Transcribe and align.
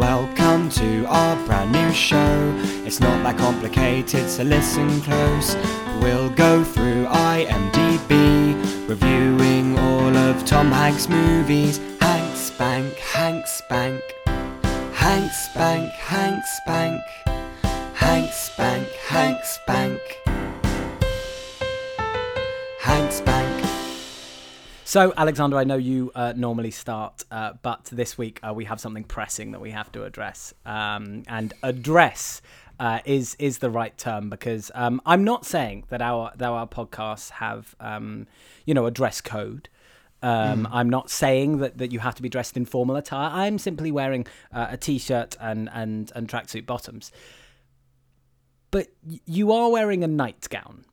Welcome 0.00 0.70
to 0.70 1.04
our 1.08 1.36
brand 1.44 1.72
new 1.72 1.92
show. 1.92 2.54
It's 2.86 3.00
not 3.00 3.22
that 3.22 3.36
complicated, 3.36 4.30
so 4.30 4.44
listen 4.44 5.02
close. 5.02 5.54
We'll 6.00 6.30
go 6.30 6.64
through 6.64 7.04
IMDb, 7.04 8.88
reviewing 8.88 9.78
all 9.78 10.16
of 10.16 10.42
Tom 10.46 10.72
Hanks' 10.72 11.06
movies. 11.06 11.76
Hank 12.00 12.34
Spank, 12.34 12.94
Hank 12.94 13.46
Spank, 13.46 14.02
Hank 14.94 15.32
Spank, 15.32 15.92
Hank 15.92 16.44
Spank, 16.46 17.02
Hank 17.92 18.32
Spank, 18.32 18.88
Hank 19.06 19.44
Spank, 19.44 20.00
Hank 22.78 23.12
Spank. 23.12 23.59
So, 24.90 25.14
Alexander, 25.16 25.56
I 25.56 25.62
know 25.62 25.76
you 25.76 26.10
uh, 26.16 26.32
normally 26.36 26.72
start, 26.72 27.22
uh, 27.30 27.52
but 27.62 27.84
this 27.92 28.18
week 28.18 28.40
uh, 28.42 28.52
we 28.52 28.64
have 28.64 28.80
something 28.80 29.04
pressing 29.04 29.52
that 29.52 29.60
we 29.60 29.70
have 29.70 29.92
to 29.92 30.02
address. 30.02 30.52
Um, 30.66 31.22
and 31.28 31.54
address 31.62 32.42
uh, 32.80 32.98
is 33.04 33.36
is 33.38 33.58
the 33.58 33.70
right 33.70 33.96
term 33.96 34.28
because 34.28 34.68
um, 34.74 35.00
I'm 35.06 35.22
not 35.22 35.46
saying 35.46 35.84
that 35.90 36.02
our 36.02 36.32
that 36.34 36.48
our 36.48 36.66
podcasts 36.66 37.30
have 37.30 37.76
um, 37.78 38.26
you 38.66 38.74
know 38.74 38.86
a 38.86 38.90
dress 38.90 39.20
code. 39.20 39.68
Um, 40.24 40.66
I'm 40.72 40.90
not 40.90 41.08
saying 41.08 41.58
that, 41.58 41.78
that 41.78 41.92
you 41.92 42.00
have 42.00 42.16
to 42.16 42.22
be 42.22 42.28
dressed 42.28 42.56
in 42.56 42.64
formal 42.64 42.96
attire. 42.96 43.30
I'm 43.32 43.58
simply 43.58 43.92
wearing 43.92 44.26
uh, 44.52 44.66
a 44.70 44.76
t-shirt 44.76 45.36
and 45.40 45.70
and 45.72 46.10
and 46.16 46.26
tracksuit 46.26 46.66
bottoms. 46.66 47.12
But 48.72 48.88
y- 49.08 49.20
you 49.24 49.52
are 49.52 49.70
wearing 49.70 50.02
a 50.02 50.08
nightgown. 50.08 50.84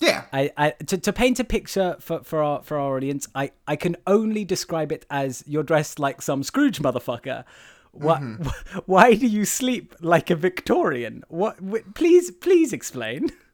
Yeah. 0.00 0.24
I, 0.32 0.50
I 0.56 0.70
to, 0.70 0.98
to 0.98 1.12
paint 1.12 1.40
a 1.40 1.44
picture 1.44 1.96
for, 2.00 2.22
for 2.22 2.42
our 2.42 2.62
for 2.62 2.78
our 2.78 2.96
audience, 2.96 3.26
I, 3.34 3.50
I 3.66 3.76
can 3.76 3.96
only 4.06 4.44
describe 4.44 4.92
it 4.92 5.04
as 5.10 5.42
you're 5.46 5.62
dressed 5.62 5.98
like 5.98 6.22
some 6.22 6.42
Scrooge 6.42 6.78
motherfucker. 6.80 7.44
Why, 7.92 8.18
mm-hmm. 8.18 8.78
why 8.86 9.14
do 9.14 9.26
you 9.26 9.44
sleep 9.44 9.94
like 10.00 10.30
a 10.30 10.36
Victorian? 10.36 11.24
What? 11.28 11.56
wh- 11.58 11.94
Please, 11.94 12.30
please 12.30 12.72
explain. 12.72 13.30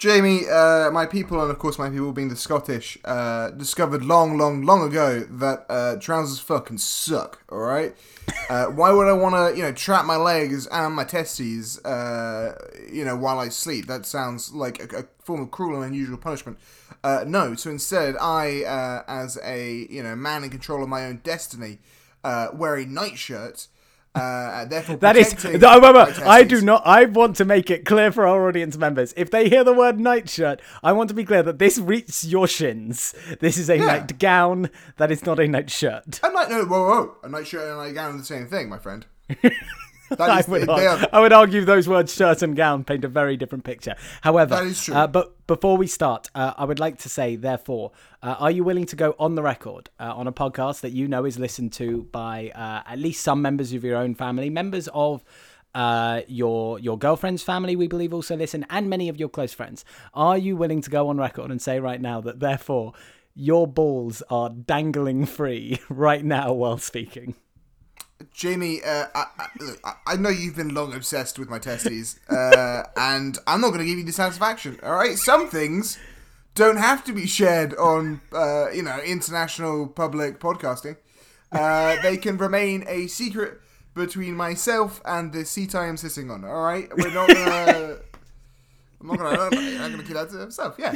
Jamie, 0.00 0.48
uh, 0.48 0.90
my 0.90 1.04
people, 1.04 1.42
and 1.42 1.50
of 1.50 1.58
course 1.58 1.78
my 1.78 1.90
people 1.90 2.10
being 2.10 2.30
the 2.30 2.36
Scottish, 2.36 2.96
uh, 3.04 3.50
discovered 3.50 4.02
long, 4.02 4.38
long, 4.38 4.62
long 4.62 4.88
ago 4.88 5.20
that 5.20 5.66
uh, 5.68 5.96
trousers 5.96 6.38
fucking 6.38 6.78
suck. 6.78 7.44
All 7.50 7.58
right. 7.58 7.94
Uh, 8.48 8.64
why 8.68 8.92
would 8.92 9.08
I 9.08 9.12
want 9.12 9.34
to, 9.34 9.54
you 9.54 9.62
know, 9.62 9.72
trap 9.72 10.06
my 10.06 10.16
legs 10.16 10.66
and 10.68 10.94
my 10.94 11.04
testes, 11.04 11.84
uh, 11.84 12.54
you 12.90 13.04
know, 13.04 13.14
while 13.14 13.38
I 13.38 13.50
sleep? 13.50 13.88
That 13.88 14.06
sounds 14.06 14.54
like 14.54 14.90
a, 14.90 15.00
a 15.00 15.04
form 15.22 15.42
of 15.42 15.50
cruel 15.50 15.82
and 15.82 15.92
unusual 15.92 16.16
punishment. 16.16 16.58
Uh, 17.04 17.24
no. 17.26 17.54
So 17.54 17.68
instead, 17.68 18.16
I, 18.18 18.62
uh, 18.62 19.02
as 19.06 19.38
a 19.44 19.86
you 19.90 20.02
know 20.02 20.16
man 20.16 20.44
in 20.44 20.48
control 20.50 20.82
of 20.82 20.88
my 20.88 21.04
own 21.04 21.20
destiny, 21.22 21.78
uh, 22.24 22.48
wear 22.54 22.76
a 22.76 22.86
nightshirt. 22.86 23.66
Uh, 24.12 24.64
therefore, 24.64 24.96
That 24.96 25.16
is, 25.16 25.44
no, 25.44 25.78
wait, 25.78 26.18
I 26.20 26.42
do 26.42 26.60
not. 26.60 26.82
I 26.84 27.04
want 27.04 27.36
to 27.36 27.44
make 27.44 27.70
it 27.70 27.84
clear 27.84 28.10
for 28.10 28.26
our 28.26 28.48
audience 28.48 28.76
members. 28.76 29.14
If 29.16 29.30
they 29.30 29.48
hear 29.48 29.62
the 29.62 29.72
word 29.72 30.00
nightshirt, 30.00 30.60
I 30.82 30.92
want 30.92 31.08
to 31.10 31.14
be 31.14 31.24
clear 31.24 31.44
that 31.44 31.60
this 31.60 31.78
reaches 31.78 32.26
your 32.26 32.48
shins. 32.48 33.14
This 33.38 33.56
is 33.56 33.70
a 33.70 33.76
nightgown. 33.78 34.70
That 34.96 35.12
is 35.12 35.24
not 35.24 35.38
a 35.38 35.46
nightshirt. 35.46 36.20
A 36.24 36.32
night, 36.32 36.50
no, 36.50 36.64
whoa, 36.64 36.88
whoa, 36.88 37.16
a 37.22 37.28
nightshirt 37.28 37.62
and 37.62 37.72
a 37.72 37.76
nightgown 37.76 38.14
are 38.14 38.18
the 38.18 38.24
same 38.24 38.48
thing, 38.48 38.68
my 38.68 38.78
friend. 38.78 39.06
I 40.18 40.44
would, 40.46 40.62
they 40.62 40.86
argue, 40.86 41.06
are, 41.06 41.08
I 41.12 41.20
would 41.20 41.32
argue 41.32 41.64
those 41.64 41.88
words 41.88 42.14
shirt 42.14 42.42
and 42.42 42.56
gown 42.56 42.84
paint 42.84 43.04
a 43.04 43.08
very 43.08 43.36
different 43.36 43.64
picture. 43.64 43.94
However, 44.22 44.56
That 44.56 44.66
is 44.66 44.84
true. 44.84 44.94
Uh, 44.94 45.06
but 45.06 45.46
before 45.46 45.76
we 45.76 45.86
start, 45.86 46.28
uh, 46.34 46.54
I 46.56 46.64
would 46.64 46.78
like 46.78 46.98
to 46.98 47.08
say, 47.08 47.36
therefore, 47.36 47.92
uh, 48.22 48.36
are 48.38 48.50
you 48.50 48.64
willing 48.64 48.86
to 48.86 48.96
go 48.96 49.14
on 49.18 49.34
the 49.34 49.42
record 49.42 49.90
uh, 49.98 50.12
on 50.14 50.26
a 50.26 50.32
podcast 50.32 50.80
that 50.80 50.90
you 50.90 51.08
know 51.08 51.24
is 51.24 51.38
listened 51.38 51.72
to 51.74 52.04
by 52.12 52.50
uh, 52.54 52.82
at 52.86 52.98
least 52.98 53.22
some 53.22 53.40
members 53.42 53.72
of 53.72 53.84
your 53.84 53.96
own 53.96 54.14
family, 54.14 54.50
members 54.50 54.88
of 54.92 55.22
uh, 55.74 56.22
your 56.26 56.78
your 56.78 56.98
girlfriend's 56.98 57.42
family, 57.42 57.76
we 57.76 57.86
believe 57.86 58.12
also 58.12 58.36
listen, 58.36 58.66
and 58.70 58.90
many 58.90 59.08
of 59.08 59.18
your 59.18 59.28
close 59.28 59.52
friends? 59.52 59.84
Are 60.14 60.36
you 60.36 60.56
willing 60.56 60.82
to 60.82 60.90
go 60.90 61.08
on 61.08 61.18
record 61.18 61.50
and 61.50 61.62
say 61.62 61.78
right 61.78 62.00
now 62.00 62.20
that 62.22 62.40
therefore 62.40 62.92
your 63.34 63.66
balls 63.66 64.22
are 64.30 64.50
dangling 64.50 65.26
free 65.26 65.78
right 65.88 66.24
now 66.24 66.52
while 66.52 66.78
speaking? 66.78 67.34
Jamie, 68.32 68.82
uh, 68.82 69.06
I, 69.14 69.24
I, 69.38 69.46
look, 69.60 69.80
I- 70.06 70.16
know 70.16 70.28
you've 70.28 70.56
been 70.56 70.74
long 70.74 70.92
obsessed 70.94 71.38
with 71.38 71.48
my 71.48 71.58
testes, 71.58 72.18
uh, 72.30 72.84
and 72.96 73.38
I'm 73.46 73.60
not 73.60 73.68
going 73.68 73.80
to 73.80 73.86
give 73.86 73.98
you 73.98 74.04
dissatisfaction. 74.04 74.78
All 74.82 74.94
right, 74.94 75.16
some 75.18 75.48
things 75.48 75.98
don't 76.54 76.76
have 76.76 77.04
to 77.04 77.12
be 77.12 77.26
shared 77.26 77.74
on, 77.76 78.20
uh, 78.32 78.70
you 78.70 78.82
know, 78.82 78.98
international 79.00 79.86
public 79.86 80.38
podcasting. 80.40 80.96
Uh, 81.52 82.00
they 82.02 82.16
can 82.16 82.36
remain 82.36 82.84
a 82.86 83.06
secret 83.06 83.60
between 83.94 84.34
myself 84.36 85.00
and 85.04 85.32
the 85.32 85.44
seat 85.44 85.74
I 85.74 85.86
am 85.86 85.96
sitting 85.96 86.30
on. 86.30 86.44
All 86.44 86.62
right, 86.62 86.88
we're 86.96 87.12
not 87.12 87.28
gonna. 87.28 87.96
I'm 89.00 89.06
not 89.06 89.18
gonna. 89.18 89.28
I'm 89.30 89.78
not 89.78 89.90
gonna 89.90 90.02
keep 90.02 90.12
that 90.14 90.30
to 90.30 90.38
himself. 90.38 90.76
Yeah. 90.78 90.94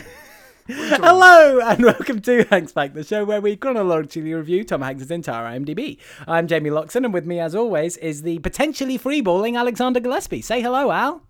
Hello 0.66 1.60
and 1.60 1.84
welcome 1.84 2.20
to 2.22 2.44
Hanks 2.44 2.72
Bank, 2.72 2.94
the 2.94 3.04
show 3.04 3.24
where 3.26 3.40
we 3.42 3.54
chronologically 3.54 4.32
review 4.32 4.64
Tom 4.64 4.80
Hanks' 4.80 5.10
entire 5.10 5.44
IMDb. 5.58 5.98
I'm 6.26 6.46
Jamie 6.46 6.70
Loxon, 6.70 7.04
and 7.04 7.12
with 7.12 7.26
me, 7.26 7.38
as 7.38 7.54
always, 7.54 7.98
is 7.98 8.22
the 8.22 8.38
potentially 8.38 8.98
freeballing 8.98 9.58
Alexander 9.58 10.00
Gillespie. 10.00 10.40
Say 10.40 10.62
hello, 10.62 10.90
Al. 10.90 11.22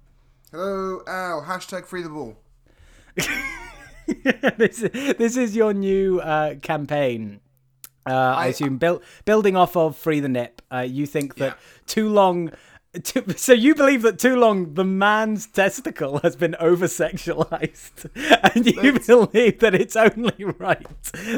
Hello, 0.53 1.03
Al. 1.09 1.43
Hashtag 1.43 1.85
free 1.85 2.03
the 2.03 2.11
ball. 2.11 2.37
this, 4.57 4.79
this 5.19 5.37
is 5.37 5.57
your 5.57 5.75
new 5.75 6.21
uh, 6.21 6.55
campaign. 6.63 7.41
Uh, 8.07 8.13
I, 8.13 8.45
I- 8.45 8.47
assume 8.49 8.79
built 8.79 9.03
building 9.25 9.57
off 9.57 9.77
of 9.77 9.97
Free 9.97 10.21
the 10.21 10.29
Nip. 10.29 10.63
Uh, 10.73 10.81
you 10.81 11.07
think 11.07 11.35
that 11.37 11.59
Yeah. 11.59 11.83
too 11.87 12.09
long. 12.09 12.53
So 13.37 13.53
you 13.53 13.75
believe 13.75 14.03
that 14.03 14.19
too 14.19 14.37
long 14.37 14.75
the 14.75 14.85
man's 14.85 15.47
testicle 15.47 16.19
has 16.19 16.37
been 16.37 16.55
over 16.61 16.87
sexualized, 16.87 18.09
and 18.55 18.67
you 18.67 18.73
That's- 18.93 19.07
believe 19.07 19.59
that 19.61 19.75
it's 19.75 19.97
only 19.97 20.45
right 20.45 20.87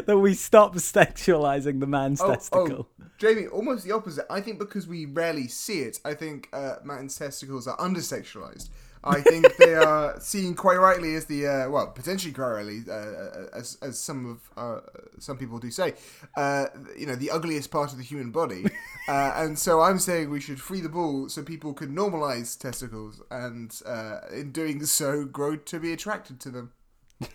that 0.06 0.18
we 0.18 0.34
stop 0.34 0.74
sexualizing 0.76 1.80
the 1.80 1.86
man's 1.86 2.20
Oh, 2.20 2.32
testicle. 2.34 2.88
oh, 3.00 3.04
Jamie, 3.18 3.46
almost 3.46 3.84
the 3.84 3.92
opposite. 3.92 4.26
I 4.28 4.40
think 4.40 4.58
because 4.58 4.86
we 4.86 5.06
rarely 5.06 5.48
see 5.48 5.80
it, 5.80 5.98
I 6.04 6.12
think 6.14 6.48
uh, 6.52 6.76
man's 6.84 7.16
testicles 7.16 7.66
are 7.66 7.76
undersexualized. 7.78 8.68
I 9.04 9.20
think 9.20 9.56
they 9.58 9.74
are 9.74 10.18
seen 10.20 10.54
quite 10.54 10.78
rightly 10.78 11.14
as 11.14 11.26
the 11.26 11.46
uh, 11.46 11.70
well, 11.70 11.86
potentially 11.86 12.32
quite 12.34 12.48
rightly, 12.50 12.80
uh, 12.90 13.46
as 13.54 13.78
as 13.80 13.98
some 13.98 14.26
of 14.32 14.40
uh, 14.56 14.80
some 15.20 15.38
people 15.38 15.58
do 15.58 15.70
say, 15.70 15.94
uh, 16.36 16.66
you 16.98 17.06
know, 17.06 17.14
the 17.14 17.30
ugliest 17.30 17.70
part 17.70 17.92
of 17.92 17.98
the 17.98 18.04
human 18.04 18.30
body. 18.32 18.64
uh, 19.08 19.32
and 19.36 19.58
so 19.58 19.80
I'm 19.80 19.98
saying 19.98 20.30
we 20.30 20.40
should 20.40 20.60
free 20.60 20.80
the 20.80 20.88
ball 20.88 21.28
so 21.28 21.42
people 21.42 21.72
can 21.74 21.94
normalize 21.94 22.58
testicles, 22.58 23.22
and 23.30 23.72
uh, 23.86 24.20
in 24.32 24.52
doing 24.52 24.84
so, 24.84 25.24
grow 25.24 25.56
to 25.56 25.80
be 25.80 25.92
attracted 25.92 26.40
to 26.40 26.50
them. 26.50 26.72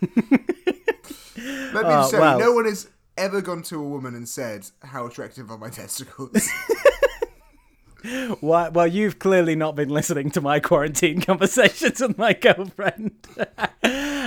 me 1.36 1.80
Oh, 1.90 2.00
just 2.02 2.10
say, 2.10 2.18
no 2.18 2.52
one 2.52 2.66
has 2.66 2.88
ever 3.16 3.40
gone 3.40 3.62
to 3.64 3.80
a 3.80 3.88
woman 3.88 4.14
and 4.14 4.28
said, 4.28 4.66
"How 4.82 5.06
attractive 5.06 5.50
are 5.50 5.58
my 5.58 5.70
testicles?" 5.70 6.48
Why, 8.40 8.68
well, 8.68 8.86
you've 8.88 9.20
clearly 9.20 9.54
not 9.54 9.76
been 9.76 9.88
listening 9.88 10.30
to 10.32 10.40
my 10.40 10.58
quarantine 10.58 11.20
conversations 11.22 12.00
with 12.00 12.18
my 12.18 12.32
girlfriend. 12.32 13.12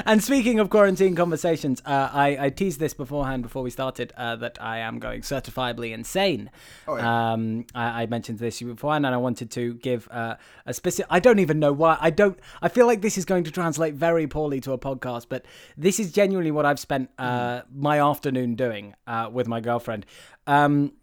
And 0.06 0.24
speaking 0.24 0.60
of 0.60 0.70
quarantine 0.70 1.16
conversations, 1.16 1.82
uh, 1.86 2.10
I, 2.14 2.38
I 2.40 2.50
teased 2.50 2.80
this 2.80 2.94
beforehand 2.94 3.44
before 3.44 3.64
we 3.64 3.70
started 3.72 4.14
uh, 4.16 4.36
that 4.38 4.62
I 4.62 4.80
am 4.80 5.00
going 5.00 5.22
certifiably 5.22 5.92
insane. 5.94 6.52
Oh, 6.88 6.96
yeah. 6.96 7.34
Um, 7.34 7.66
I, 7.74 8.04
I 8.04 8.06
mentioned 8.06 8.40
this 8.40 8.62
beforehand, 8.62 9.06
and 9.06 9.16
I 9.16 9.18
wanted 9.18 9.50
to 9.52 9.74
give 9.76 10.08
uh, 10.12 10.36
a 10.66 10.74
specific. 10.74 11.08
I 11.10 11.20
don't 11.20 11.40
even 11.40 11.60
know 11.60 11.74
why. 11.74 11.98
I 12.00 12.12
don't. 12.12 12.40
I 12.62 12.70
feel 12.70 12.86
like 12.86 13.02
this 13.02 13.18
is 13.18 13.26
going 13.26 13.44
to 13.46 13.52
translate 13.52 13.96
very 13.96 14.28
poorly 14.28 14.62
to 14.62 14.74
a 14.74 14.78
podcast, 14.78 15.26
but 15.28 15.46
this 15.76 16.00
is 16.00 16.12
genuinely 16.12 16.52
what 16.52 16.66
I've 16.66 16.80
spent 16.80 17.10
uh, 17.18 17.62
my 17.74 18.00
afternoon 18.00 18.56
doing 18.56 18.96
uh, 19.08 19.30
with 19.32 19.48
my 19.48 19.60
girlfriend. 19.60 20.06
Um, 20.46 20.94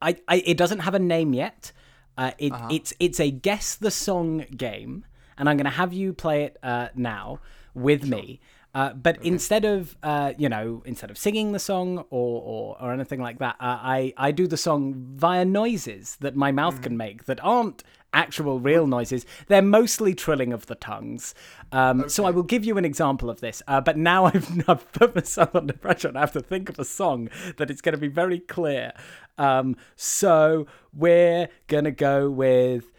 I, 0.00 0.16
I 0.28 0.42
it 0.46 0.56
doesn't 0.56 0.80
have 0.80 0.94
a 0.94 1.00
name 1.00 1.34
yet. 1.34 1.72
Uh, 2.16 2.30
it, 2.38 2.52
It's 2.70 2.94
it's 3.00 3.20
a 3.20 3.30
guess 3.30 3.74
the 3.74 3.90
song 3.90 4.46
game, 4.56 5.04
and 5.36 5.48
I'm 5.48 5.56
going 5.56 5.64
to 5.64 5.70
have 5.70 5.92
you 5.92 6.12
play 6.12 6.44
it 6.44 6.56
uh, 6.62 6.88
now 6.94 7.40
with 7.76 8.04
me. 8.04 8.40
Uh, 8.74 8.92
but 8.92 9.16
instead 9.24 9.64
of 9.64 9.96
uh, 10.02 10.34
you 10.36 10.50
know 10.50 10.82
instead 10.84 11.10
of 11.10 11.16
singing 11.16 11.52
the 11.52 11.58
song 11.58 11.98
or 12.10 12.42
or, 12.42 12.76
or 12.78 12.92
anything 12.92 13.20
like 13.20 13.38
that, 13.38 13.56
uh, 13.58 13.78
I 13.80 14.12
I 14.18 14.32
do 14.32 14.46
the 14.46 14.58
song 14.58 14.94
via 15.14 15.44
noises 15.46 16.16
that 16.20 16.36
my 16.36 16.52
mouth 16.52 16.82
can 16.82 16.96
make 16.96 17.24
that 17.24 17.42
aren't 17.42 17.82
actual 18.12 18.58
real 18.60 18.86
noises. 18.86 19.24
They're 19.46 19.62
mostly 19.62 20.14
trilling 20.14 20.52
of 20.52 20.66
the 20.66 20.74
tongues. 20.74 21.34
Um, 21.70 22.08
So 22.08 22.24
I 22.24 22.30
will 22.30 22.42
give 22.42 22.64
you 22.64 22.78
an 22.78 22.84
example 22.84 23.28
of 23.30 23.40
this. 23.40 23.62
Uh, 23.68 23.80
but 23.80 23.96
now 23.96 24.24
I've, 24.30 24.68
I've 24.68 24.90
put 24.92 25.14
myself 25.14 25.54
under 25.54 25.74
pressure 25.74 26.08
and 26.08 26.16
I 26.16 26.20
have 26.20 26.32
to 26.32 26.40
think 26.40 26.68
of 26.68 26.78
a 26.78 26.84
song 26.84 27.28
that 27.58 27.70
it's 27.70 27.80
going 27.82 27.94
to 27.94 28.00
be 28.00 28.08
very 28.08 28.40
clear. 28.40 28.92
Um, 29.38 29.76
so 29.96 30.66
we're 30.92 31.48
going 31.68 31.84
to 31.84 31.90
go 31.90 32.30
with. 32.30 32.90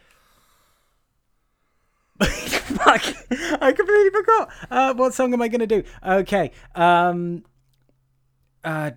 Fuck! 2.77 3.03
I 3.61 3.71
completely 3.73 4.09
forgot. 4.09 4.49
Uh, 4.69 4.93
what 4.93 5.13
song 5.13 5.33
am 5.33 5.41
I 5.41 5.47
going 5.47 5.61
to 5.61 5.67
do? 5.67 5.83
Okay. 6.01 6.51
Um, 6.75 7.43
uh, 8.63 8.91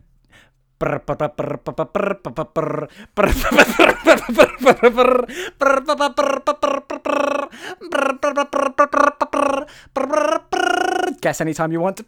Guess 11.21 11.41
anytime 11.43 11.73
you 11.73 11.81
want. 11.81 12.01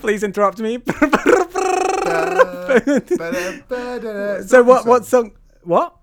Please 0.00 0.22
interrupt 0.24 0.60
me. 0.60 0.78
so 4.48 4.62
what? 4.62 4.86
What 4.86 5.04
song? 5.04 5.32
What? 5.62 5.94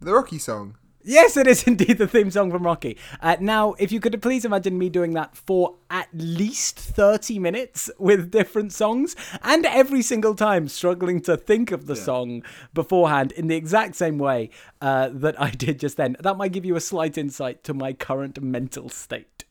The 0.00 0.14
Rocky 0.14 0.38
song. 0.38 0.76
Yes, 1.08 1.36
it 1.36 1.46
is 1.46 1.62
indeed 1.68 1.98
the 1.98 2.08
theme 2.08 2.32
song 2.32 2.50
from 2.50 2.64
Rocky. 2.64 2.98
Uh, 3.20 3.36
now, 3.38 3.74
if 3.78 3.92
you 3.92 4.00
could 4.00 4.20
please 4.20 4.44
imagine 4.44 4.76
me 4.76 4.88
doing 4.88 5.12
that 5.12 5.36
for 5.36 5.76
at 5.88 6.08
least 6.12 6.80
30 6.80 7.38
minutes 7.38 7.88
with 7.96 8.32
different 8.32 8.72
songs, 8.72 9.14
and 9.42 9.64
every 9.66 10.02
single 10.02 10.34
time 10.34 10.66
struggling 10.66 11.20
to 11.20 11.36
think 11.36 11.70
of 11.70 11.86
the 11.86 11.94
yeah. 11.94 12.02
song 12.02 12.42
beforehand 12.74 13.30
in 13.30 13.46
the 13.46 13.54
exact 13.54 13.94
same 13.94 14.18
way 14.18 14.50
uh, 14.80 15.08
that 15.12 15.40
I 15.40 15.50
did 15.50 15.78
just 15.78 15.96
then, 15.96 16.16
that 16.18 16.36
might 16.36 16.50
give 16.50 16.64
you 16.64 16.74
a 16.74 16.80
slight 16.80 17.16
insight 17.16 17.62
to 17.64 17.72
my 17.72 17.92
current 17.92 18.42
mental 18.42 18.88
state. 18.88 19.44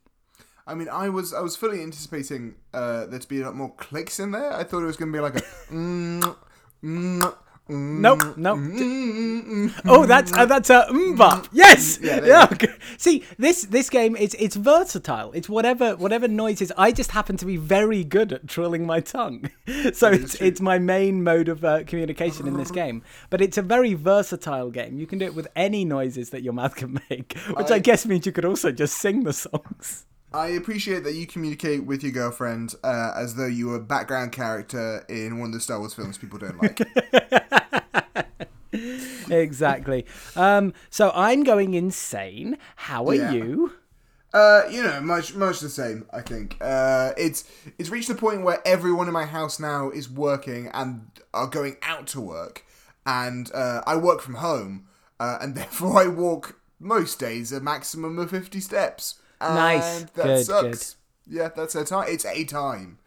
I 0.67 0.75
mean, 0.75 0.89
I 0.89 1.07
was 1.07 1.33
I 1.33 1.39
was 1.39 1.55
fully 1.55 1.81
anticipating 1.81 2.55
uh, 2.73 3.05
there 3.05 3.19
to 3.19 3.27
be 3.29 3.39
a 3.39 3.45
lot 3.45 3.55
more 3.55 3.73
clicks 3.75 4.19
in 4.19 4.31
there. 4.31 4.51
I 4.51 4.65
thought 4.65 4.83
it 4.83 4.87
was 4.87 4.97
going 4.97 5.11
to 5.13 5.17
be 5.17 5.21
like 5.21 5.37
a. 5.37 5.41
Mm, 5.71 6.35
mm, 6.83 7.35
Nope, 7.67 8.37
nope. 8.37 8.59
Mm-hmm. 8.59 9.89
oh, 9.89 10.05
that's 10.05 10.31
uh, 10.33 10.45
that's 10.45 10.69
uh, 10.69 10.85
a 10.87 10.93
mbop. 10.93 11.49
Yes. 11.51 11.97
Yeah. 11.99 12.23
yeah. 12.23 12.47
Okay. 12.51 12.67
See, 12.97 13.23
this 13.39 13.63
this 13.63 13.89
game 13.89 14.15
it's 14.17 14.35
it's 14.35 14.55
versatile. 14.55 15.31
It's 15.31 15.49
whatever 15.49 15.95
whatever 15.95 16.27
noises. 16.27 16.71
I 16.77 16.91
just 16.91 17.11
happen 17.11 17.37
to 17.37 17.45
be 17.45 17.57
very 17.57 18.03
good 18.03 18.31
at 18.31 18.47
trilling 18.47 18.85
my 18.85 18.99
tongue, 18.99 19.49
so 19.93 20.11
it's 20.11 20.35
it's 20.35 20.61
my 20.61 20.77
main 20.77 21.23
mode 21.23 21.49
of 21.49 21.65
uh, 21.65 21.83
communication 21.85 22.47
in 22.47 22.55
this 22.57 22.69
game. 22.69 23.01
But 23.31 23.41
it's 23.41 23.57
a 23.57 23.63
very 23.63 23.95
versatile 23.95 24.69
game. 24.69 24.99
You 24.99 25.07
can 25.07 25.17
do 25.17 25.25
it 25.25 25.33
with 25.33 25.47
any 25.55 25.85
noises 25.85 26.29
that 26.29 26.43
your 26.43 26.53
mouth 26.53 26.75
can 26.75 26.99
make, 27.09 27.35
which 27.57 27.71
I, 27.71 27.75
I 27.75 27.79
guess 27.79 28.05
means 28.05 28.27
you 28.27 28.31
could 28.31 28.45
also 28.45 28.71
just 28.71 28.97
sing 28.97 29.23
the 29.23 29.33
songs. 29.33 30.05
I 30.35 30.47
appreciate 30.47 31.05
that 31.05 31.13
you 31.13 31.25
communicate 31.25 31.85
with 31.85 32.03
your 32.03 32.11
girlfriend 32.11 32.75
uh, 32.83 33.13
as 33.15 33.35
though 33.35 33.45
you 33.45 33.67
were 33.67 33.77
a 33.77 33.79
background 33.79 34.33
character 34.33 35.05
in 35.07 35.39
one 35.39 35.47
of 35.47 35.53
the 35.53 35.61
Star 35.61 35.79
Wars 35.79 35.93
films 35.93 36.17
people 36.17 36.37
don't 36.37 36.61
like. 36.61 36.81
exactly. 39.31 40.05
Um, 40.35 40.73
so 40.89 41.13
I'm 41.15 41.45
going 41.45 41.73
insane. 41.73 42.57
How 42.75 43.07
are 43.07 43.15
yeah. 43.15 43.31
you? 43.31 43.75
Uh, 44.33 44.63
you 44.69 44.83
know, 44.83 44.99
much 44.99 45.35
much 45.35 45.61
the 45.61 45.69
same. 45.69 46.05
I 46.11 46.19
think 46.19 46.57
uh, 46.59 47.13
it's 47.17 47.49
it's 47.79 47.89
reached 47.89 48.09
the 48.09 48.15
point 48.15 48.43
where 48.43 48.59
everyone 48.65 49.07
in 49.07 49.13
my 49.13 49.23
house 49.23 49.57
now 49.57 49.89
is 49.89 50.09
working 50.09 50.67
and 50.73 51.07
are 51.33 51.47
going 51.47 51.77
out 51.81 52.07
to 52.07 52.19
work, 52.19 52.65
and 53.05 53.49
uh, 53.53 53.83
I 53.87 53.95
work 53.95 54.19
from 54.19 54.35
home, 54.35 54.87
uh, 55.17 55.37
and 55.39 55.55
therefore 55.55 55.97
I 55.97 56.07
walk 56.07 56.59
most 56.77 57.21
days 57.21 57.53
a 57.53 57.61
maximum 57.61 58.19
of 58.19 58.31
fifty 58.31 58.59
steps 58.59 59.21
nice. 59.41 60.03
That 60.03 60.15
good, 60.15 60.45
sucks. 60.45 60.93
Good. 61.27 61.37
Yeah, 61.37 61.49
that's 61.55 61.75
a 61.75 61.83
time. 61.83 62.05
It's 62.09 62.25
a 62.25 62.43
time. 62.45 62.99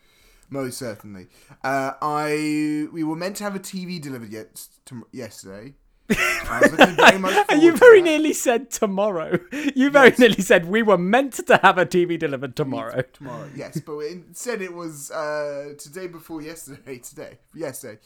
Most 0.50 0.78
certainly. 0.78 1.28
Uh, 1.62 1.92
I 2.00 2.88
we 2.92 3.04
were 3.04 3.16
meant 3.16 3.36
to 3.36 3.44
have 3.44 3.54
a 3.54 3.60
TV 3.60 4.00
delivered 4.00 4.30
yet 4.30 4.66
to, 4.86 5.06
yesterday. 5.12 5.74
you 6.10 7.76
very 7.76 8.00
nearly 8.00 8.32
said 8.32 8.70
tomorrow. 8.70 9.38
You 9.52 9.90
very 9.90 10.08
yes. 10.08 10.18
nearly 10.18 10.40
said 10.40 10.64
we 10.64 10.82
were 10.82 10.96
meant 10.96 11.34
to 11.46 11.58
have 11.62 11.76
a 11.76 11.84
TV 11.84 12.18
delivered 12.18 12.56
tomorrow. 12.56 13.02
Tomorrow, 13.12 13.50
yes, 13.54 13.78
but 13.84 13.98
instead 13.98 14.62
it 14.62 14.72
was 14.72 15.10
uh, 15.10 15.74
today 15.78 16.06
before 16.06 16.40
yesterday. 16.40 16.98
Today, 17.04 17.38
yesterday, 17.54 17.98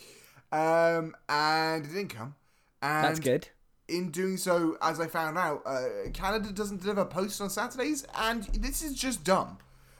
um, 0.50 1.14
and 1.28 1.84
it 1.84 1.88
didn't 1.88 2.08
come. 2.08 2.34
And 2.82 3.04
That's 3.04 3.20
good 3.20 3.48
in 3.92 4.10
doing 4.10 4.36
so, 4.36 4.76
as 4.80 5.00
I 5.00 5.06
found 5.06 5.38
out, 5.38 5.62
uh, 5.66 6.10
Canada 6.12 6.52
doesn't 6.52 6.80
deliver 6.80 7.04
post 7.04 7.40
on 7.40 7.50
Saturdays, 7.50 8.06
and 8.16 8.44
this 8.44 8.82
is 8.82 8.94
just 8.94 9.24
dumb. 9.24 9.58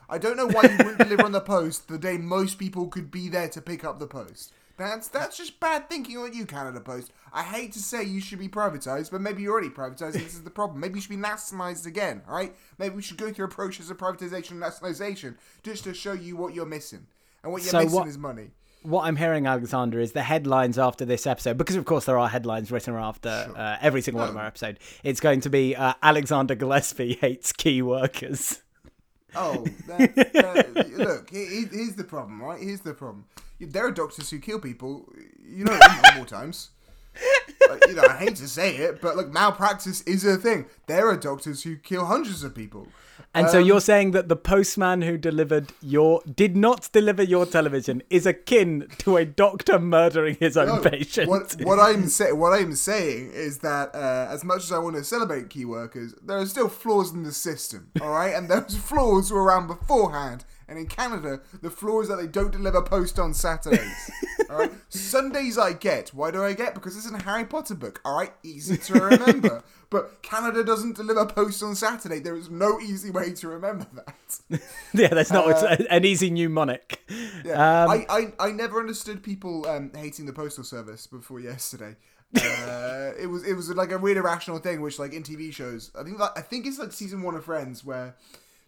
I 0.09 0.19
don't 0.19 0.37
know 0.37 0.47
why 0.47 0.63
you 0.63 0.77
wouldn't 0.79 0.99
deliver 1.09 1.25
on 1.25 1.33
the 1.33 1.41
post 1.41 1.89
the 1.89 1.99
day 1.99 2.19
most 2.19 2.59
people 2.59 2.89
could 2.89 3.11
be 3.11 3.29
there 3.29 3.49
to 3.49 3.63
pick 3.63 3.85
up 3.85 3.99
the 3.99 4.07
post. 4.07 4.53
That's 4.79 5.09
that's 5.09 5.37
just 5.37 5.61
bad 5.61 5.89
thinking 5.89 6.17
on 6.17 6.33
you, 6.33 6.47
Canada 6.47 6.81
Post. 6.81 7.13
I 7.33 7.43
hate 7.43 7.73
to 7.73 7.79
say 7.79 8.03
you 8.03 8.21
should 8.21 8.39
be 8.39 8.49
privatized, 8.49 9.11
but 9.11 9.21
maybe 9.21 9.43
you're 9.43 9.53
already 9.53 9.69
privatized. 9.69 10.15
this 10.15 10.35
is 10.35 10.43
the 10.43 10.51
problem. 10.51 10.81
Maybe 10.81 10.95
you 10.95 11.03
should 11.03 11.11
be 11.11 11.17
nationalized 11.17 11.87
again. 11.87 12.23
All 12.27 12.35
right? 12.35 12.55
Maybe 12.79 12.97
we 12.97 13.03
should 13.03 13.19
go 13.19 13.33
through 13.33 13.45
a 13.47 13.49
process 13.49 13.91
of 13.91 13.99
privatization 13.99 14.53
and 14.53 14.61
nationalization 14.61 15.37
just 15.63 15.85
to 15.85 15.95
show 15.95 16.15
you 16.15 16.37
what 16.37 16.55
you're 16.55 16.67
missing, 16.67 17.07
and 17.43 17.53
what 17.53 17.63
you're 17.63 17.71
so 17.71 17.81
missing 17.81 17.99
what, 17.99 18.09
is 18.09 18.19
money 18.19 18.51
what 18.83 19.05
I'm 19.05 19.17
hearing, 19.17 19.47
Alexander, 19.47 20.01
is 20.01 20.13
the 20.13 20.23
headlines 20.23 20.79
after 20.79 21.05
this 21.05 21.27
episode, 21.27 21.59
because 21.59 21.77
of 21.77 21.85
course 21.85 22.05
there 22.05 22.19
are 22.19 22.29
headlines 22.29 22.71
written 22.71 22.95
after 22.95 23.45
sure. 23.47 23.59
uh, 23.59 23.77
every 23.81 24.03
single 24.03 24.21
one 24.21 24.31
of 24.31 24.37
our 24.37 24.47
episodes. 24.47 24.79
It's 25.03 25.21
going 25.21 25.41
to 25.43 25.51
be 25.51 25.77
uh, 25.77 25.95
Alexander 26.03 26.55
Gillespie 26.55 27.15
hates 27.21 27.53
key 27.53 27.83
workers. 27.83 28.63
Oh, 29.35 29.65
that, 29.87 30.15
that, 30.15 30.93
look, 30.97 31.31
here's 31.31 31.95
the 31.95 32.05
problem, 32.05 32.43
right? 32.43 32.61
Here's 32.61 32.81
the 32.81 32.95
problem. 32.95 33.25
There 33.61 33.87
are 33.87 33.93
doctors 33.93 34.31
who 34.31 34.39
kill 34.39 34.59
people, 34.59 35.09
you 35.43 35.65
know, 35.65 35.79
normal 36.05 36.27
times. 36.27 36.71
you 37.87 37.95
know, 37.95 38.03
I 38.09 38.17
hate 38.17 38.37
to 38.37 38.49
say 38.49 38.77
it, 38.77 39.01
but 39.01 39.17
like 39.17 39.29
malpractice 39.29 40.01
is 40.03 40.25
a 40.25 40.37
thing. 40.37 40.67
There 40.87 41.09
are 41.09 41.17
doctors 41.17 41.63
who 41.63 41.77
kill 41.77 42.07
hundreds 42.07 42.43
of 42.43 42.55
people. 42.55 42.89
And 43.35 43.47
um, 43.47 43.53
so 43.53 43.59
you're 43.59 43.81
saying 43.81 44.13
that 44.13 44.29
the 44.29 44.37
postman 44.37 45.03
who 45.03 45.17
delivered 45.17 45.73
your 45.81 46.23
did 46.23 46.57
not 46.57 46.91
deliver 46.93 47.23
your 47.23 47.47
television 47.47 48.03
is 48.11 48.27
akin 48.27 48.89
to 48.99 49.17
a 49.17 49.25
doctor 49.25 49.79
murdering 49.79 50.37
his 50.39 50.57
own 50.57 50.83
no, 50.83 50.91
patient. 50.91 51.29
What, 51.29 51.57
what 51.63 51.79
I'm 51.79 52.09
saying, 52.09 52.39
what 52.39 52.53
I'm 52.53 52.75
saying 52.75 53.33
is 53.33 53.59
that 53.59 53.95
uh, 53.95 54.29
as 54.31 54.45
much 54.45 54.65
as 54.65 54.73
I 54.73 54.79
want 54.79 54.97
to 54.97 55.05
celebrate 55.05 55.51
key 55.51 55.65
workers, 55.65 56.15
there 56.23 56.39
are 56.39 56.47
still 56.47 56.69
flaws 56.69 57.13
in 57.13 57.23
the 57.23 57.33
system. 57.33 57.91
All 58.01 58.11
right, 58.11 58.35
and 58.35 58.49
those 58.49 58.77
flaws 58.89 59.31
were 59.31 59.43
around 59.43 59.67
beforehand. 59.67 60.45
And 60.73 60.81
in 60.81 60.87
Canada, 60.87 61.43
the 61.61 61.69
flaw 61.69 62.01
is 62.01 62.09
that 62.09 62.17
they 62.17 62.27
don't 62.27 62.51
deliver 62.51 62.81
post 62.81 63.19
on 63.19 63.35
Saturdays. 63.35 64.11
all 64.51 64.57
right, 64.57 64.73
Sundays 64.89 65.59
I 65.59 65.75
get. 65.75 66.09
Why 66.15 66.31
do 66.31 66.43
I 66.43 66.55
get? 66.55 66.73
Because 66.73 66.97
it's 66.97 67.11
a 67.11 67.23
Harry 67.25 67.45
Potter 67.45 67.75
book. 67.75 68.01
All 68.07 68.17
right, 68.17 68.33
easy 68.43 68.79
to 68.79 68.95
remember. 68.95 69.63
but 69.91 70.23
Canada 70.23 70.65
doesn't 70.65 70.97
deliver 70.97 71.27
post 71.27 71.63
on 71.63 71.75
Saturday. 71.75 72.21
There 72.21 72.37
is 72.37 72.49
no 72.49 72.81
easy 72.81 73.11
way 73.11 73.35
to 73.35 73.49
remember 73.49 73.87
that. 73.93 74.63
yeah, 74.95 75.09
that's 75.09 75.31
not 75.31 75.47
uh, 75.47 75.77
an 75.91 76.07
easy 76.07 76.31
mnemonic. 76.31 77.03
Yeah, 77.45 77.83
um, 77.83 77.91
I, 77.91 78.07
I, 78.09 78.33
I 78.49 78.53
never 78.53 78.81
understood 78.81 79.23
people 79.23 79.69
um, 79.69 79.93
hating 79.95 80.25
the 80.25 80.33
postal 80.33 80.65
service 80.65 81.07
before 81.07 81.39
yesterday. 81.39 81.97
uh, 82.35 83.11
it 83.21 83.27
was 83.27 83.45
it 83.45 83.53
was 83.53 83.69
like 83.69 83.93
a 83.93 83.99
weird 83.99 84.17
irrational 84.17 84.59
thing, 84.59 84.81
which 84.81 84.99
like 84.99 85.13
in 85.13 85.23
TV 85.23 85.53
shows, 85.53 85.91
I 85.95 86.03
think 86.03 86.19
like, 86.19 86.31
I 86.35 86.41
think 86.41 86.67
it's 86.67 86.79
like 86.79 86.95
season 86.95 87.21
one 87.21 87.35
of 87.35 87.45
Friends 87.45 87.85
where 87.85 88.17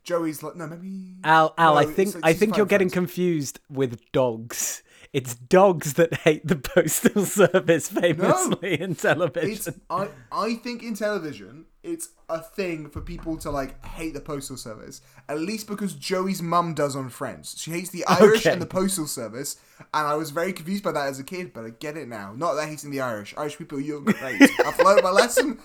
Joey's 0.04 0.42
like 0.42 0.56
no 0.56 0.66
maybe 0.66 1.16
Al 1.24 1.54
Al 1.58 1.74
no, 1.74 1.80
I 1.80 1.84
think 1.86 2.14
like 2.14 2.24
I 2.24 2.32
think 2.34 2.56
you're 2.56 2.66
getting 2.66 2.90
confused 2.90 3.58
with 3.68 4.00
dogs. 4.12 4.82
It's 5.12 5.36
dogs 5.36 5.92
that 5.94 6.12
hate 6.12 6.44
the 6.44 6.56
postal 6.56 7.24
service 7.24 7.88
famously 7.88 8.76
no, 8.78 8.84
in 8.84 8.96
television. 8.96 9.80
I, 9.88 10.08
I 10.32 10.54
think 10.54 10.82
in 10.82 10.96
television, 10.96 11.66
it's 11.84 12.08
a 12.28 12.40
thing 12.40 12.90
for 12.90 13.00
people 13.00 13.36
to 13.38 13.50
like 13.50 13.82
hate 13.84 14.14
the 14.14 14.20
postal 14.20 14.56
service. 14.56 15.02
At 15.28 15.38
least 15.38 15.68
because 15.68 15.94
Joey's 15.94 16.42
mum 16.42 16.74
does 16.74 16.96
on 16.96 17.10
Friends. 17.10 17.54
She 17.56 17.70
hates 17.70 17.90
the 17.90 18.04
Irish 18.06 18.40
okay. 18.40 18.52
and 18.52 18.60
the 18.60 18.66
postal 18.66 19.06
service, 19.06 19.56
and 19.78 20.06
I 20.06 20.16
was 20.16 20.30
very 20.30 20.52
confused 20.52 20.82
by 20.82 20.90
that 20.92 21.06
as 21.06 21.20
a 21.20 21.24
kid, 21.24 21.52
but 21.52 21.64
I 21.64 21.70
get 21.70 21.96
it 21.96 22.08
now. 22.08 22.34
Not 22.36 22.54
that 22.54 22.68
hating 22.68 22.90
the 22.90 23.00
Irish. 23.00 23.34
Irish 23.36 23.56
people, 23.56 23.80
you're 23.80 24.00
great. 24.00 24.42
I've 24.66 24.78
learned 24.80 25.04
my 25.04 25.10
lesson. 25.10 25.60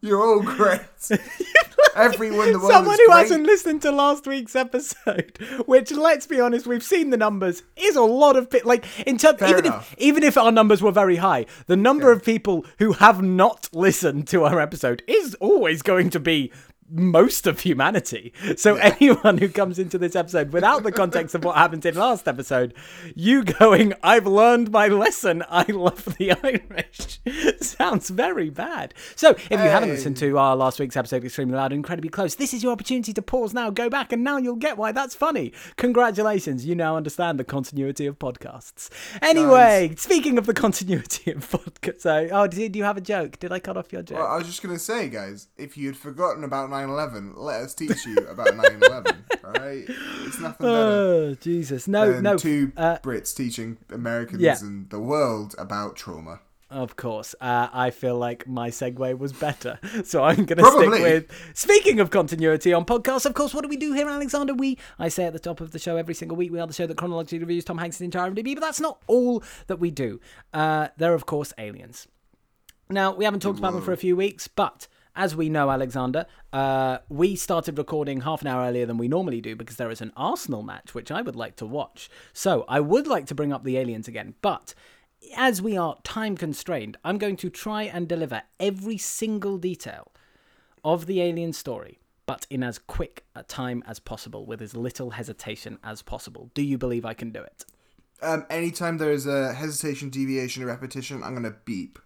You're 0.00 0.22
all 0.22 0.40
great. 0.40 0.80
Everyone 1.94 2.48
in 2.48 2.52
the 2.52 2.58
world. 2.58 2.72
Someone 2.72 2.98
who 2.98 3.06
great. 3.06 3.18
hasn't 3.18 3.46
listened 3.46 3.82
to 3.82 3.92
last 3.92 4.26
week's 4.26 4.56
episode, 4.56 5.38
which 5.66 5.90
let's 5.92 6.26
be 6.26 6.40
honest, 6.40 6.66
we've 6.66 6.82
seen 6.82 7.10
the 7.10 7.16
numbers, 7.16 7.62
is 7.76 7.96
a 7.96 8.02
lot 8.02 8.36
of 8.36 8.50
people. 8.50 8.68
like 8.68 8.84
in 9.06 9.18
terms 9.18 9.42
even 9.42 9.66
if 9.66 9.94
even 9.98 10.22
if 10.22 10.36
our 10.36 10.52
numbers 10.52 10.82
were 10.82 10.92
very 10.92 11.16
high, 11.16 11.46
the 11.66 11.76
number 11.76 12.08
yeah. 12.08 12.16
of 12.16 12.24
people 12.24 12.64
who 12.78 12.92
have 12.92 13.22
not 13.22 13.68
listened 13.72 14.28
to 14.28 14.44
our 14.44 14.60
episode 14.60 15.02
is 15.06 15.34
always 15.36 15.82
going 15.82 16.10
to 16.10 16.20
be 16.20 16.52
most 16.90 17.46
of 17.46 17.60
humanity. 17.60 18.32
So 18.56 18.76
yeah. 18.76 18.96
anyone 19.00 19.38
who 19.38 19.48
comes 19.48 19.78
into 19.78 19.98
this 19.98 20.14
episode 20.14 20.52
without 20.52 20.82
the 20.82 20.92
context 20.92 21.34
of 21.34 21.44
what 21.44 21.56
happened 21.56 21.84
in 21.84 21.94
last 21.94 22.28
episode, 22.28 22.74
you 23.14 23.44
going, 23.44 23.94
I've 24.02 24.26
learned 24.26 24.70
my 24.70 24.88
lesson. 24.88 25.42
I 25.48 25.64
love 25.70 26.04
the 26.18 26.32
Irish. 26.42 27.20
Sounds 27.60 28.10
very 28.10 28.50
bad. 28.50 28.94
So 29.16 29.30
if 29.30 29.50
you 29.50 29.58
hey. 29.58 29.68
haven't 29.68 29.90
listened 29.90 30.16
to 30.18 30.38
um, 30.38 30.44
our 30.44 30.56
last 30.56 30.78
week's 30.78 30.96
episode, 30.96 31.24
Extremely 31.24 31.56
Loud 31.56 31.72
Incredibly 31.72 32.10
Close, 32.10 32.34
this 32.34 32.54
is 32.54 32.62
your 32.62 32.72
opportunity 32.72 33.12
to 33.12 33.22
pause 33.22 33.54
now, 33.54 33.70
go 33.70 33.88
back, 33.88 34.12
and 34.12 34.22
now 34.22 34.36
you'll 34.36 34.56
get 34.56 34.76
why 34.76 34.92
that's 34.92 35.14
funny. 35.14 35.52
Congratulations. 35.76 36.66
You 36.66 36.74
now 36.74 36.96
understand 36.96 37.38
the 37.38 37.44
continuity 37.44 38.06
of 38.06 38.18
podcasts. 38.18 38.90
Anyway, 39.22 39.88
nice. 39.88 40.02
speaking 40.02 40.38
of 40.38 40.46
the 40.46 40.54
continuity 40.54 41.30
of 41.32 41.48
podcasts, 41.50 42.02
so, 42.04 42.28
oh, 42.32 42.46
did 42.46 42.76
you 42.76 42.84
have 42.84 42.96
a 42.96 43.00
joke? 43.00 43.38
Did 43.38 43.50
I 43.50 43.58
cut 43.58 43.76
off 43.76 43.92
your 43.92 44.02
joke? 44.02 44.18
Well, 44.18 44.26
I 44.26 44.36
was 44.36 44.46
just 44.46 44.62
going 44.62 44.74
to 44.74 44.78
say, 44.78 45.08
guys, 45.08 45.48
if 45.56 45.76
you'd 45.76 45.96
forgotten 45.96 46.44
about 46.44 46.68
9/11. 46.74 47.34
Let 47.36 47.60
us 47.62 47.74
teach 47.74 48.04
you 48.06 48.16
about 48.28 48.48
9/11. 48.48 49.16
All 49.44 49.52
right, 49.52 49.84
it's 50.26 50.40
nothing 50.40 50.66
better 50.66 50.68
Oh, 50.68 51.34
Jesus. 51.40 51.86
No, 51.86 52.20
no. 52.20 52.36
two 52.36 52.72
uh, 52.76 52.98
Brits 53.02 53.34
teaching 53.36 53.78
Americans 53.90 54.42
Yeah. 54.42 54.56
and 54.60 54.90
the 54.90 55.00
world 55.00 55.54
about 55.58 55.96
trauma. 55.96 56.40
Of 56.70 56.96
course. 56.96 57.36
Uh, 57.40 57.68
I 57.72 57.90
feel 57.90 58.18
like 58.18 58.48
my 58.48 58.68
segue 58.70 59.16
was 59.18 59.32
better. 59.32 59.78
So 60.04 60.24
I'm 60.24 60.44
going 60.44 60.58
to 60.58 60.64
stick 60.64 60.90
with. 60.90 61.50
Speaking 61.54 62.00
of 62.00 62.10
continuity 62.10 62.72
on 62.72 62.84
podcasts, 62.84 63.26
of 63.26 63.34
course, 63.34 63.54
what 63.54 63.62
do 63.62 63.68
we 63.68 63.76
do 63.76 63.92
here, 63.92 64.08
Alexander? 64.08 64.54
We, 64.54 64.76
I 64.98 65.08
say 65.08 65.24
at 65.24 65.32
the 65.32 65.38
top 65.38 65.60
of 65.60 65.70
the 65.70 65.78
show 65.78 65.96
every 65.96 66.14
single 66.14 66.36
week, 66.36 66.50
we 66.50 66.58
are 66.58 66.66
the 66.66 66.72
show 66.72 66.86
that 66.88 66.96
chronologically 66.96 67.38
reviews 67.38 67.64
Tom 67.64 67.78
Hanks' 67.78 68.00
entire 68.00 68.28
IMDb, 68.30 68.54
but 68.54 68.60
that's 68.62 68.80
not 68.80 68.98
all 69.06 69.42
that 69.68 69.76
we 69.78 69.90
do. 69.92 70.20
Uh, 70.52 70.88
there 70.96 71.12
are, 71.12 71.14
of 71.14 71.26
course, 71.26 71.52
aliens. 71.58 72.08
Now, 72.90 73.14
we 73.14 73.24
haven't 73.24 73.40
talked 73.40 73.58
about 73.60 73.72
them 73.74 73.82
for 73.82 73.92
a 73.92 73.96
few 73.96 74.16
weeks, 74.16 74.48
but 74.48 74.88
as 75.16 75.36
we 75.36 75.48
know, 75.48 75.70
Alexander, 75.70 76.26
uh, 76.52 76.98
we 77.08 77.36
started 77.36 77.78
recording 77.78 78.22
half 78.22 78.40
an 78.40 78.48
hour 78.48 78.66
earlier 78.66 78.86
than 78.86 78.98
we 78.98 79.08
normally 79.08 79.40
do 79.40 79.54
because 79.54 79.76
there 79.76 79.90
is 79.90 80.00
an 80.00 80.12
Arsenal 80.16 80.62
match 80.62 80.94
which 80.94 81.10
I 81.10 81.22
would 81.22 81.36
like 81.36 81.56
to 81.56 81.66
watch. 81.66 82.10
So 82.32 82.64
I 82.68 82.80
would 82.80 83.06
like 83.06 83.26
to 83.26 83.34
bring 83.34 83.52
up 83.52 83.64
the 83.64 83.78
aliens 83.78 84.08
again, 84.08 84.34
but 84.42 84.74
as 85.36 85.62
we 85.62 85.76
are 85.76 85.96
time 86.02 86.36
constrained, 86.36 86.96
I'm 87.04 87.18
going 87.18 87.36
to 87.38 87.50
try 87.50 87.84
and 87.84 88.08
deliver 88.08 88.42
every 88.60 88.98
single 88.98 89.58
detail 89.58 90.12
of 90.84 91.06
the 91.06 91.22
alien 91.22 91.52
story, 91.52 91.98
but 92.26 92.46
in 92.50 92.62
as 92.62 92.78
quick 92.78 93.24
a 93.34 93.42
time 93.42 93.82
as 93.86 93.98
possible, 93.98 94.44
with 94.44 94.60
as 94.60 94.76
little 94.76 95.10
hesitation 95.10 95.78
as 95.82 96.02
possible. 96.02 96.50
Do 96.54 96.62
you 96.62 96.76
believe 96.76 97.04
I 97.04 97.14
can 97.14 97.30
do 97.30 97.40
it? 97.40 97.64
Um, 98.20 98.46
anytime 98.50 98.98
there 98.98 99.12
is 99.12 99.26
a 99.26 99.54
hesitation, 99.54 100.10
deviation, 100.10 100.62
or 100.62 100.66
repetition, 100.66 101.22
I'm 101.22 101.34
gonna 101.34 101.56
beep. 101.64 101.98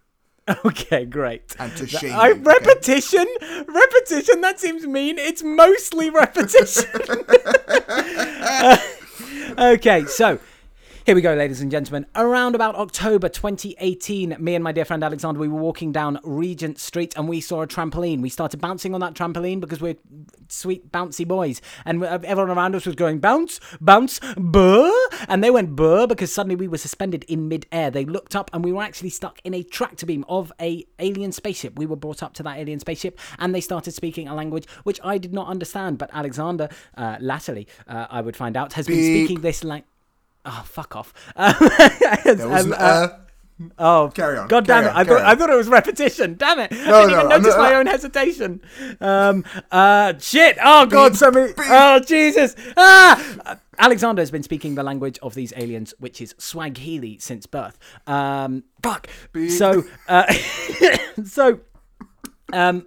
Okay, 0.65 1.05
great. 1.05 1.55
And 1.59 1.75
to 1.77 1.87
shame 1.87 2.13
I, 2.13 2.29
you, 2.29 2.33
okay? 2.33 2.41
repetition, 2.41 3.27
repetition. 3.67 4.41
That 4.41 4.59
seems 4.59 4.85
mean. 4.85 5.19
It's 5.19 5.43
mostly 5.43 6.09
repetition. 6.09 6.89
okay, 9.59 10.05
so 10.05 10.39
here 11.09 11.15
we 11.15 11.23
go, 11.23 11.33
ladies 11.33 11.59
and 11.59 11.71
gentlemen. 11.71 12.05
Around 12.15 12.53
about 12.53 12.75
October 12.75 13.29
2018, 13.29 14.35
me 14.37 14.53
and 14.53 14.63
my 14.63 14.71
dear 14.71 14.85
friend 14.85 15.03
Alexander, 15.03 15.39
we 15.39 15.47
were 15.47 15.59
walking 15.59 15.91
down 15.91 16.19
Regent 16.23 16.77
Street 16.77 17.15
and 17.17 17.27
we 17.27 17.41
saw 17.41 17.63
a 17.63 17.67
trampoline. 17.67 18.21
We 18.21 18.29
started 18.29 18.61
bouncing 18.61 18.93
on 18.93 19.01
that 19.01 19.15
trampoline 19.15 19.59
because 19.59 19.81
we're 19.81 19.95
sweet, 20.49 20.91
bouncy 20.91 21.27
boys. 21.27 21.63
And 21.83 22.03
everyone 22.03 22.55
around 22.55 22.75
us 22.75 22.85
was 22.85 22.93
going, 22.93 23.17
bounce, 23.17 23.59
bounce, 23.81 24.19
burr. 24.37 24.91
And 25.27 25.43
they 25.43 25.49
went 25.49 25.75
burr 25.75 26.05
because 26.05 26.31
suddenly 26.31 26.55
we 26.55 26.67
were 26.67 26.77
suspended 26.77 27.23
in 27.23 27.47
mid-air. 27.47 27.89
They 27.89 28.05
looked 28.05 28.35
up 28.35 28.51
and 28.53 28.63
we 28.63 28.71
were 28.71 28.83
actually 28.83 29.09
stuck 29.09 29.39
in 29.43 29.55
a 29.55 29.63
tractor 29.63 30.05
beam 30.05 30.23
of 30.29 30.53
a 30.61 30.85
alien 30.99 31.31
spaceship. 31.31 31.75
We 31.75 31.87
were 31.87 31.95
brought 31.95 32.21
up 32.21 32.35
to 32.35 32.43
that 32.43 32.59
alien 32.59 32.79
spaceship 32.79 33.17
and 33.39 33.55
they 33.55 33.61
started 33.61 33.95
speaking 33.95 34.27
a 34.27 34.35
language 34.35 34.67
which 34.83 34.99
I 35.03 35.17
did 35.17 35.33
not 35.33 35.47
understand. 35.47 35.97
But 35.97 36.11
Alexander, 36.13 36.69
uh, 36.95 37.17
latterly, 37.19 37.67
uh, 37.87 38.05
I 38.11 38.21
would 38.21 38.35
find 38.35 38.55
out, 38.55 38.73
has 38.73 38.85
been 38.85 38.97
speaking 38.97 39.41
this 39.41 39.63
language. 39.63 39.89
Oh, 40.45 40.63
fuck 40.65 40.95
off. 40.95 41.13
Um, 41.35 41.55
There 42.37 42.47
was 42.47 42.65
um, 42.65 42.73
an 42.73 42.79
uh, 42.79 42.83
uh, 42.83 43.17
Oh, 43.77 44.09
Carry 44.15 44.37
on, 44.37 44.47
God 44.47 44.65
damn 44.65 44.85
it! 44.85 44.87
on, 44.87 44.95
I 44.95 45.03
carry 45.03 45.19
thought 45.19 45.27
I 45.27 45.35
thought 45.35 45.49
it 45.49 45.55
was 45.57 45.67
repetition. 45.67 46.35
Damn 46.35 46.59
it! 46.59 46.71
I 46.71 46.75
didn't 46.75 46.87
no, 46.87 47.03
even 47.17 47.27
notice 47.29 47.47
not- 47.47 47.57
my 47.57 47.73
own 47.73 47.87
hesitation. 47.87 48.61
Um. 49.01 49.43
Uh. 49.69 50.13
Shit. 50.17 50.57
Oh 50.63 50.85
God. 50.85 51.09
Beep, 51.11 51.17
So 51.17 51.29
many. 51.29 51.47
beep. 51.47 51.57
Oh 51.67 51.99
Jesus. 51.99 52.55
Ah. 52.77 53.35
Uh, 53.45 53.55
Alexander 53.77 54.21
has 54.21 54.31
been 54.31 54.43
speaking 54.43 54.75
the 54.75 54.83
language 54.83 55.19
of 55.21 55.35
these 55.35 55.51
aliens, 55.57 55.93
which 55.99 56.21
is 56.21 56.35
Swahili 56.37 57.17
since 57.19 57.45
birth. 57.47 57.77
Um. 58.07 58.63
Fuck. 58.81 59.09
Beep. 59.33 59.51
So. 59.51 59.83
Uh. 60.07 60.33
so. 61.25 61.59
Um. 62.53 62.85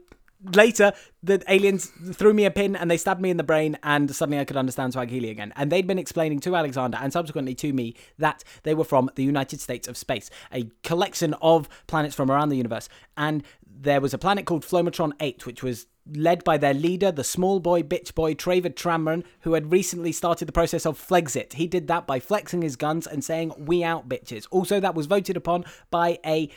Later, 0.54 0.92
the 1.22 1.42
aliens 1.46 1.92
threw 2.12 2.34
me 2.34 2.44
a 2.44 2.50
pin 2.50 2.74
and 2.74 2.90
they 2.90 2.96
stabbed 2.96 3.20
me 3.20 3.30
in 3.30 3.36
the 3.36 3.44
brain, 3.44 3.78
and 3.82 4.14
suddenly 4.14 4.40
I 4.40 4.44
could 4.44 4.56
understand 4.56 4.92
Swahili 4.92 5.30
again. 5.30 5.52
And 5.56 5.70
they'd 5.70 5.86
been 5.86 5.98
explaining 5.98 6.40
to 6.40 6.56
Alexander 6.56 6.98
and 7.00 7.12
subsequently 7.12 7.54
to 7.56 7.72
me 7.72 7.94
that 8.18 8.42
they 8.64 8.74
were 8.74 8.84
from 8.84 9.10
the 9.14 9.22
United 9.22 9.60
States 9.60 9.86
of 9.86 9.96
Space, 9.96 10.30
a 10.52 10.68
collection 10.82 11.34
of 11.42 11.68
planets 11.86 12.14
from 12.14 12.30
around 12.30 12.48
the 12.48 12.56
universe. 12.56 12.88
And 13.16 13.44
there 13.64 14.00
was 14.00 14.14
a 14.14 14.18
planet 14.18 14.46
called 14.46 14.64
Flomatron 14.64 15.12
8, 15.20 15.46
which 15.46 15.62
was 15.62 15.86
led 16.10 16.42
by 16.42 16.56
their 16.56 16.74
leader, 16.74 17.12
the 17.12 17.24
small 17.24 17.60
boy 17.60 17.82
bitch 17.82 18.14
boy 18.14 18.34
Travid 18.34 18.74
Tramran, 18.74 19.24
who 19.40 19.54
had 19.54 19.70
recently 19.70 20.12
started 20.12 20.46
the 20.46 20.52
process 20.52 20.84
of 20.84 20.98
Flexit. 20.98 21.54
He 21.54 21.66
did 21.66 21.86
that 21.86 22.06
by 22.06 22.18
flexing 22.18 22.62
his 22.62 22.76
guns 22.76 23.06
and 23.06 23.24
saying, 23.24 23.52
We 23.56 23.84
out, 23.84 24.08
bitches. 24.08 24.46
Also, 24.50 24.80
that 24.80 24.94
was 24.94 25.06
voted 25.06 25.36
upon 25.36 25.64
by 25.90 26.18
a 26.26 26.50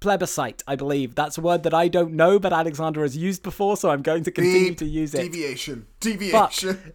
plebiscite, 0.00 0.62
I 0.66 0.76
believe. 0.76 1.14
That's 1.14 1.38
a 1.38 1.40
word 1.40 1.62
that 1.64 1.74
I 1.74 1.88
don't 1.88 2.12
know, 2.12 2.38
but 2.38 2.52
Alexander 2.52 3.02
has 3.02 3.16
used 3.16 3.42
before, 3.42 3.76
so 3.76 3.90
I'm 3.90 4.02
going 4.02 4.24
to 4.24 4.30
continue 4.30 4.70
beep, 4.70 4.78
to 4.78 4.86
use 4.86 5.14
it. 5.14 5.22
deviation, 5.22 5.86
deviation. 6.00 6.78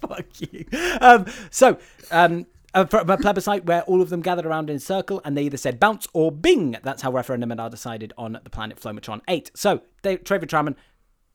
Fuck 0.00 0.26
you. 0.40 0.64
Um, 1.00 1.26
so, 1.50 1.78
um, 2.10 2.46
a, 2.74 2.82
a 2.82 3.16
plebiscite 3.18 3.64
where 3.64 3.82
all 3.82 4.02
of 4.02 4.10
them 4.10 4.20
gathered 4.20 4.46
around 4.46 4.68
in 4.68 4.76
a 4.76 4.80
circle 4.80 5.20
and 5.24 5.36
they 5.36 5.44
either 5.44 5.56
said 5.56 5.78
bounce 5.78 6.08
or 6.12 6.32
bing. 6.32 6.76
That's 6.82 7.02
how 7.02 7.12
referendum 7.12 7.52
and 7.52 7.60
are 7.60 7.70
decided 7.70 8.12
on 8.18 8.38
the 8.42 8.50
planet 8.50 8.80
Flomatron 8.80 9.20
8. 9.28 9.52
So, 9.54 9.82
they, 10.02 10.16
Trevor 10.16 10.46
Tramman 10.46 10.74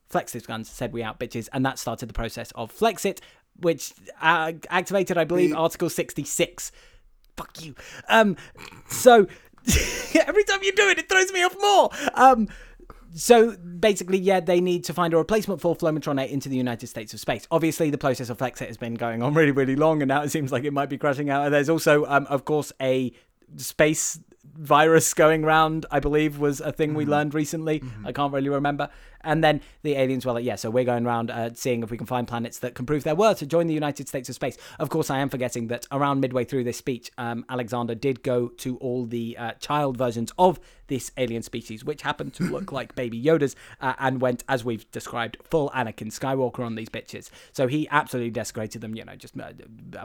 flexed 0.08 0.34
his 0.34 0.46
guns, 0.46 0.68
said 0.68 0.92
we 0.92 1.02
out 1.02 1.18
bitches, 1.18 1.48
and 1.52 1.64
that 1.64 1.78
started 1.78 2.08
the 2.08 2.14
process 2.14 2.50
of 2.52 2.72
Flexit, 2.76 3.20
which 3.56 3.92
uh, 4.20 4.52
activated, 4.68 5.16
I 5.16 5.24
believe. 5.24 5.54
Article 5.54 5.88
66. 5.88 6.72
Fuck 7.36 7.64
you. 7.64 7.74
Um, 8.08 8.36
so, 8.88 9.26
every 10.26 10.44
time 10.44 10.60
you 10.62 10.72
do 10.72 10.88
it, 10.88 10.98
it 10.98 11.08
throws 11.08 11.32
me 11.32 11.42
off 11.42 11.56
more. 11.60 11.90
Um, 12.14 12.48
so 13.14 13.56
basically, 13.56 14.18
yeah, 14.18 14.40
they 14.40 14.60
need 14.60 14.84
to 14.84 14.94
find 14.94 15.12
a 15.12 15.16
replacement 15.16 15.60
for 15.60 15.74
Flomatron 15.76 16.20
8 16.20 16.30
into 16.30 16.48
the 16.48 16.56
United 16.56 16.86
States 16.86 17.12
of 17.12 17.20
Space. 17.20 17.46
Obviously, 17.50 17.90
the 17.90 17.98
process 17.98 18.30
of 18.30 18.38
Flexit 18.38 18.68
has 18.68 18.76
been 18.76 18.94
going 18.94 19.22
on 19.22 19.34
really, 19.34 19.50
really 19.50 19.76
long, 19.76 20.02
and 20.02 20.08
now 20.08 20.22
it 20.22 20.30
seems 20.30 20.52
like 20.52 20.64
it 20.64 20.72
might 20.72 20.88
be 20.88 20.98
crashing 20.98 21.30
out. 21.30 21.44
And 21.44 21.54
there's 21.54 21.68
also, 21.68 22.04
um, 22.06 22.26
of 22.26 22.44
course, 22.44 22.72
a 22.80 23.12
space 23.56 24.20
virus 24.56 25.14
going 25.14 25.44
around, 25.44 25.86
I 25.90 26.00
believe, 26.00 26.38
was 26.38 26.60
a 26.60 26.72
thing 26.72 26.94
we 26.94 27.04
learned 27.04 27.34
recently. 27.34 27.82
I 28.04 28.12
can't 28.12 28.32
really 28.32 28.48
remember. 28.48 28.90
And 29.22 29.42
then 29.44 29.60
the 29.82 29.94
aliens 29.94 30.24
were 30.24 30.32
like, 30.32 30.44
yeah, 30.44 30.56
so 30.56 30.70
we're 30.70 30.84
going 30.84 31.06
around 31.06 31.30
uh, 31.30 31.50
seeing 31.54 31.82
if 31.82 31.90
we 31.90 31.96
can 31.96 32.06
find 32.06 32.26
planets 32.26 32.58
that 32.60 32.74
can 32.74 32.86
prove 32.86 33.04
their 33.04 33.14
worth 33.14 33.38
to 33.38 33.46
join 33.46 33.66
the 33.66 33.74
United 33.74 34.08
States 34.08 34.28
of 34.28 34.34
Space. 34.34 34.56
Of 34.78 34.88
course, 34.88 35.10
I 35.10 35.18
am 35.18 35.28
forgetting 35.28 35.68
that 35.68 35.86
around 35.92 36.20
midway 36.20 36.44
through 36.44 36.64
this 36.64 36.78
speech, 36.78 37.10
um, 37.18 37.44
Alexander 37.48 37.94
did 37.94 38.22
go 38.22 38.48
to 38.48 38.76
all 38.78 39.06
the 39.06 39.36
uh, 39.38 39.52
child 39.52 39.96
versions 39.96 40.32
of 40.38 40.60
this 40.90 41.12
alien 41.16 41.42
species, 41.42 41.84
which 41.84 42.02
happened 42.02 42.34
to 42.34 42.44
look 42.44 42.72
like 42.80 42.94
baby 42.94 43.22
Yodas, 43.22 43.54
uh, 43.80 43.94
and 43.98 44.20
went, 44.20 44.44
as 44.48 44.64
we've 44.64 44.90
described, 44.90 45.38
full 45.44 45.70
Anakin 45.70 46.08
Skywalker 46.08 46.64
on 46.64 46.74
these 46.74 46.88
bitches. 46.88 47.30
So 47.52 47.66
he 47.66 47.88
absolutely 47.90 48.30
desecrated 48.30 48.82
them, 48.82 48.94
you 48.94 49.04
know, 49.04 49.16
just 49.16 49.34
uh, 49.38 49.52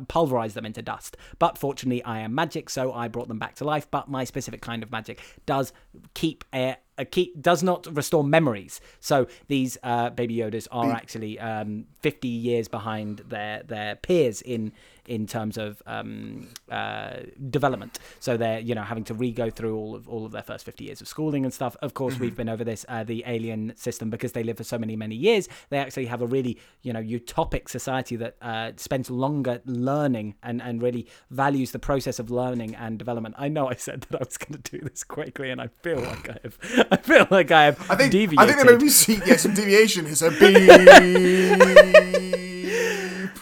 pulverized 0.07 0.55
them 0.55 0.65
into 0.65 0.81
dust. 0.81 1.17
But 1.39 1.57
fortunately, 1.57 2.03
I 2.03 2.19
am 2.19 2.33
magic, 2.33 2.69
so 2.69 2.93
I 2.93 3.07
brought 3.07 3.27
them 3.27 3.39
back 3.39 3.55
to 3.55 3.65
life. 3.65 3.89
But 3.89 4.07
my 4.07 4.23
specific 4.23 4.61
kind 4.61 4.83
of 4.83 4.91
magic 4.91 5.21
does 5.45 5.73
keep 6.13 6.45
a 6.53 6.77
a 6.97 7.05
key 7.05 7.33
does 7.39 7.63
not 7.63 7.87
restore 7.95 8.23
memories. 8.23 8.81
So 8.99 9.27
these 9.47 9.77
uh, 9.83 10.09
baby 10.11 10.37
Yodas 10.37 10.67
are 10.71 10.91
actually 10.91 11.39
um, 11.39 11.85
50 11.99 12.27
years 12.27 12.67
behind 12.67 13.19
their 13.27 13.63
their 13.63 13.95
peers 13.95 14.41
in 14.41 14.71
in 15.07 15.27
terms 15.27 15.57
of 15.57 15.81
um, 15.85 16.47
uh, 16.69 17.17
development. 17.49 17.99
So 18.19 18.37
they're 18.37 18.59
you 18.59 18.75
know 18.75 18.83
having 18.83 19.03
to 19.05 19.13
re-go 19.13 19.49
through 19.49 19.77
all 19.77 19.95
of 19.95 20.07
all 20.07 20.25
of 20.25 20.31
their 20.31 20.43
first 20.43 20.65
50 20.65 20.85
years 20.85 21.01
of 21.01 21.07
schooling 21.07 21.43
and 21.43 21.53
stuff. 21.53 21.75
Of 21.81 21.93
course, 21.93 22.19
we've 22.19 22.35
been 22.35 22.49
over 22.49 22.63
this 22.63 22.85
uh, 22.89 23.03
the 23.03 23.23
alien 23.25 23.73
system 23.75 24.09
because 24.09 24.33
they 24.33 24.43
live 24.43 24.57
for 24.57 24.63
so 24.63 24.77
many 24.77 24.95
many 24.95 25.15
years. 25.15 25.47
They 25.69 25.77
actually 25.77 26.05
have 26.07 26.21
a 26.21 26.27
really 26.27 26.59
you 26.81 26.93
know 26.93 27.01
utopic 27.01 27.69
society 27.69 28.15
that 28.17 28.35
uh, 28.41 28.71
spends 28.77 29.09
longer 29.09 29.61
learning 29.65 30.35
and 30.43 30.61
and 30.61 30.81
really 30.81 31.07
values 31.29 31.71
the 31.71 31.79
process 31.79 32.19
of 32.19 32.29
learning 32.29 32.75
and 32.75 32.97
development. 32.97 33.35
I 33.37 33.47
know 33.47 33.69
I 33.69 33.75
said 33.75 34.05
that 34.09 34.21
I 34.21 34.25
was 34.25 34.37
going 34.37 34.61
to 34.61 34.77
do 34.77 34.87
this 34.87 35.03
quickly, 35.03 35.49
and 35.49 35.61
I 35.61 35.67
feel 35.67 35.99
like 35.99 36.29
I 36.29 36.37
have. 36.43 36.57
I 36.91 36.97
feel 36.97 37.27
like 37.29 37.51
I 37.51 37.65
have 37.65 37.91
I 37.91 37.95
think 37.95 38.11
deviated. 38.11 38.39
I 38.39 38.45
think 38.45 38.57
there 38.57 38.77
may 38.77 38.83
be 38.83 39.29
yeah, 39.29 39.37
some 39.37 39.53
deviation. 39.53 40.05
It's 40.07 40.21
a 40.21 40.31
beep. 40.31 42.44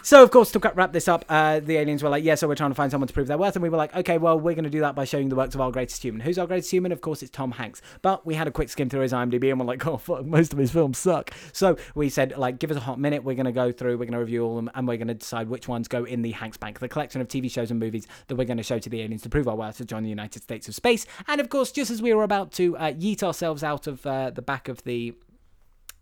So, 0.06 0.22
of 0.22 0.32
course, 0.32 0.52
to 0.52 0.60
wrap 0.60 0.92
this 0.92 1.08
up, 1.08 1.24
uh, 1.30 1.62
the 1.62 1.78
aliens 1.78 2.04
were 2.04 2.10
like, 2.10 2.26
yeah, 2.26 2.36
so 2.36 2.46
we're 2.46 2.56
trying 2.56 2.72
to 2.72 2.76
find 2.76 2.92
someone 2.92 3.08
to 3.08 3.14
prove 3.14 3.28
their 3.28 3.38
worth. 3.38 3.56
And 3.56 3.64
we 3.64 3.70
were 3.70 3.78
like, 3.78 3.96
okay, 3.96 4.18
well, 4.18 4.38
we're 4.38 4.54
going 4.54 4.66
to 4.66 4.70
do 4.70 4.82
that 4.82 4.96
by 4.96 5.06
showing 5.06 5.30
the 5.30 5.36
works 5.38 5.56
of 5.56 5.62
our 5.62 5.72
greatest 5.72 6.04
human. 6.04 6.20
Who's 6.20 6.38
our 6.38 6.46
greatest 6.46 6.70
human? 6.72 6.92
Of 6.92 7.00
course, 7.00 7.24
it's 7.24 7.32
Tom 7.32 7.54
Hanks. 7.54 7.82
But 8.02 8.26
we 8.26 8.36
had 8.36 8.46
a 8.46 8.52
quick 8.52 8.68
skim 8.68 8.90
through 8.90 9.00
his 9.00 9.14
IMDb 9.14 9.50
and 9.50 9.58
we're 9.58 9.66
like, 9.66 9.88
oh, 9.88 9.96
fuck, 9.96 10.26
most 10.26 10.52
of 10.52 10.60
his 10.60 10.72
films 10.72 10.98
suck. 10.98 11.32
So 11.54 11.78
we 11.96 12.10
said, 12.10 12.38
like, 12.38 12.60
give 12.60 12.70
us 12.70 12.76
a 12.76 12.82
hot 12.82 13.00
minute. 13.00 13.24
We're 13.24 13.36
going 13.36 13.46
to 13.46 13.54
go 13.54 13.72
through, 13.72 13.94
we're 13.94 14.06
going 14.06 14.12
to 14.12 14.20
review 14.20 14.44
all 14.44 14.58
of 14.58 14.66
them, 14.66 14.72
and 14.76 14.86
we're 14.90 14.98
going 14.98 15.08
to 15.08 15.14
decide 15.14 15.48
which 15.48 15.70
ones 15.70 15.88
go 15.88 16.04
in 16.04 16.22
the 16.22 16.32
Hanks 16.32 16.58
Bank, 16.58 16.80
the 16.80 16.90
collection 16.90 17.22
of 17.22 17.30
TV 17.30 17.50
shows 17.50 17.72
and 17.72 17.80
movies 17.80 18.06
that 18.28 18.36
we're 18.36 18.44
going 18.44 18.58
to 18.58 18.64
show 18.64 18.80
to 18.80 18.90
the 18.90 19.02
aliens 19.02 19.22
to 19.22 19.30
prove 19.30 19.48
our 19.48 19.56
worth 19.56 19.78
to 19.78 19.86
join 19.86 20.04
the 20.04 20.10
United 20.10 20.44
States 20.44 20.68
of 20.68 20.76
Space. 20.76 21.06
And, 21.30 21.40
of 21.40 21.48
course, 21.48 21.72
just 21.72 21.90
as 21.90 22.02
we 22.02 22.14
were 22.14 22.24
about 22.24 22.52
to 22.54 22.76
uh, 22.76 22.92
yeet 22.92 23.24
ourselves 23.24 23.64
out 23.64 23.88
of 23.88 24.06
uh, 24.06 24.32
the 24.32 24.42
back 24.42 24.68
of 24.68 24.84
the 24.84 25.14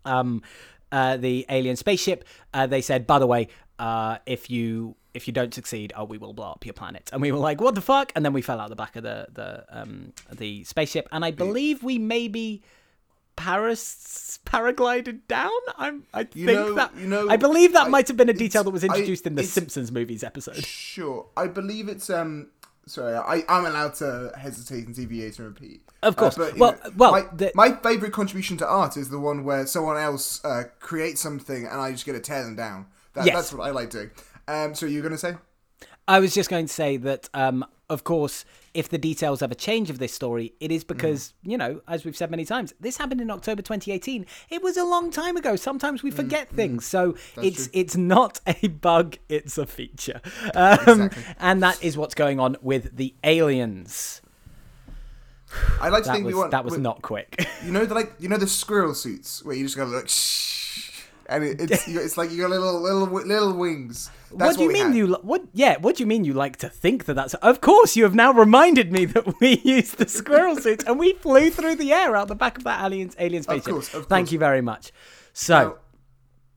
um, 0.06 0.42
uh, 0.92 1.16
the 1.16 1.46
alien 1.48 1.76
spaceship, 1.78 2.26
uh, 2.54 2.68
they 2.68 2.82
said, 2.82 3.08
by 3.08 3.18
the 3.18 3.28
way, 3.28 3.48
uh, 3.82 4.18
if 4.26 4.50
you 4.50 4.96
if 5.14 5.28
you 5.28 5.34
don't 5.34 5.54
succeed, 5.54 5.92
oh, 5.98 6.06
we 6.06 6.18
will 6.18 6.32
blow 6.34 6.52
up 6.52 6.66
your 6.66 6.74
planet. 6.74 7.10
And 7.12 7.22
we 7.22 7.32
were 7.34 7.38
like, 7.50 7.60
what 7.60 7.76
the 7.76 7.82
fuck? 7.82 8.14
And 8.16 8.24
then 8.24 8.32
we 8.32 8.42
fell 8.42 8.60
out 8.62 8.70
the 8.70 8.76
back 8.78 8.96
of 8.96 9.04
the 9.04 9.28
the 9.34 9.66
um, 9.70 10.14
the 10.32 10.64
spaceship, 10.64 11.10
and 11.12 11.26
I 11.26 11.32
believe 11.32 11.84
we 11.84 11.98
maybe 11.98 12.62
Paris 13.36 14.40
paraglided 14.46 15.22
down. 15.28 15.50
I'm. 15.78 16.04
I 16.14 16.22
You 16.34 16.46
think 16.46 16.60
know- 16.60 16.74
that. 16.76 16.96
you 16.96 17.08
know, 17.08 17.30
I 17.30 17.38
believe 17.38 17.74
that 17.74 17.86
I- 17.88 17.90
might 17.90 18.08
have 18.08 18.18
been 18.18 18.30
a 18.30 18.34
detail 18.34 18.64
that 18.64 18.70
was 18.72 18.84
I- 18.84 18.88
introduced 18.88 19.26
in 19.26 19.36
the 19.36 19.44
Simpsons 19.44 19.92
movies 19.92 20.24
episode. 20.24 20.64
Sure, 20.64 21.28
I 21.36 21.48
believe 21.48 21.88
it's 21.90 22.10
um. 22.10 22.48
Sorry, 22.88 23.14
I, 23.16 23.44
I'm 23.48 23.66
allowed 23.66 23.94
to 23.96 24.32
hesitate 24.38 24.88
and 24.88 24.96
deviate 24.96 25.38
and 25.38 25.48
repeat. 25.50 25.82
Of 26.02 26.16
course. 26.16 26.36
but, 26.36 26.58
Well- 26.58 26.72
know, 26.84 26.92
well, 26.98 27.12
my, 27.12 27.22
the- 27.34 27.52
my 27.56 27.72
favorite 27.74 28.12
contribution 28.12 28.58
to 28.58 28.68
art 28.68 28.98
is 28.98 29.10
the 29.10 29.20
one 29.20 29.44
where 29.44 29.66
someone 29.68 29.98
else 29.98 30.44
uh, 30.44 30.64
creates 30.80 31.22
something 31.22 31.66
and 31.68 31.80
I 31.80 31.92
just 31.92 32.06
get 32.08 32.14
to 32.14 32.20
tear 32.20 32.44
them 32.44 32.56
down. 32.56 32.88
That, 33.14 33.26
Yes. 33.26 33.36
That's 33.36 33.54
what 33.54 33.68
I 33.68 33.72
like 33.72 33.90
doing. 33.90 34.12
Um, 34.48 34.74
so 34.76 34.86
you're 34.86 35.04
gonna 35.04 35.18
say? 35.18 35.36
I 36.08 36.20
was 36.20 36.34
just 36.34 36.50
going 36.50 36.66
to 36.66 36.74
say 36.74 36.98
that, 36.98 37.30
um, 37.34 37.64
of 37.90 38.04
course, 38.04 38.44
if 38.74 38.90
the 38.90 38.98
details 38.98 39.42
ever 39.42 39.54
change 39.54 39.90
of 39.90 40.00
this 40.00 40.12
story, 40.14 40.52
it 40.60 40.72
is 40.72 40.84
because, 40.84 41.34
you 41.44 41.58
know, 41.58 41.80
as 41.88 42.04
we've 42.04 42.18
said 42.18 42.32
many 42.32 42.44
times, 42.44 42.74
this 42.82 42.98
happened 42.98 43.22
in 43.22 43.30
October 43.30 43.62
2018. 43.62 44.26
It 44.50 44.64
was 44.64 44.78
a 44.78 44.84
long 44.84 45.12
time 45.12 45.38
ago. 45.38 45.56
Sometimes 45.56 46.02
we 46.04 46.10
forget 46.12 46.50
things. 46.50 46.86
So 46.86 47.16
it's 47.42 47.66
true. 47.68 47.72
it's 47.74 47.96
not 47.96 48.42
a 48.48 48.68
bug, 48.68 49.18
it's 49.30 49.58
a 49.58 49.66
feature. 49.68 50.22
Um, 50.56 50.80
Exactly. 51.04 51.24
And 51.40 51.62
that 51.64 51.82
is 51.84 51.96
what's 51.98 52.16
going 52.16 52.40
on 52.40 52.58
with 52.62 52.98
the 52.98 53.14
aliens. 53.24 54.22
I 55.80 55.90
like 55.90 56.04
to 56.04 56.08
That 56.08 56.14
think 56.16 56.26
was, 56.26 56.34
we 56.34 56.40
want. 56.40 56.52
that 56.52 56.66
was 56.66 56.76
we- 56.76 56.82
not 56.82 57.02
quick. 57.04 57.46
You 57.64 57.72
know 57.72 57.86
the 57.86 57.94
like 58.00 58.14
you 58.20 58.28
know 58.28 58.38
the 58.38 58.48
squirrel 58.48 58.96
suits 58.96 59.44
where 59.46 59.56
you 59.56 59.64
just 59.66 59.78
gotta 59.78 59.90
look 59.92 60.10
shh, 60.10 61.01
and 61.32 61.44
it, 61.44 61.62
it's 61.62 61.88
it's 61.88 62.18
like 62.18 62.30
you 62.30 62.42
got 62.42 62.50
little 62.50 62.80
little 62.80 63.08
little 63.08 63.54
wings. 63.54 64.12
That's 64.34 64.58
what 64.58 64.58
do 64.58 64.64
you 64.64 64.72
mean 64.72 64.88
had. 64.88 64.96
you 64.96 65.14
what 65.22 65.44
yeah 65.54 65.78
what 65.78 65.96
do 65.96 66.04
you 66.04 66.08
mean 66.08 66.24
you 66.24 66.34
like 66.34 66.58
to 66.58 66.70
think 66.70 67.06
that 67.06 67.16
that's 67.16 67.34
of 67.36 67.62
course 67.62 67.96
you 67.96 68.04
have 68.04 68.16
now 68.16 68.32
reminded 68.32 68.92
me 68.92 69.06
that 69.06 69.40
we 69.40 69.60
used 69.64 69.98
the 69.98 70.08
squirrel 70.08 70.56
suits 70.56 70.84
and 70.86 71.00
we 71.00 71.14
flew 71.14 71.50
through 71.50 71.76
the 71.76 71.92
air 71.92 72.16
out 72.16 72.28
the 72.28 72.36
back 72.36 72.58
of 72.58 72.64
that 72.64 72.84
aliens 72.86 73.16
alien 73.20 73.44
spaceship 73.44 73.74
course, 73.74 73.94
of 73.94 74.06
thank 74.08 74.32
you 74.32 74.40
very 74.40 74.62
much 74.62 74.92
so 75.34 75.54
Now, 75.54 75.76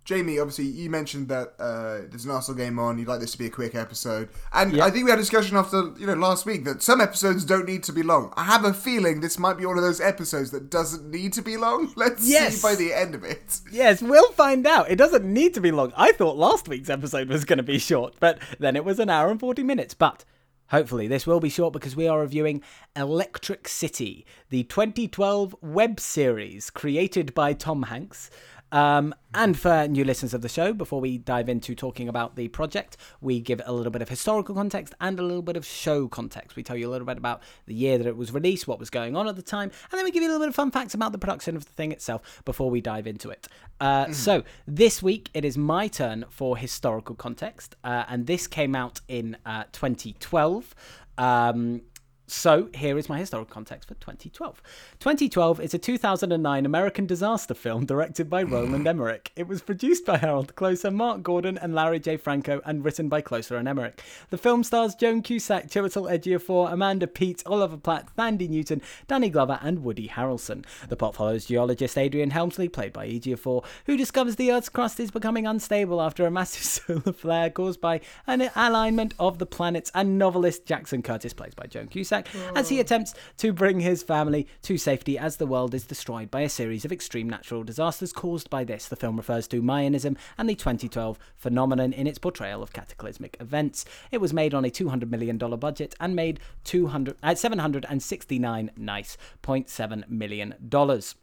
Jamie, 0.05 0.39
obviously, 0.39 0.67
you 0.67 0.91
mentioned 0.91 1.29
that 1.29 1.55
uh, 1.59 2.01
there's 2.11 2.27
an 2.27 2.31
Arsenal 2.31 2.59
game 2.59 2.79
on. 2.79 2.99
You'd 2.99 3.09
like 3.09 3.21
this 3.21 3.33
to 3.33 3.39
be 3.39 3.47
a 3.47 3.51
quick 3.51 3.75
episode, 3.75 4.29
and 4.53 4.75
Yeah. 4.75 4.85
I 4.85 4.91
think 4.91 5.05
we 5.05 5.11
had 5.11 5.19
a 5.19 5.23
discussion 5.23 5.57
after 5.57 5.93
you 5.99 6.07
know 6.07 6.13
last 6.15 6.45
week 6.45 6.65
that 6.65 6.83
some 6.83 7.01
episodes 7.01 7.45
don't 7.45 7.67
need 7.67 7.83
to 7.85 7.93
be 7.93 8.03
long. 8.03 8.33
I 8.37 8.45
have 8.45 8.65
a 8.65 8.75
feeling 8.75 9.21
this 9.21 9.39
might 9.39 9.57
be 9.57 9.65
one 9.65 9.79
of 9.79 9.83
those 9.85 10.01
episodes 10.01 10.51
that 10.51 10.69
doesn't 10.71 11.11
need 11.11 11.33
to 11.35 11.43
be 11.43 11.57
long. 11.57 11.93
Let's 11.97 12.29
Yes. 12.29 12.57
see 12.57 12.63
by 12.69 12.75
the 12.75 12.93
end 12.93 13.15
of 13.15 13.25
it. 13.25 13.61
yes 13.73 14.03
we'll 14.03 14.33
find 14.33 14.67
out 14.67 14.91
it 14.91 14.97
doesn't 14.97 15.25
need 15.25 15.55
to 15.55 15.61
be 15.61 15.71
long 15.71 15.93
i 15.97 16.13
thought 16.13 16.37
last 16.37 16.69
week's 16.69 16.89
episode 16.91 17.29
was 17.29 17.45
going 17.45 17.57
to 17.57 17.63
be 17.63 17.79
short 17.79 18.15
but 18.21 18.39
then 18.59 18.77
it 18.77 18.85
was 18.85 18.99
an 18.99 19.09
hour 19.11 19.31
and 19.31 19.41
40 19.41 19.63
minutes 19.63 19.95
but 19.95 20.25
Hopefully, 20.69 21.07
this 21.07 21.27
will 21.27 21.41
be 21.41 21.51
short 21.51 21.75
because 21.75 21.95
we 21.95 22.09
are 22.09 22.19
reviewing 22.21 22.63
Electric 22.97 23.69
City, 23.69 24.25
the 24.49 24.65
2012 24.65 25.55
web 25.61 26.01
series 26.01 26.71
created 26.71 27.35
by 27.35 27.53
Tom 27.53 27.83
Hanks. 27.85 28.31
Um, 28.75 29.15
and 29.33 29.57
for 29.57 29.87
new 29.87 30.05
listeners 30.05 30.35
of 30.35 30.43
the 30.43 30.49
show, 30.49 30.73
before 30.73 31.01
we 31.01 31.17
dive 31.17 31.49
into 31.49 31.77
talking 31.77 32.09
about 32.09 32.35
the 32.35 32.49
project, 32.49 32.97
we 33.21 33.39
give 33.39 33.63
a 33.65 33.73
little 33.73 33.93
bit 33.93 34.03
of 34.03 34.09
historical 34.09 34.53
context 34.53 34.93
and 35.01 35.17
a 35.21 35.23
little 35.23 35.43
bit 35.43 35.57
of 35.57 35.65
show 35.65 36.09
context. 36.09 36.57
We 36.57 36.65
tell 36.65 36.77
you 36.77 36.89
a 36.89 36.91
little 36.91 37.07
bit 37.07 37.17
about 37.17 37.41
the 37.67 37.75
year 37.75 37.99
that 37.99 38.07
it 38.07 38.17
was 38.17 38.33
released, 38.33 38.67
what 38.67 38.81
was 38.81 38.91
going 38.91 39.15
on 39.15 39.29
at 39.29 39.37
the 39.37 39.43
time, 39.43 39.71
and 39.91 39.99
then 39.99 40.03
we 40.05 40.11
give 40.11 40.25
you 40.25 40.29
a 40.29 40.33
little 40.33 40.45
bit 40.45 40.49
of 40.49 40.57
fun 40.57 40.73
facts 40.73 40.93
about 40.93 41.13
the 41.13 41.19
production 41.19 41.57
of 41.57 41.65
the 41.65 41.71
thing 41.71 41.93
itself 41.93 42.43
before 42.45 42.69
we 42.69 42.81
dive 42.81 43.07
into 43.07 43.31
it. 43.31 43.47
Uh, 43.81 44.11
So, 44.11 44.43
this 44.67 45.01
week 45.01 45.31
it 45.35 45.45
is 45.45 45.57
my 45.57 45.87
turn 45.87 46.25
for 46.29 46.57
historical 46.57 47.15
context, 47.15 47.77
uh, 47.85 48.05
and 48.09 48.27
this 48.27 48.49
came 48.49 48.75
out 48.75 49.01
in 49.07 49.37
uh, 49.47 49.65
2012. 49.71 50.75
Um, 51.17 51.83
so 52.27 52.69
here 52.75 52.97
is 52.97 53.09
my 53.09 53.19
historical 53.19 53.53
context 53.53 53.89
for 53.89 53.95
2012. 53.95 54.63
2012 54.99 55.61
is 55.61 55.75
a 55.75 55.79
2009 55.79 56.65
American 56.65 57.07
disaster 57.07 57.53
film 57.53 57.85
directed 57.85 58.31
by 58.31 58.43
Roland 58.43 58.87
Emmerich. 58.89 59.31
It 59.37 59.47
was 59.47 59.61
produced 59.61 60.07
by 60.07 60.17
Harald 60.17 60.55
Kloser, 60.55 60.93
Mark 60.93 61.23
Gordon, 61.23 61.59
and 61.59 61.75
Larry 61.75 62.01
J. 62.01 62.17
Franco, 62.17 62.63
and 62.65 62.83
written 62.83 63.11
by 63.11 63.21
Kloser 63.21 63.59
and 63.59 63.69
Emmerich. 63.69 64.03
The 64.31 64.39
film 64.39 64.65
stars 64.65 64.95
John 64.95 65.21
Cusack, 65.21 65.69
Chiwetel 65.69 66.11
Ejiofor, 66.11 66.73
Amanda 66.73 67.07
Peet, 67.07 67.43
Oliver 67.45 67.77
Platt, 67.77 68.09
Thandie 68.17 68.49
Newton, 68.49 68.81
Danny 69.07 69.29
Glover, 69.29 69.59
and 69.61 69.85
Woody 69.85 70.09
Harrelson. 70.09 70.65
The 70.89 70.97
plot 70.97 71.15
follows 71.15 71.45
geologist 71.45 71.99
Adrian 71.99 72.31
Helmsley, 72.31 72.71
played 72.71 72.95
by 72.95 73.07
Ejiofor, 73.07 73.65
who 73.85 73.99
discovers 73.99 74.37
the 74.37 74.51
Earth's 74.51 74.71
crust 74.71 74.99
is 74.99 75.11
becoming 75.11 75.47
unstable 75.47 76.01
after 76.01 76.25
a 76.25 76.31
massive 76.31 76.63
solar 76.65 77.13
flare 77.13 77.51
caused 77.51 77.83
by 77.83 78.01
an 78.27 78.49
alignment 78.57 79.13
of 79.19 79.39
the 79.39 79.47
planets, 79.47 79.91
and 79.95 80.19
novelist 80.19 80.65
Jackson 80.65 81.03
Curtis, 81.03 81.35
played 81.35 81.55
by 81.55 81.67
John 81.67 81.89
Cusack, 81.89 82.14
as 82.55 82.69
he 82.69 82.81
attempts 82.81 83.15
to 83.39 83.53
bring 83.53 83.81
his 83.81 84.03
family 84.03 84.47
to 84.63 84.77
safety 84.79 85.19
as 85.19 85.37
the 85.37 85.47
world 85.47 85.75
is 85.75 85.85
destroyed 85.85 86.31
by 86.31 86.43
a 86.43 86.49
series 86.49 86.85
of 86.85 86.93
extreme 86.93 87.29
natural 87.29 87.65
disasters 87.65 88.13
caused 88.13 88.51
by 88.51 88.65
this. 88.65 88.89
The 88.89 88.97
film 88.97 89.17
refers 89.17 89.49
to 89.49 89.63
Mayanism 89.63 90.17
and 90.39 90.49
the 90.49 90.55
2012 90.55 91.19
phenomenon 91.37 91.93
in 91.93 92.07
its 92.07 92.19
portrayal 92.19 92.63
of 92.63 92.73
cataclysmic 92.73 93.37
events. 93.41 93.85
It 94.11 94.21
was 94.21 94.33
made 94.33 94.55
on 94.55 94.65
a 94.65 94.71
$200 94.71 95.09
million 95.09 95.39
budget 95.39 95.95
and 96.01 96.15
made 96.15 96.41
200 96.65 97.17
uh, 97.23 97.35
769 97.35 98.71
nice 98.77 99.17
0.7 99.43 100.09
million 100.09 100.55
dollars 100.69 101.15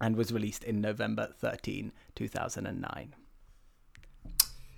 and 0.00 0.16
was 0.16 0.32
released 0.32 0.64
in 0.64 0.80
November 0.80 1.28
13, 1.38 1.92
2009. 2.14 3.14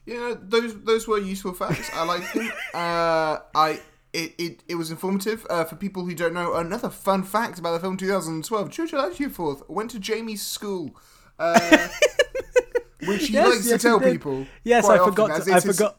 You 0.04 0.14
know, 0.14 0.34
those 0.34 0.82
those 0.82 1.06
were 1.06 1.18
useful 1.18 1.52
facts. 1.54 1.90
I 1.94 2.04
liked 2.04 2.34
them. 2.34 2.50
Uh, 2.74 3.38
I 3.54 3.80
it, 4.12 4.34
it, 4.38 4.62
it 4.68 4.74
was 4.74 4.90
informative 4.90 5.46
uh, 5.50 5.64
for 5.64 5.76
people 5.76 6.04
who 6.04 6.14
don't 6.14 6.34
know. 6.34 6.54
Another 6.54 6.90
fun 6.90 7.22
fact 7.22 7.58
about 7.58 7.72
the 7.72 7.80
film 7.80 7.96
2012: 7.96 8.70
Churchill 8.70 9.00
Ejiofor 9.10 9.68
went 9.68 9.90
to 9.92 9.98
Jamie's 9.98 10.44
school, 10.44 10.94
uh, 11.38 11.58
which 13.06 13.28
he 13.28 13.34
Yes, 13.34 13.48
likes 13.48 13.66
yes, 13.66 13.80
to 13.82 13.88
tell 13.88 14.00
people. 14.00 14.46
Yes, 14.64 14.86
I 14.88 14.98
forgot. 14.98 15.42
To, 15.42 15.50
I 15.50 15.54
his- 15.60 15.64
forgot. 15.64 15.98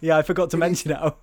Yeah, 0.00 0.16
I 0.18 0.22
forgot 0.22 0.50
to 0.50 0.56
mention 0.66 0.92
it. 0.92 1.14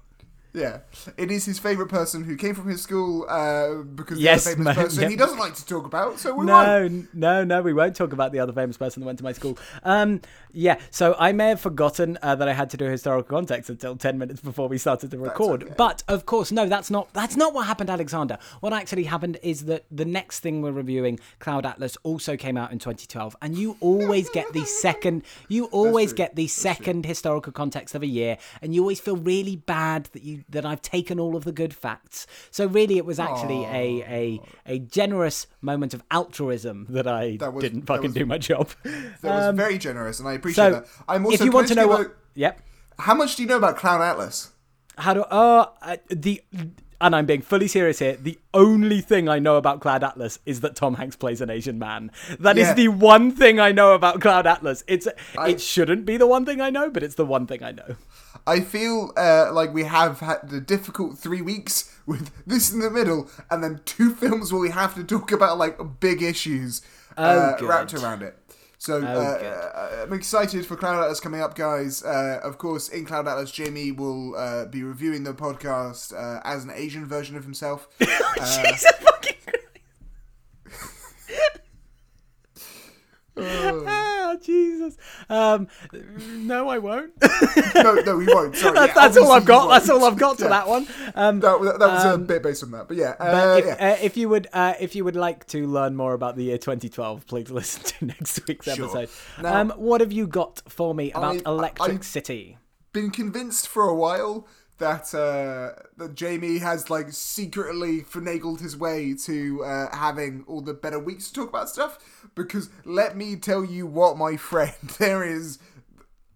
Yeah, 0.55 0.79
it 1.17 1.31
is 1.31 1.45
his 1.45 1.59
favourite 1.59 1.89
person 1.89 2.23
who 2.23 2.37
came 2.37 2.55
from 2.55 2.69
his 2.69 2.81
school 2.81 3.25
uh, 3.29 3.83
because 3.83 4.19
Yes, 4.19 4.45
the 4.45 4.51
other 4.51 4.57
famous 4.57 4.75
person 4.75 5.09
he 5.09 5.15
doesn't 5.17 5.37
like 5.37 5.53
to 5.55 5.65
talk 5.65 5.85
about. 5.85 6.17
So 6.19 6.33
we. 6.33 6.45
No, 6.45 6.83
n- 6.83 7.09
no, 7.13 7.43
no, 7.43 7.61
we 7.61 7.73
won't 7.73 7.95
talk 7.95 8.13
about 8.13 8.31
the 8.31 8.39
other 8.39 8.53
famous 8.53 8.77
person 8.77 9.01
that 9.01 9.05
went 9.05 9.17
to 9.19 9.23
my 9.23 9.33
school. 9.33 9.57
Um, 9.83 10.21
yeah, 10.53 10.79
so 10.91 11.15
I 11.19 11.33
may 11.33 11.49
have 11.49 11.59
forgotten 11.59 12.17
uh, 12.21 12.35
that 12.35 12.47
I 12.47 12.53
had 12.53 12.69
to 12.69 12.77
do 12.77 12.85
historical 12.85 13.35
context 13.37 13.69
until 13.69 13.97
ten 13.97 14.17
minutes 14.17 14.39
before 14.39 14.69
we 14.69 14.77
started 14.77 15.11
to 15.11 15.17
record. 15.17 15.63
okay. 15.63 15.73
But 15.77 16.03
of 16.07 16.25
course, 16.25 16.51
no, 16.53 16.67
that's 16.67 16.89
not 16.89 17.11
that's 17.13 17.35
not 17.35 17.53
what 17.53 17.67
happened, 17.67 17.89
Alexander. 17.89 18.37
What 18.61 18.71
actually 18.71 19.03
happened 19.03 19.37
is 19.43 19.65
that 19.65 19.83
the 19.91 20.05
next 20.05 20.39
thing 20.39 20.61
we're 20.61 20.71
reviewing, 20.71 21.19
Cloud 21.39 21.65
Atlas, 21.65 21.97
also 22.03 22.37
came 22.37 22.55
out 22.55 22.71
in 22.71 22.79
2012, 22.79 23.35
and 23.41 23.57
you 23.57 23.75
always 23.81 24.29
get 24.29 24.53
the 24.53 24.63
second, 24.85 25.23
you 25.49 25.65
always 25.65 26.13
get 26.13 26.35
the 26.37 26.47
second 26.47 27.05
historical 27.05 27.51
context 27.51 27.93
of 27.93 28.01
a 28.03 28.07
year, 28.07 28.37
and 28.61 28.73
you 28.73 28.81
always 28.81 29.01
feel 29.01 29.17
really 29.17 29.57
bad 29.57 30.05
that 30.13 30.23
you 30.23 30.44
that 30.49 30.65
I've 30.65 30.81
taken 30.81 31.19
all 31.19 31.35
of 31.35 31.43
the 31.43 31.51
good 31.51 31.73
facts. 31.73 32.27
So 32.51 32.65
really, 32.67 32.97
it 32.97 33.05
was 33.05 33.19
actually 33.19 33.63
a 33.65 34.03
a 34.07 34.41
a 34.65 34.79
generous 34.79 35.47
moment 35.61 35.93
of 35.93 36.03
altruism 36.11 36.85
that 36.89 37.07
I 37.07 37.37
That 37.37 37.53
was- 37.53 37.63
didn't 37.63 37.83
fucking 37.83 38.03
was- 38.11 38.13
do 38.13 38.25
my 38.25 38.37
job. 38.37 38.69
That 38.83 39.23
was 39.23 39.55
very 39.55 39.77
generous, 39.77 40.19
and 40.19 40.27
I 40.29 40.33
appreciate 40.33 40.65
Um, 40.65 40.73
so 40.73 40.79
that. 40.81 40.87
I'm 41.07 41.25
also. 41.25 41.35
if 41.35 41.41
you 41.45 41.51
want 41.51 41.67
to 41.69 41.75
know 41.75 41.87
give 41.87 41.97
what, 42.07 42.15
yep, 42.35 42.61
how 42.99 43.13
much 43.15 43.35
do 43.35 43.43
you 43.43 43.49
know 43.49 43.57
about 43.57 43.77
Clown 43.77 44.01
Atlas? 44.01 44.51
how 44.97 45.13
do 45.13 45.21
uh 45.23 45.65
uh, 45.81 45.97
the. 46.09 46.41
And 47.05 47.15
I'm 47.15 47.27
being 47.27 47.43
fully 47.43 47.67
serious 47.67 47.99
here. 47.99 48.15
The 48.15 48.39
only 48.51 48.99
thing 48.99 49.29
I 49.29 49.37
know 49.37 49.57
about 49.57 49.79
Cloud 49.79 50.03
Atlas 50.03 50.39
is 50.43 50.61
that 50.61 50.75
Tom 50.75 50.95
Hanks 50.95 51.15
plays 51.15 51.39
an 51.39 51.51
Asian 51.51 51.77
man. 51.77 52.09
That 52.39 52.57
is 52.57 52.69
Yeah. 52.69 52.73
the 52.73 52.87
one 52.87 53.29
thing 53.29 53.59
I 53.59 53.71
know 53.71 53.93
about 53.93 54.21
Cloud 54.21 54.47
Atlas. 54.47 54.83
It's 54.87 55.07
I- 55.37 55.49
it 55.49 55.61
shouldn't 55.61 56.07
be 56.07 56.17
the 56.17 56.25
one 56.25 56.47
thing 56.47 56.61
I 56.61 56.71
know, 56.71 56.89
but 56.89 57.03
it's 57.03 57.13
the 57.13 57.23
one 57.25 57.45
thing 57.45 57.61
I 57.61 57.73
know. 57.73 57.95
I 58.47 58.61
feel 58.61 59.13
uh, 59.15 59.53
like 59.53 59.71
we 59.71 59.83
have 59.83 60.19
had 60.19 60.51
a 60.51 60.59
difficult 60.59 61.19
three 61.19 61.43
weeks 61.43 61.95
with 62.07 62.31
this 62.47 62.73
in 62.73 62.79
the 62.79 62.89
middle, 62.89 63.29
and 63.51 63.63
then 63.63 63.81
two 63.85 64.09
films 64.15 64.51
where 64.51 64.61
we 64.61 64.71
have 64.71 64.95
to 64.95 65.03
talk 65.03 65.31
about 65.31 65.59
like 65.59 65.77
big 65.99 66.23
issues 66.23 66.81
uh, 67.17 67.55
good. 67.57 67.69
wrapped 67.69 67.93
around 67.93 68.23
it. 68.23 68.35
So 68.85 68.97
uh, 69.03 69.39
good. 69.39 69.45
uh, 69.47 70.03
I'm 70.03 70.13
excited 70.13 70.63
for 70.63 70.75
Cloud 70.75 71.01
Atlas 71.01 71.19
coming 71.19 71.41
up, 71.41 71.55
guys. 71.55 72.03
Uh, 72.03 72.39
of 72.43 72.59
course, 72.59 72.87
in 72.87 73.03
Cloud 73.03 73.27
Atlas, 73.27 73.49
Jamie 73.49 73.91
will 73.91 74.35
uh, 74.35 74.65
be 74.65 74.83
reviewing 74.83 75.23
the 75.23 75.33
podcast 75.33 76.13
uh, 76.13 76.39
as 76.43 76.63
an 76.63 76.69
Asian 76.71 77.07
version 77.07 77.35
of 77.35 77.43
himself. 77.43 77.87
Uh, 78.37 78.63
Jesus 78.63 78.91
fucking 78.99 79.35
uh, 83.37 83.41
Ah, 83.87 83.94
Jesus. 84.45 84.97
Um, 85.29 85.67
no, 85.93 86.69
I 86.69 86.77
won't. 86.77 87.13
no, 87.75 87.93
no, 87.95 88.17
we 88.17 88.25
won't. 88.27 88.55
Sorry, 88.55 88.73
that's, 88.75 88.95
yeah, 88.95 89.01
that's 89.01 89.17
all 89.17 89.31
I've 89.31 89.45
got. 89.45 89.67
That's 89.69 89.89
all 89.89 90.03
I've 90.05 90.17
got 90.17 90.37
to 90.37 90.43
Yeah. 90.45 90.49
that 90.49 90.67
one. 90.67 90.87
Um, 91.15 91.39
That, 91.39 91.61
that, 91.61 91.79
that 91.79 91.89
was 91.91 92.05
a 92.05 92.13
Um, 92.13 92.25
bit 92.25 92.43
based 92.43 92.63
on 92.63 92.71
that, 92.71 92.87
but 92.87 92.97
yeah, 92.97 93.15
uh, 93.19 93.31
but 93.31 93.59
if, 93.59 93.65
yeah. 93.65 93.91
uh, 93.91 93.97
if 94.01 94.17
you 94.17 94.29
would, 94.29 94.47
uh, 94.53 94.73
if 94.79 94.95
you 94.95 95.03
would 95.03 95.15
like 95.15 95.47
to 95.47 95.65
learn 95.67 95.95
more 95.95 96.13
about 96.13 96.35
the 96.35 96.43
year 96.43 96.57
2012, 96.57 97.25
please 97.27 97.49
listen 97.59 97.83
to 97.83 98.05
next 98.05 98.47
week's 98.47 98.65
Sure. 98.65 98.85
episode. 98.85 99.09
Now- 99.41 99.61
um, 99.61 99.71
what 99.77 100.01
have 100.01 100.11
you 100.11 100.27
got 100.27 100.61
for 100.67 100.93
me 100.93 101.11
about 101.11 101.41
I- 101.45 101.49
Electric 101.49 101.99
I- 101.99 102.03
City? 102.03 102.57
been 102.93 103.11
convinced 103.11 103.67
for 103.67 103.83
a 103.89 103.93
while 103.95 104.47
that 104.77 105.13
uh, 105.13 105.81
that 105.97 106.15
Jamie 106.15 106.57
has 106.59 106.89
like 106.89 107.11
secretly 107.11 108.01
finagled 108.01 108.59
his 108.61 108.75
way 108.77 109.13
to 109.25 109.63
uh, 109.63 109.95
having 109.95 110.43
all 110.47 110.61
the 110.61 110.73
better 110.73 110.99
weeks 110.99 111.27
to 111.29 111.33
talk 111.33 111.49
about 111.49 111.69
stuff. 111.69 111.97
Because 112.35 112.69
let 112.83 113.15
me 113.15 113.35
tell 113.37 113.63
you 113.63 113.87
what, 113.87 114.17
my 114.17 114.35
friend, 114.37 114.73
there 114.99 115.23
is 115.23 115.59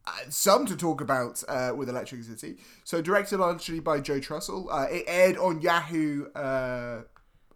uh, 0.07 0.11
some 0.29 0.65
to 0.67 0.75
talk 0.77 1.01
about 1.01 1.43
uh, 1.49 1.73
with 1.75 1.89
Electric 1.89 2.23
City. 2.23 2.57
So 2.83 3.01
directed 3.01 3.39
largely 3.39 3.79
by 3.79 3.99
Joe 3.99 4.19
Trussell. 4.19 4.67
Uh, 4.71 4.87
it 4.89 5.03
aired 5.07 5.37
on 5.37 5.61
Yahoo. 5.61 6.27
Uh, 6.33 7.01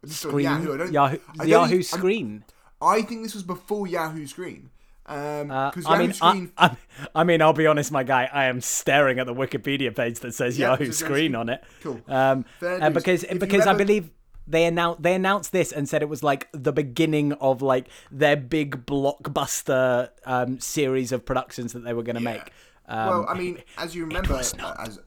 on 0.04 0.10
Screen. 0.10 0.44
Yahoo. 0.46 0.74
I 0.74 0.78
don't, 0.78 0.92
Yahoo, 0.92 1.18
I 1.30 1.38
don't 1.38 1.48
Yahoo 1.48 1.68
think- 1.82 1.94
I'm- 1.94 2.00
Screen. 2.00 2.44
I 2.82 3.02
think 3.02 3.24
this 3.24 3.34
was 3.34 3.44
before 3.44 3.88
Yahoo 3.88 4.28
Screen. 4.28 4.70
Um, 5.06 5.52
Uh, 5.52 5.70
because 5.72 5.86
I 5.86 5.90
Yahoo 5.92 6.04
mean, 6.04 6.14
Screen. 6.14 6.52
I, 6.58 6.66
I, 6.66 6.78
I 7.16 7.24
mean, 7.24 7.42
I'll 7.42 7.54
be 7.54 7.68
honest, 7.68 7.92
my 7.92 8.04
guy. 8.04 8.30
I 8.32 8.46
am 8.46 8.62
staring 8.62 9.20
at 9.20 9.26
the 9.26 9.34
Wikipedia 9.34 9.96
page 9.96 10.20
that 10.20 10.34
says 10.34 10.58
Yeah, 10.58 10.72
Yahoo 10.72 10.84
it 10.84 10.88
says 10.88 11.02
Yahoo 11.02 11.14
Screen 11.14 11.36
on 11.36 11.50
it. 11.50 11.64
Cool. 11.82 12.02
Um, 12.08 12.46
uh, 12.62 12.90
because 12.90 13.24
If 13.24 13.40
because 13.40 13.68
I 13.68 13.74
believe 13.74 14.10
they 14.48 14.66
announced 14.66 15.02
they 15.02 15.14
announced 15.14 15.52
this 15.52 15.72
and 15.72 15.88
said 15.88 16.02
it 16.02 16.10
was 16.10 16.24
like 16.24 16.48
the 16.52 16.74
beginning 16.74 17.34
of 17.34 17.62
like 17.62 17.88
their 18.12 18.36
big 18.36 18.86
blockbuster 18.86 20.10
um, 20.26 20.60
series 20.60 21.12
of 21.12 21.26
productions 21.26 21.74
that 21.74 21.84
they 21.84 21.94
were 21.94 22.04
going 22.04 22.16
to 22.16 22.22
make. 22.22 22.52
Um, 22.88 23.08
well, 23.08 23.26
I 23.30 23.34
mean, 23.36 23.64
as 23.78 23.96
you 23.96 24.06
remember, 24.06 24.36
as 24.36 25.00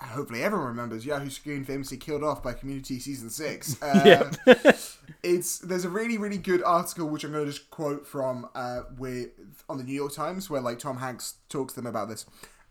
hopefully 0.00 0.42
everyone 0.42 0.68
remembers, 0.68 1.06
Yahoo 1.06 1.30
Screen 1.30 1.64
famously 1.64 1.96
killed 1.96 2.24
off 2.24 2.42
by 2.42 2.52
Community 2.52 2.98
season 2.98 3.30
six. 3.30 3.76
Uh, 3.84 4.30
it's 5.22 5.58
there's 5.58 5.84
a 5.84 5.88
really 5.88 6.16
really 6.18 6.38
good 6.38 6.62
article 6.62 7.08
which 7.08 7.22
I'm 7.22 7.32
going 7.32 7.44
to 7.44 7.50
just 7.50 7.70
quote 7.70 8.06
from 8.06 8.48
uh, 8.54 8.82
with 8.98 9.30
on 9.68 9.78
the 9.78 9.84
New 9.84 9.92
York 9.92 10.12
Times 10.12 10.48
where 10.48 10.60
like 10.60 10.78
Tom 10.78 10.98
Hanks 10.98 11.34
talks 11.48 11.74
to 11.74 11.80
them 11.80 11.86
about 11.86 12.08
this. 12.08 12.26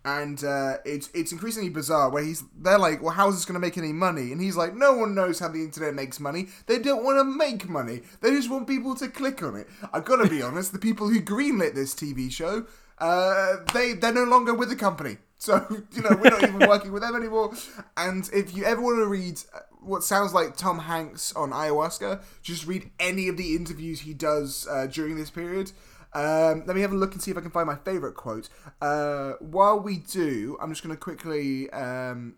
And 0.05 0.43
uh, 0.43 0.77
it's 0.85 1.09
it's 1.13 1.31
increasingly 1.31 1.69
bizarre 1.69 2.09
where 2.09 2.23
he's 2.23 2.43
they're 2.57 2.79
like, 2.79 3.01
well, 3.01 3.13
how 3.13 3.29
is 3.29 3.35
this 3.35 3.45
going 3.45 3.53
to 3.53 3.59
make 3.59 3.77
any 3.77 3.93
money? 3.93 4.31
And 4.31 4.41
he's 4.41 4.57
like, 4.57 4.75
no 4.75 4.93
one 4.93 5.15
knows 5.15 5.39
how 5.39 5.47
the 5.47 5.63
internet 5.63 5.93
makes 5.93 6.19
money. 6.19 6.47
They 6.65 6.79
don't 6.79 7.03
want 7.05 7.19
to 7.19 7.23
make 7.23 7.69
money. 7.69 8.01
They 8.21 8.31
just 8.31 8.49
want 8.49 8.67
people 8.67 8.95
to 8.95 9.07
click 9.07 9.41
on 9.41 9.55
it. 9.55 9.67
I've 9.93 10.05
got 10.05 10.17
to 10.17 10.29
be 10.29 10.41
honest. 10.47 10.73
The 10.73 10.79
people 10.79 11.07
who 11.07 11.21
greenlit 11.21 11.73
this 11.75 11.93
TV 11.93 12.31
show, 12.31 12.65
uh, 12.97 13.57
they 13.73 13.93
they're 13.93 14.13
no 14.13 14.25
longer 14.25 14.53
with 14.53 14.69
the 14.69 14.75
company. 14.75 15.17
So 15.43 15.67
you 15.91 16.01
know 16.01 16.17
we're 16.21 16.29
not 16.29 16.41
even 16.41 16.59
working 16.69 16.93
with 16.93 17.01
them 17.01 17.17
anymore. 17.17 17.53
And 17.97 18.29
if 18.31 18.55
you 18.55 18.63
ever 18.63 18.81
want 18.81 18.99
to 18.99 19.07
read 19.07 19.41
uh, 19.53 19.59
what 19.81 20.01
sounds 20.01 20.33
like 20.33 20.55
Tom 20.55 20.79
Hanks 20.79 21.35
on 21.35 21.51
ayahuasca, 21.51 22.21
just 22.41 22.65
read 22.65 22.91
any 22.97 23.27
of 23.27 23.35
the 23.35 23.53
interviews 23.53 23.99
he 23.99 24.13
does 24.13 24.65
uh, 24.71 24.87
during 24.87 25.17
this 25.17 25.29
period. 25.29 25.73
Um, 26.13 26.63
let 26.65 26.77
me 26.77 26.81
have 26.81 26.93
a 26.93 26.95
look 26.95 27.11
and 27.11 27.21
see 27.21 27.29
if 27.29 27.37
I 27.37 27.41
can 27.41 27.51
find 27.51 27.67
my 27.67 27.75
favorite 27.75 28.15
quote. 28.15 28.47
Uh, 28.81 29.33
while 29.41 29.81
we 29.81 29.97
do, 29.97 30.57
I'm 30.61 30.69
just 30.71 30.81
going 30.81 30.95
to 30.95 30.99
quickly 30.99 31.69
um, 31.71 32.37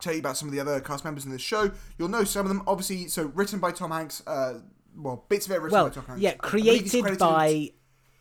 tell 0.00 0.14
you 0.14 0.18
about 0.18 0.36
some 0.36 0.48
of 0.48 0.54
the 0.54 0.58
other 0.58 0.80
cast 0.80 1.04
members 1.04 1.24
in 1.26 1.30
the 1.30 1.38
show. 1.38 1.70
You'll 1.96 2.08
know 2.08 2.24
some 2.24 2.44
of 2.44 2.48
them, 2.48 2.64
obviously. 2.66 3.06
So 3.06 3.26
written 3.36 3.60
by 3.60 3.70
Tom 3.70 3.92
Hanks. 3.92 4.20
Uh, 4.26 4.54
well, 4.96 5.26
bits 5.28 5.46
of 5.46 5.52
it 5.52 5.60
written 5.60 5.70
well, 5.70 5.88
by 5.90 5.94
Tom 5.94 6.06
Hanks. 6.06 6.22
yeah, 6.22 6.34
I 6.40 6.50
believe 6.50 6.82
he's 6.82 6.90
created 6.90 7.20
by, 7.20 7.70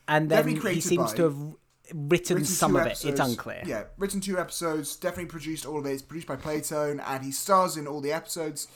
and 0.08 0.30
then 0.30 0.48
he 0.48 0.80
seems 0.80 1.12
by- 1.12 1.18
to 1.18 1.24
have 1.24 1.56
written, 1.94 2.36
written 2.38 2.46
some 2.46 2.76
of 2.76 2.86
it. 2.88 3.04
It's 3.06 3.20
unclear. 3.20 3.64
Yeah, 3.66 3.84
written 3.98 4.20
two 4.22 4.38
episodes. 4.40 4.96
Definitely 4.96 5.26
produced 5.28 5.66
all 5.66 5.80
of 5.80 5.86
it. 5.86 5.92
It's 5.92 6.02
produced 6.02 6.28
by 6.28 6.36
Playtone, 6.36 7.02
and 7.06 7.24
he 7.24 7.32
stars 7.32 7.78
in 7.78 7.88
all 7.88 8.02
the 8.02 8.12
episodes. 8.12 8.68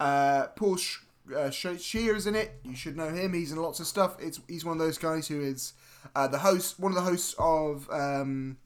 Uh, 0.00 0.46
Paul 0.56 0.76
Sh- 0.76 0.98
uh, 1.36 1.50
Sh- 1.50 1.80
Scheer 1.80 2.16
is 2.16 2.26
in 2.26 2.34
it. 2.34 2.52
You 2.64 2.74
should 2.74 2.96
know 2.96 3.10
him. 3.10 3.32
He's 3.32 3.52
in 3.52 3.58
lots 3.58 3.80
of 3.80 3.86
stuff. 3.86 4.16
It's 4.20 4.40
he's 4.48 4.64
one 4.64 4.72
of 4.72 4.78
those 4.78 4.98
guys 4.98 5.28
who 5.28 5.40
is 5.40 5.72
uh, 6.16 6.26
the 6.28 6.38
host, 6.38 6.78
one 6.80 6.92
of 6.92 6.96
the 6.96 7.02
hosts 7.02 7.34
of 7.38 7.88
um, 7.90 8.56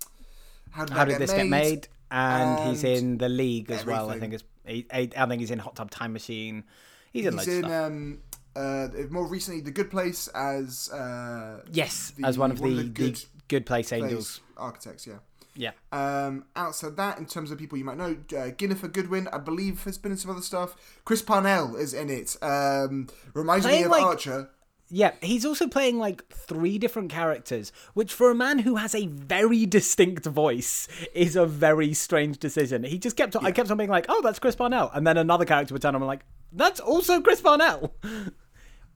How 0.71 0.85
Did, 0.85 0.95
How 0.97 1.05
did 1.05 1.19
this 1.19 1.33
made? 1.33 1.37
get 1.43 1.49
made? 1.51 1.89
And, 2.11 2.69
he's 2.71 2.85
in 2.85 3.19
the 3.19 3.29
league 3.29 3.71
as 3.71 3.85
well. 3.85 4.11
I 4.11 4.19
think 4.21 4.35
it's. 4.35 4.45
He, 4.65 4.87
I 4.93 5.07
think 5.07 5.41
he's 5.41 5.51
in 5.51 5.59
Hot 5.59 5.77
Tub 5.77 5.91
Time 5.91 6.13
Machine. 6.13 6.65
He's 7.13 7.27
in 7.27 7.37
He's 7.39 7.49
of 7.49 7.55
in 7.65 7.73
um, 7.73 8.19
uh, 8.55 8.89
more 9.11 9.27
recently 9.27 9.61
The 9.61 9.71
Good 9.71 9.91
Place 9.91 10.29
as 10.29 10.89
uh, 10.91 11.63
yes, 11.73 12.13
the- 12.17 12.25
as 12.27 12.39
one 12.39 12.51
of 12.51 12.61
the, 12.61 12.75
the, 12.75 12.85
good 12.85 13.23
good, 13.49 13.67
place 13.67 13.93
angels. 13.93 14.41
architects. 14.57 15.07
Yeah. 15.07 15.19
Yeah. 15.55 15.71
Um, 15.91 16.45
outside 16.55 16.97
that, 16.97 17.19
in 17.19 17.27
terms 17.27 17.51
of 17.51 17.59
people 17.59 17.79
you 17.79 17.85
might 17.85 17.97
know, 17.97 18.17
uh, 18.31 18.51
Ginnifer 18.51 18.93
Goodwin, 18.93 19.27
I 19.33 19.39
believe, 19.39 19.85
has 19.85 19.97
been 19.97 20.13
in 20.13 20.19
some 20.19 20.31
other 20.31 20.43
stuff. 20.43 21.01
Chris 21.05 21.23
Parnell 21.23 21.77
is 21.77 21.95
in 21.95 22.11
it. 22.11 22.37
Um, 22.43 23.09
reminds 23.33 23.67
me 23.67 23.83
of 23.85 23.91
like- 23.91 24.03
Archer. 24.03 24.51
Yeah, 24.89 25.15
he's 25.21 25.45
also 25.45 25.67
playing 25.67 25.99
like 25.99 26.29
three 26.29 26.79
different 26.79 27.11
characters, 27.11 27.73
which 27.95 28.13
for 28.13 28.31
a 28.31 28.37
man 28.37 28.61
who 28.61 28.77
has 28.77 28.95
a 28.95 29.09
very 29.09 29.67
distinct 29.67 30.25
voice 30.27 30.87
is 31.13 31.35
a 31.35 31.45
very 31.45 31.93
strange 31.93 32.39
decision. 32.39 32.85
He 32.85 32.97
just 32.97 33.17
kept 33.17 33.35
on, 33.35 33.45
I 33.45 33.51
kept 33.51 33.69
on 33.73 33.79
being 33.79 33.91
like, 33.91 34.07
"Oh, 34.09 34.21
that's 34.23 34.39
Chris 34.39 34.55
Parnell," 34.55 34.93
and 34.95 35.05
then 35.05 35.17
another 35.17 35.45
character 35.45 35.75
would 35.75 35.83
turn 35.83 35.97
on, 35.97 36.03
I'm 36.03 36.07
like, 36.07 36.25
"That's 36.53 36.79
also 36.79 37.21
Chris 37.21 37.41
Parnell." 37.41 37.97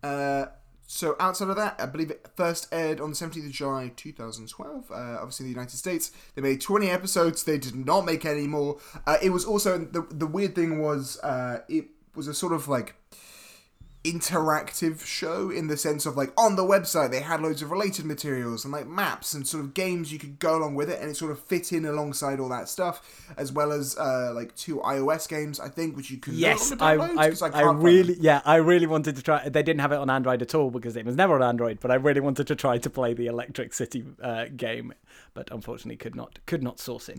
Uh, 0.02 0.46
so 0.92 1.14
outside 1.20 1.48
of 1.48 1.54
that, 1.54 1.76
I 1.80 1.86
believe 1.86 2.10
it 2.10 2.26
first 2.34 2.66
aired 2.72 3.00
on 3.00 3.10
the 3.10 3.14
17th 3.14 3.46
of 3.46 3.52
July 3.52 3.92
2012. 3.94 4.90
Uh, 4.90 4.94
obviously, 5.20 5.44
in 5.44 5.52
the 5.52 5.54
United 5.54 5.76
States, 5.76 6.10
they 6.34 6.42
made 6.42 6.60
20 6.60 6.90
episodes. 6.90 7.44
They 7.44 7.58
did 7.58 7.76
not 7.76 8.04
make 8.04 8.24
any 8.24 8.48
more. 8.48 8.80
Uh, 9.06 9.16
it 9.22 9.30
was 9.30 9.44
also 9.44 9.78
the 9.78 10.04
the 10.10 10.26
weird 10.26 10.56
thing 10.56 10.82
was 10.82 11.20
uh, 11.20 11.60
it 11.68 11.84
was 12.16 12.26
a 12.26 12.34
sort 12.34 12.52
of 12.52 12.66
like 12.66 12.96
interactive 14.02 15.04
show 15.04 15.50
in 15.50 15.66
the 15.68 15.76
sense 15.76 16.06
of 16.06 16.16
like 16.16 16.32
on 16.38 16.56
the 16.56 16.64
website 16.64 17.10
they 17.10 17.20
had 17.20 17.42
loads 17.42 17.60
of 17.60 17.70
related 17.70 18.06
materials 18.06 18.64
and 18.64 18.72
like 18.72 18.86
maps 18.86 19.34
and 19.34 19.46
sort 19.46 19.62
of 19.62 19.74
games 19.74 20.10
you 20.10 20.18
could 20.18 20.38
go 20.38 20.56
along 20.56 20.74
with 20.74 20.88
it 20.88 20.98
and 21.00 21.10
it 21.10 21.16
sort 21.16 21.30
of 21.30 21.38
fit 21.38 21.70
in 21.70 21.84
alongside 21.84 22.40
all 22.40 22.48
that 22.48 22.66
stuff 22.66 23.30
as 23.36 23.52
well 23.52 23.72
as 23.72 23.98
uh 23.98 24.32
like 24.34 24.56
two 24.56 24.76
ios 24.78 25.28
games 25.28 25.60
i 25.60 25.68
think 25.68 25.94
which 25.96 26.10
you 26.10 26.16
can 26.16 26.32
yes, 26.34 26.70
no 26.70 26.82
I, 26.82 26.94
longer 26.94 27.30
download, 27.50 27.54
I, 27.54 27.72
really, 27.72 28.16
yeah, 28.20 28.40
I 28.44 28.56
really 28.56 28.86
wanted 28.86 29.16
to 29.16 29.22
try. 29.22 29.48
They 29.48 29.62
didn't 29.62 29.80
have 29.80 29.92
it 29.92 29.96
on 29.96 30.10
Android 30.10 30.42
at 30.42 30.54
all 30.54 30.70
because 30.70 30.96
it 30.96 31.04
was 31.04 31.16
never 31.16 31.34
on 31.34 31.42
Android. 31.42 31.80
But 31.80 31.90
I 31.90 31.94
really 31.94 32.20
wanted 32.20 32.46
to 32.48 32.56
try 32.56 32.78
to 32.78 32.90
play 32.90 33.14
the 33.14 33.26
Electric 33.26 33.72
City 33.72 34.04
uh, 34.22 34.46
game, 34.56 34.92
but 35.34 35.50
unfortunately 35.50 35.96
could 35.96 36.14
not, 36.14 36.38
could 36.46 36.62
not 36.62 36.78
source 36.78 37.08
it. 37.08 37.18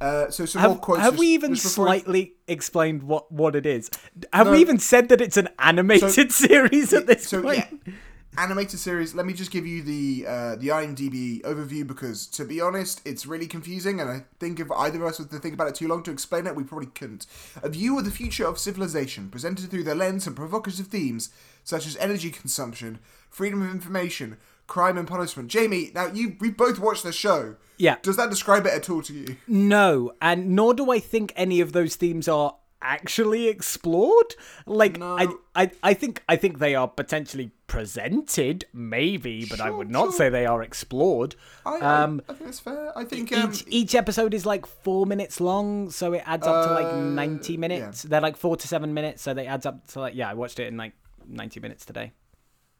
Uh 0.00 0.30
so 0.30 0.44
some 0.46 0.62
more 0.62 0.72
Have, 0.72 0.80
quotes 0.80 1.00
have 1.00 1.12
just- 1.14 1.20
we 1.20 1.26
even 1.28 1.54
just 1.54 1.64
before 1.66 1.86
slightly 1.86 2.34
explained 2.46 3.02
what, 3.02 3.30
what 3.32 3.56
it 3.56 3.66
is? 3.66 3.90
Have 4.32 4.46
No. 4.46 4.52
we 4.52 4.58
even 4.60 4.78
said 4.78 5.08
that 5.08 5.20
it's 5.20 5.36
an 5.36 5.48
animated 5.58 6.32
series 6.44 6.92
at 6.92 7.06
this 7.06 7.26
so 7.28 7.42
point? 7.42 7.58
yeah, 7.86 7.92
animated 8.36 8.78
series. 8.78 9.14
Let 9.16 9.26
me 9.26 9.32
just 9.32 9.50
give 9.50 9.66
you 9.66 9.82
the 9.82 10.24
uh, 10.28 10.56
the 10.56 10.68
IMDb 10.68 11.42
overview 11.42 11.84
because, 11.84 12.26
to 12.28 12.44
be 12.44 12.60
honest, 12.60 13.00
it's 13.04 13.26
really 13.26 13.48
confusing, 13.48 14.00
and 14.00 14.08
I 14.08 14.24
think 14.38 14.60
if 14.60 14.70
either 14.70 15.00
of 15.02 15.08
us 15.08 15.18
were 15.18 15.24
to 15.26 15.38
think 15.40 15.54
about 15.54 15.66
it 15.68 15.74
too 15.74 15.88
long 15.88 16.04
to 16.04 16.12
explain 16.12 16.46
it, 16.46 16.54
we 16.54 16.62
probably 16.62 16.86
couldn't. 16.86 17.26
A 17.64 17.68
view 17.68 17.98
of 17.98 18.04
the 18.04 18.12
future 18.12 18.46
of 18.46 18.58
civilization, 18.58 19.28
presented 19.30 19.68
through 19.70 19.82
the 19.84 19.96
lens 19.96 20.26
of 20.28 20.36
provocative 20.36 20.86
themes 20.86 21.30
such 21.64 21.86
as 21.86 21.96
energy 21.96 22.30
consumption, 22.30 22.98
freedom 23.28 23.60
of 23.62 23.70
information, 23.70 24.36
crime 24.68 24.96
and 24.96 25.08
punishment. 25.08 25.48
Jamie, 25.48 25.90
now 25.92 26.06
you 26.06 26.36
we 26.38 26.50
both 26.50 26.78
watched 26.78 27.02
the 27.02 27.12
show. 27.12 27.56
Yeah. 27.76 27.96
Does 28.02 28.16
that 28.16 28.30
describe 28.30 28.66
it 28.66 28.72
at 28.72 28.88
all 28.88 29.02
to 29.02 29.12
you? 29.12 29.36
No, 29.48 30.12
and 30.22 30.50
nor 30.50 30.74
do 30.74 30.92
I 30.92 31.00
think 31.00 31.32
any 31.34 31.60
of 31.60 31.72
those 31.72 31.96
themes 31.96 32.28
are 32.28 32.54
actually 32.80 33.48
explored. 33.48 34.36
Like 34.66 34.98
No. 34.98 35.16
I, 35.18 35.26
I, 35.54 35.70
I 35.82 35.94
think 35.94 36.22
I 36.28 36.36
think 36.36 36.58
they 36.60 36.74
are 36.76 36.86
potentially 36.86 37.50
presented, 37.66 38.64
maybe, 38.72 39.46
but 39.48 39.60
I 39.60 39.70
would 39.70 39.90
not 39.90 40.06
sure. 40.06 40.12
say 40.12 40.28
they 40.28 40.46
are 40.46 40.62
explored. 40.62 41.34
I, 41.66 41.78
um, 41.80 42.22
I, 42.28 42.32
I 42.32 42.34
think 42.34 42.44
that's 42.46 42.60
fair. 42.60 42.98
I 42.98 43.04
think 43.04 43.32
um, 43.32 43.50
each 43.50 43.64
each 43.68 43.94
episode 43.94 44.34
is 44.34 44.46
like 44.46 44.66
four 44.66 45.06
minutes 45.06 45.40
long, 45.40 45.90
so 45.90 46.12
it 46.12 46.22
adds 46.26 46.46
up 46.46 46.66
to 46.66 46.72
like 46.72 46.86
Uh, 46.86 46.96
ninety 47.00 47.56
minutes. 47.56 48.02
They're 48.02 48.20
like 48.20 48.36
four 48.36 48.56
to 48.56 48.68
seven 48.68 48.94
minutes, 48.94 49.22
so 49.22 49.34
they 49.34 49.46
adds 49.46 49.66
up 49.66 49.86
to 49.88 50.00
like 50.00 50.14
yeah. 50.14 50.30
I 50.30 50.34
watched 50.34 50.58
it 50.60 50.66
in 50.68 50.76
like 50.76 50.92
ninety 51.26 51.60
minutes 51.60 51.84
today. 51.84 52.12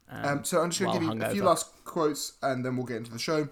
Um, 0.09 0.43
so 0.43 0.61
I'm 0.61 0.71
just 0.71 0.81
going 0.81 0.93
to 0.93 1.05
give 1.05 1.15
you 1.15 1.23
a 1.23 1.29
few 1.31 1.43
last 1.43 1.67
quotes 1.85 2.33
and 2.41 2.65
then 2.65 2.75
we'll 2.75 2.85
get 2.85 2.97
into 2.97 3.11
the 3.11 3.19
show. 3.19 3.47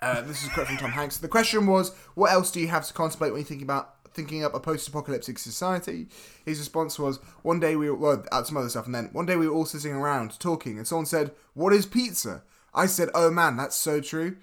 Uh, 0.00 0.22
this 0.22 0.42
is 0.42 0.48
a 0.48 0.50
quote 0.52 0.66
from 0.66 0.78
Tom 0.78 0.90
Hanks. 0.92 1.18
The 1.18 1.28
question 1.28 1.66
was, 1.66 1.94
"What 2.14 2.32
else 2.32 2.50
do 2.50 2.60
you 2.60 2.68
have 2.68 2.86
to 2.86 2.94
contemplate 2.94 3.32
when 3.32 3.40
you 3.40 3.44
think 3.44 3.62
about 3.62 3.96
thinking 4.14 4.42
up 4.44 4.54
a 4.54 4.60
post-apocalyptic 4.60 5.38
society?" 5.38 6.08
His 6.44 6.58
response 6.58 6.98
was, 6.98 7.18
"One 7.42 7.60
day 7.60 7.76
we 7.76 7.90
were 7.90 7.96
well, 7.96 8.24
uh, 8.32 8.42
some 8.42 8.56
other 8.56 8.70
stuff, 8.70 8.86
and 8.86 8.94
then 8.94 9.10
one 9.12 9.26
day 9.26 9.36
we 9.36 9.46
were 9.46 9.54
all 9.54 9.66
sitting 9.66 9.92
around 9.92 10.38
talking, 10.40 10.78
and 10.78 10.86
someone 10.86 11.06
said, 11.06 11.32
"What 11.52 11.74
is 11.74 11.84
pizza?" 11.84 12.42
I 12.72 12.86
said, 12.86 13.10
"Oh 13.14 13.30
man, 13.30 13.56
that's 13.56 13.76
so 13.76 14.00
true." 14.00 14.36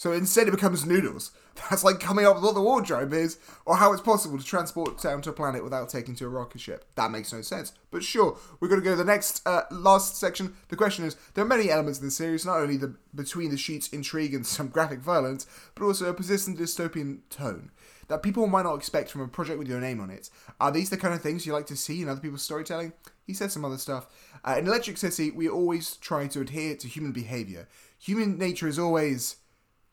So 0.00 0.12
instead, 0.12 0.48
it 0.48 0.52
becomes 0.52 0.86
noodles. 0.86 1.30
That's 1.68 1.84
like 1.84 2.00
coming 2.00 2.24
up 2.24 2.36
with 2.36 2.44
what 2.44 2.54
the 2.54 2.62
wardrobe 2.62 3.12
is, 3.12 3.36
or 3.66 3.76
how 3.76 3.92
it's 3.92 4.00
possible 4.00 4.38
to 4.38 4.42
transport 4.44 4.98
down 4.98 5.20
to 5.20 5.28
a 5.28 5.34
planet 5.34 5.62
without 5.62 5.90
taking 5.90 6.14
to 6.14 6.24
a 6.24 6.30
rocket 6.30 6.62
ship. 6.62 6.86
That 6.94 7.10
makes 7.10 7.34
no 7.34 7.42
sense. 7.42 7.74
But 7.90 8.02
sure, 8.02 8.38
we're 8.58 8.68
going 8.68 8.80
to 8.80 8.84
go 8.84 8.92
to 8.92 8.96
the 8.96 9.04
next, 9.04 9.46
uh, 9.46 9.64
last 9.70 10.16
section. 10.16 10.54
The 10.68 10.76
question 10.76 11.04
is: 11.04 11.18
there 11.34 11.44
are 11.44 11.46
many 11.46 11.70
elements 11.70 11.98
in 11.98 12.06
the 12.06 12.10
series, 12.10 12.46
not 12.46 12.60
only 12.60 12.78
the 12.78 12.94
between 13.14 13.50
the 13.50 13.58
sheets 13.58 13.88
intrigue 13.88 14.32
and 14.32 14.46
some 14.46 14.68
graphic 14.68 15.00
violence, 15.00 15.46
but 15.74 15.84
also 15.84 16.06
a 16.06 16.14
persistent 16.14 16.58
dystopian 16.58 17.18
tone 17.28 17.70
that 18.08 18.22
people 18.22 18.46
might 18.46 18.62
not 18.62 18.76
expect 18.76 19.10
from 19.10 19.20
a 19.20 19.28
project 19.28 19.58
with 19.58 19.68
your 19.68 19.80
name 19.80 20.00
on 20.00 20.08
it. 20.08 20.30
Are 20.62 20.72
these 20.72 20.88
the 20.88 20.96
kind 20.96 21.12
of 21.12 21.20
things 21.20 21.44
you 21.44 21.52
like 21.52 21.66
to 21.66 21.76
see 21.76 22.00
in 22.00 22.08
other 22.08 22.22
people's 22.22 22.40
storytelling? 22.40 22.94
He 23.26 23.34
said 23.34 23.52
some 23.52 23.66
other 23.66 23.76
stuff. 23.76 24.06
Uh, 24.46 24.56
in 24.58 24.66
Electric 24.66 24.96
City, 24.96 25.30
we 25.30 25.46
always 25.46 25.96
try 25.96 26.26
to 26.28 26.40
adhere 26.40 26.74
to 26.76 26.88
human 26.88 27.12
behavior. 27.12 27.68
Human 27.98 28.38
nature 28.38 28.66
is 28.66 28.78
always 28.78 29.36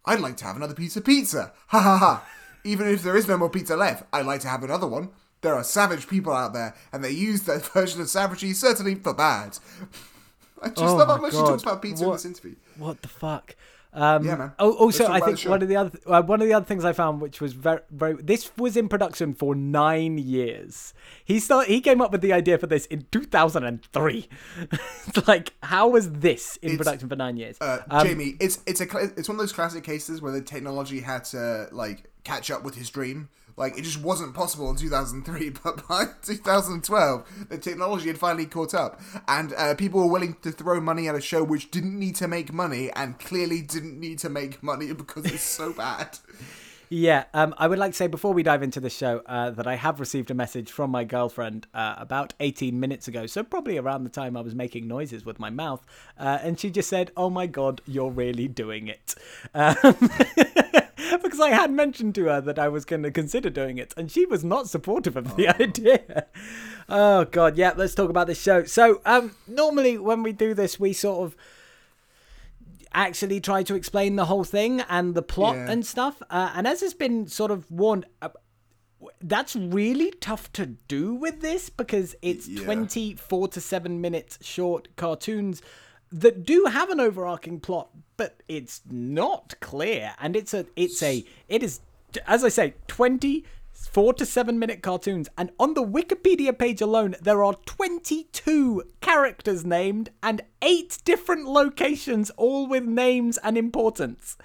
I'd 0.07 0.21
like 0.21 0.37
to 0.37 0.45
have 0.45 0.55
another 0.55 0.73
piece 0.73 0.95
of 0.97 1.05
pizza. 1.05 1.51
Ha 1.67 1.79
ha 1.79 1.97
ha. 1.97 2.27
even 2.63 2.87
if 2.87 3.03
there 3.03 3.15
is 3.17 3.27
no 3.27 3.37
more 3.37 3.49
pizza 3.49 3.75
left, 3.75 4.03
I'd 4.11 4.25
like 4.25 4.41
to 4.41 4.47
have 4.47 4.63
another 4.63 4.87
one. 4.87 5.09
There 5.41 5.53
are 5.53 5.63
savage 5.63 6.07
people 6.07 6.33
out 6.33 6.53
there, 6.53 6.73
and 6.91 7.03
they 7.03 7.11
use 7.11 7.43
their 7.43 7.59
version 7.73 8.01
of 8.01 8.09
savagery 8.09 8.53
certainly 8.53 8.95
for 8.95 9.13
bad. 9.13 9.59
I 10.61 10.69
just 10.69 10.81
Oh 10.81 10.95
love 10.95 11.07
how 11.09 11.17
much 11.17 11.33
she 11.33 11.37
talks 11.37 11.61
about 11.61 11.81
pizza 11.83 12.03
in 12.05 12.11
this 12.13 12.25
interview. 12.25 12.55
What 12.77 13.01
the 13.03 13.07
fuck? 13.07 13.55
Um, 13.99 14.23
Yeah, 14.25 14.35
man. 14.35 14.51
Oh, 14.59 14.73
also, 14.73 15.07
I 15.07 15.19
think 15.19 15.41
one 15.41 15.61
of 15.63 15.67
the 15.67 15.75
other 15.75 15.91
uh, 16.05 16.21
one 16.21 16.39
of 16.41 16.47
the 16.47 16.53
other 16.53 16.65
things 16.65 16.85
I 16.85 16.93
found, 16.93 17.19
which 17.19 17.41
was 17.41 17.53
very, 17.53 17.79
very, 17.89 18.13
this 18.21 18.51
was 18.57 18.77
in 18.77 18.87
production 18.89 19.33
for 19.33 19.55
nine 19.55 20.19
years. 20.19 20.93
He 21.25 21.39
start, 21.39 21.67
he 21.67 21.81
came 21.81 21.99
up 21.99 22.11
with 22.11 22.21
the 22.21 22.31
idea 22.31 22.57
for 22.59 22.67
this 22.67 22.85
in 22.85 23.07
two 23.11 23.23
thousand 23.23 23.63
and 23.63 23.83
three. 23.91 24.29
like, 25.27 25.53
how 25.63 25.87
was 25.89 26.11
this 26.11 26.57
in 26.57 26.69
It's- 26.73 26.77
production 26.77 27.09
for 27.09 27.15
nine 27.15 27.37
years? 27.37 27.57
Uh, 27.59 27.79
Um, 27.89 28.07
Jamie, 28.07 28.35
it's 28.39 28.59
it's 28.67 28.81
a 28.81 28.85
it's 29.17 29.27
one 29.27 29.35
of 29.35 29.39
those 29.39 29.53
classic 29.53 29.83
cases 29.83 30.21
where 30.21 30.31
the 30.31 30.41
technology 30.41 30.99
had 31.01 31.23
to 31.25 31.67
like 31.71 32.03
catch 32.23 32.51
up 32.51 32.63
with 32.63 32.75
his 32.75 32.89
dream. 32.89 33.29
Like 33.57 33.75
it 33.77 33.81
just 33.81 33.99
wasn't 33.99 34.35
possible 34.35 34.69
in 34.69 34.75
2003, 34.75 35.49
but 35.63 35.87
by 35.87 36.05
2012, 36.21 37.47
the 37.49 37.57
technology 37.57 38.07
had 38.07 38.17
finally 38.17 38.45
caught 38.45 38.73
up, 38.73 39.01
and 39.27 39.51
uh, 39.53 39.73
people 39.75 40.01
were 40.01 40.11
willing 40.11 40.37
to 40.43 40.51
throw 40.51 40.79
money 40.79 41.09
at 41.09 41.15
a 41.15 41.21
show 41.21 41.43
which 41.43 41.71
didn't 41.71 41.97
need 41.97 42.15
to 42.17 42.27
make 42.27 42.53
money, 42.53 42.91
and 42.91 43.19
clearly 43.19 43.61
didn't 43.61 43.99
need 43.99 44.19
to 44.19 44.29
make 44.29 44.61
money 44.61 44.93
because 44.93 45.25
it's 45.25 45.41
so 45.41 45.73
bad. 45.77 46.19
Yeah, 46.89 47.25
um, 47.33 47.53
I 47.57 47.67
would 47.67 47.79
like 47.79 47.91
to 47.91 47.97
say 47.97 48.07
before 48.07 48.33
we 48.33 48.43
dive 48.43 48.63
into 48.63 48.79
the 48.79 48.89
show 48.89 49.21
uh, 49.25 49.49
that 49.51 49.67
I 49.67 49.75
have 49.75 49.99
received 49.99 50.31
a 50.31 50.33
message 50.33 50.71
from 50.71 50.89
my 50.89 51.03
girlfriend 51.03 51.67
uh, 51.73 51.95
about 51.97 52.33
18 52.39 52.79
minutes 52.79 53.09
ago, 53.09 53.25
so 53.25 53.43
probably 53.43 53.77
around 53.77 54.05
the 54.05 54.09
time 54.09 54.37
I 54.37 54.41
was 54.41 54.55
making 54.55 54.87
noises 54.87 55.25
with 55.25 55.37
my 55.37 55.49
mouth, 55.49 55.85
uh, 56.17 56.39
and 56.41 56.57
she 56.57 56.69
just 56.69 56.89
said, 56.89 57.11
"Oh 57.17 57.29
my 57.29 57.45
god, 57.47 57.81
you're 57.85 58.11
really 58.11 58.47
doing 58.47 58.87
it," 58.87 59.15
um, 59.53 59.75
because 61.23 61.39
I 61.39 61.49
had 61.49 61.71
mentioned 61.71 62.15
to 62.15 62.25
her 62.25 62.41
that 62.41 62.59
I 62.59 62.67
was 62.67 62.85
going 62.85 63.03
to 63.03 63.11
consider 63.11 63.49
doing 63.49 63.77
it, 63.77 63.93
and 63.97 64.11
she 64.11 64.25
was 64.25 64.43
not 64.43 64.69
supportive 64.69 65.15
of 65.15 65.35
the 65.35 65.49
idea. 65.61 66.25
Oh 66.89 67.25
god, 67.25 67.57
yeah. 67.57 67.73
Let's 67.75 67.95
talk 67.95 68.09
about 68.09 68.27
this 68.27 68.41
show. 68.41 68.63
So, 68.65 69.01
um, 69.05 69.35
normally 69.47 69.97
when 69.97 70.23
we 70.23 70.31
do 70.31 70.53
this, 70.53 70.79
we 70.79 70.93
sort 70.93 71.25
of 71.25 71.35
actually 72.93 73.39
try 73.39 73.63
to 73.63 73.75
explain 73.75 74.15
the 74.15 74.25
whole 74.25 74.43
thing 74.43 74.81
and 74.89 75.13
the 75.13 75.21
plot 75.21 75.55
Yeah. 75.55 75.69
and 75.71 75.85
stuff. 75.85 76.21
Uh, 76.29 76.51
and 76.55 76.65
as 76.67 76.81
has 76.81 76.93
been 76.93 77.27
sort 77.27 77.51
of 77.51 77.69
warned, 77.69 78.05
uh, 78.21 78.29
that's 79.21 79.55
really 79.55 80.11
tough 80.19 80.51
to 80.53 80.65
do 80.65 81.13
with 81.13 81.41
this 81.41 81.69
because 81.69 82.15
it's 82.21 82.47
Yeah. 82.47 82.63
24 82.63 83.49
to 83.49 83.61
7 83.61 84.01
minutes 84.01 84.39
short 84.41 84.87
cartoons 84.95 85.61
that 86.11 86.43
do 86.43 86.65
have 86.65 86.89
an 86.89 86.99
overarching 86.99 87.59
plot 87.59 87.89
but 88.17 88.41
it's 88.47 88.81
not 88.89 89.53
clear 89.61 90.13
and 90.19 90.35
it's 90.35 90.53
a 90.53 90.65
it's 90.75 91.01
a 91.01 91.23
it 91.47 91.63
is 91.63 91.79
as 92.25 92.43
i 92.43 92.49
say 92.49 92.73
24 92.87 94.13
to 94.15 94.25
7 94.25 94.59
minute 94.59 94.81
cartoons 94.81 95.29
and 95.37 95.51
on 95.59 95.75
the 95.75 95.85
wikipedia 95.85 96.57
page 96.57 96.81
alone 96.81 97.15
there 97.21 97.43
are 97.43 97.53
22 97.65 98.83
characters 99.01 99.63
named 99.63 100.09
and 100.21 100.41
8 100.61 100.97
different 101.05 101.45
locations 101.45 102.31
all 102.31 102.67
with 102.67 102.83
names 102.83 103.37
and 103.37 103.57
importance. 103.57 104.35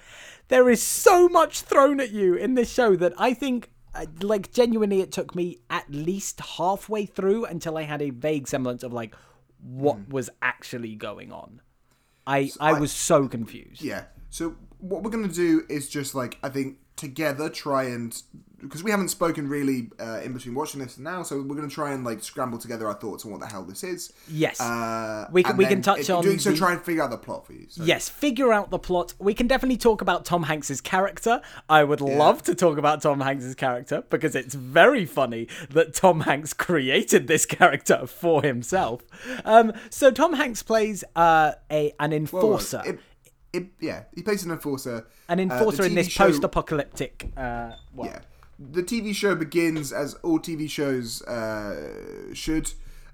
There 0.49 0.69
is 0.69 0.81
so 0.81 1.27
much 1.27 1.61
thrown 1.61 1.99
at 1.99 2.11
you 2.11 2.35
in 2.35 2.53
this 2.53 2.71
show 2.71 2.95
that 2.97 3.13
i 3.17 3.33
think 3.33 3.71
uh, 3.95 4.05
like 4.21 4.51
genuinely 4.51 5.01
it 5.01 5.11
took 5.11 5.35
me 5.35 5.59
at 5.69 5.89
least 5.89 6.39
halfway 6.57 7.05
through 7.05 7.45
until 7.45 7.77
i 7.77 7.83
had 7.83 8.01
a 8.01 8.09
vague 8.09 8.47
semblance 8.47 8.83
of 8.83 8.93
like 8.93 9.15
what 9.59 10.09
was 10.09 10.29
actually 10.41 10.95
going 10.95 11.31
on 11.31 11.61
i 12.27 12.49
i 12.59 12.71
I- 12.71 12.79
was 12.79 12.91
so 12.91 13.27
confused 13.27 13.81
Yeah. 13.81 14.05
So 14.29 14.55
what 14.79 15.03
we're 15.03 15.11
gonna 15.11 15.27
do 15.27 15.63
is 15.69 15.87
just 15.87 16.15
like 16.15 16.37
I 16.43 16.49
think 16.49 16.77
together 16.95 17.49
try 17.49 17.83
and 17.85 18.19
because 18.63 18.83
we 18.83 18.89
haven't 18.91 19.09
spoken 19.09 19.47
really 19.47 19.89
uh, 19.99 20.21
in 20.23 20.33
between 20.33 20.55
watching 20.55 20.79
this 20.79 20.95
and 20.97 21.03
now, 21.03 21.21
so 21.21 21.41
we're 21.41 21.55
gonna 21.55 21.67
try 21.67 21.91
and 21.93 22.03
like 22.03 22.23
scramble 22.23 22.57
together 22.57 22.87
our 22.87 22.93
thoughts 22.95 23.23
on 23.25 23.31
what 23.31 23.39
the 23.41 23.45
hell 23.47 23.63
this 23.63 23.83
is. 23.83 24.11
Yes. 24.27 24.59
Uh, 24.59 25.27
We 25.31 25.43
can- 25.43 25.57
we 25.57 25.65
can 25.65 25.81
touch 25.81 26.09
in 26.09 26.15
on 26.15 26.23
doing 26.23 26.39
so. 26.39 26.51
the- 26.51 26.57
Try 26.57 26.71
and 26.73 26.81
figure 26.81 27.03
out 27.03 27.11
the 27.11 27.17
plot 27.17 27.45
for 27.45 27.53
you. 27.53 27.65
So. 27.69 27.83
Yes, 27.83 28.09
figure 28.09 28.51
out 28.51 28.69
the 28.71 28.79
plot. 28.79 29.13
We 29.19 29.33
can 29.33 29.47
definitely 29.47 29.77
talk 29.77 30.01
about 30.01 30.25
Tom 30.25 30.43
Hanks's 30.43 30.81
character. 30.81 31.41
I 31.69 31.83
would 31.83 32.01
love 32.01 32.41
to 32.43 32.55
talk 32.55 32.77
about 32.77 33.01
Tom 33.01 33.19
Hanks's 33.19 33.53
character 33.55 34.03
because 34.09 34.35
it's 34.35 34.55
very 34.55 35.05
funny 35.05 35.47
that 35.69 35.93
Tom 35.93 36.21
Hanks 36.21 36.53
created 36.67 37.27
this 37.27 37.45
character 37.45 38.07
for 38.07 38.41
himself. 38.43 39.01
Um, 39.45 39.73
so 39.89 40.09
Tom 40.11 40.33
Hanks 40.33 40.63
plays 40.63 41.03
uh, 41.15 41.53
a 41.69 41.93
an 41.99 42.09
Well, 42.11 42.17
enforcer, 42.17 42.81
It, 42.85 42.99
it, 43.51 43.67
yeah, 43.79 44.03
he 44.15 44.21
plays 44.23 44.43
an 44.45 44.51
enforcer. 44.51 45.05
an 45.29 45.39
Uh, 45.39 45.43
enforcer 45.43 45.83
in 45.83 45.95
this 45.95 46.07
show- 46.07 46.25
post-apocalyptic. 46.25 47.31
Uh, 47.37 47.71
world. 47.93 48.11
Yeah. 48.13 48.19
The 48.59 48.83
TV 48.83 49.13
show 49.13 49.35
begins 49.35 49.91
as 49.91 50.13
all 50.15 50.39
TV 50.39 50.69
shows 50.69 51.21
uh, 51.23 52.33
should. 52.33 52.73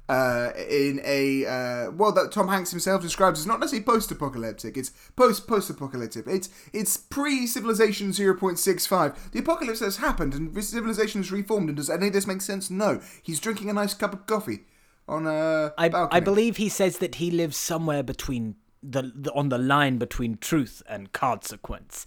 Uh, 0.10 0.52
in 0.68 1.00
a 1.06 1.46
uh, 1.46 1.92
well, 1.92 2.12
that 2.12 2.32
Tom 2.32 2.48
Hanks 2.48 2.72
himself 2.72 3.00
describes 3.00 3.42
as 3.42 3.46
not 3.46 3.60
necessarily 3.60 3.86
post-apocalyptic. 3.86 4.76
It's 4.76 4.90
post 5.16 5.48
post-apocalyptic. 5.48 6.26
It's 6.26 6.50
it's 6.74 6.98
pre-civilization 6.98 8.10
0.65. 8.10 9.32
The 9.32 9.40
apocalypse 9.40 9.82
has 9.82 9.98
happened 9.98 10.34
and 10.34 10.64
civilization 10.64 11.22
has 11.22 11.32
reformed. 11.32 11.70
And 11.70 11.78
does 11.78 11.92
any 11.92 12.08
of 12.08 12.14
this 12.14 12.26
make 12.26 12.42
sense? 12.42 12.72
No. 12.72 13.02
He's 13.22 13.40
drinking 13.40 13.70
a 13.70 13.74
nice 13.74 13.94
cup 13.94 14.14
of 14.14 14.26
coffee 14.26 14.62
on 15.08 15.28
a 15.28 15.74
I, 15.78 15.90
balcony. 15.90 16.18
I 16.18 16.20
believe 16.22 16.58
he 16.58 16.70
says 16.70 16.98
that 16.98 17.16
he 17.16 17.30
lives 17.30 17.56
somewhere 17.56 18.02
between 18.02 18.56
the, 18.82 19.12
the 19.14 19.32
on 19.34 19.50
the 19.50 19.60
line 19.60 20.00
between 20.00 20.38
truth 20.38 20.82
and 20.88 21.14
consequence. 21.14 22.06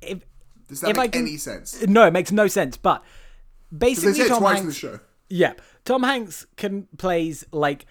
If 0.00 0.20
Does 0.68 0.80
that 0.80 0.90
if 0.90 0.96
make 0.96 1.12
can- 1.12 1.22
any 1.22 1.36
sense? 1.36 1.86
No, 1.86 2.06
it 2.06 2.12
makes 2.12 2.32
no 2.32 2.46
sense. 2.48 2.76
But 2.76 3.02
basically, 3.76 4.28
Tom 4.28 4.42
Hanks, 4.42 4.60
in 4.60 4.66
the 4.66 4.74
show. 4.74 5.00
Yeah, 5.28 5.54
Tom 5.84 6.02
Hanks 6.02 6.46
can 6.56 6.88
plays 6.98 7.44
like 7.52 7.86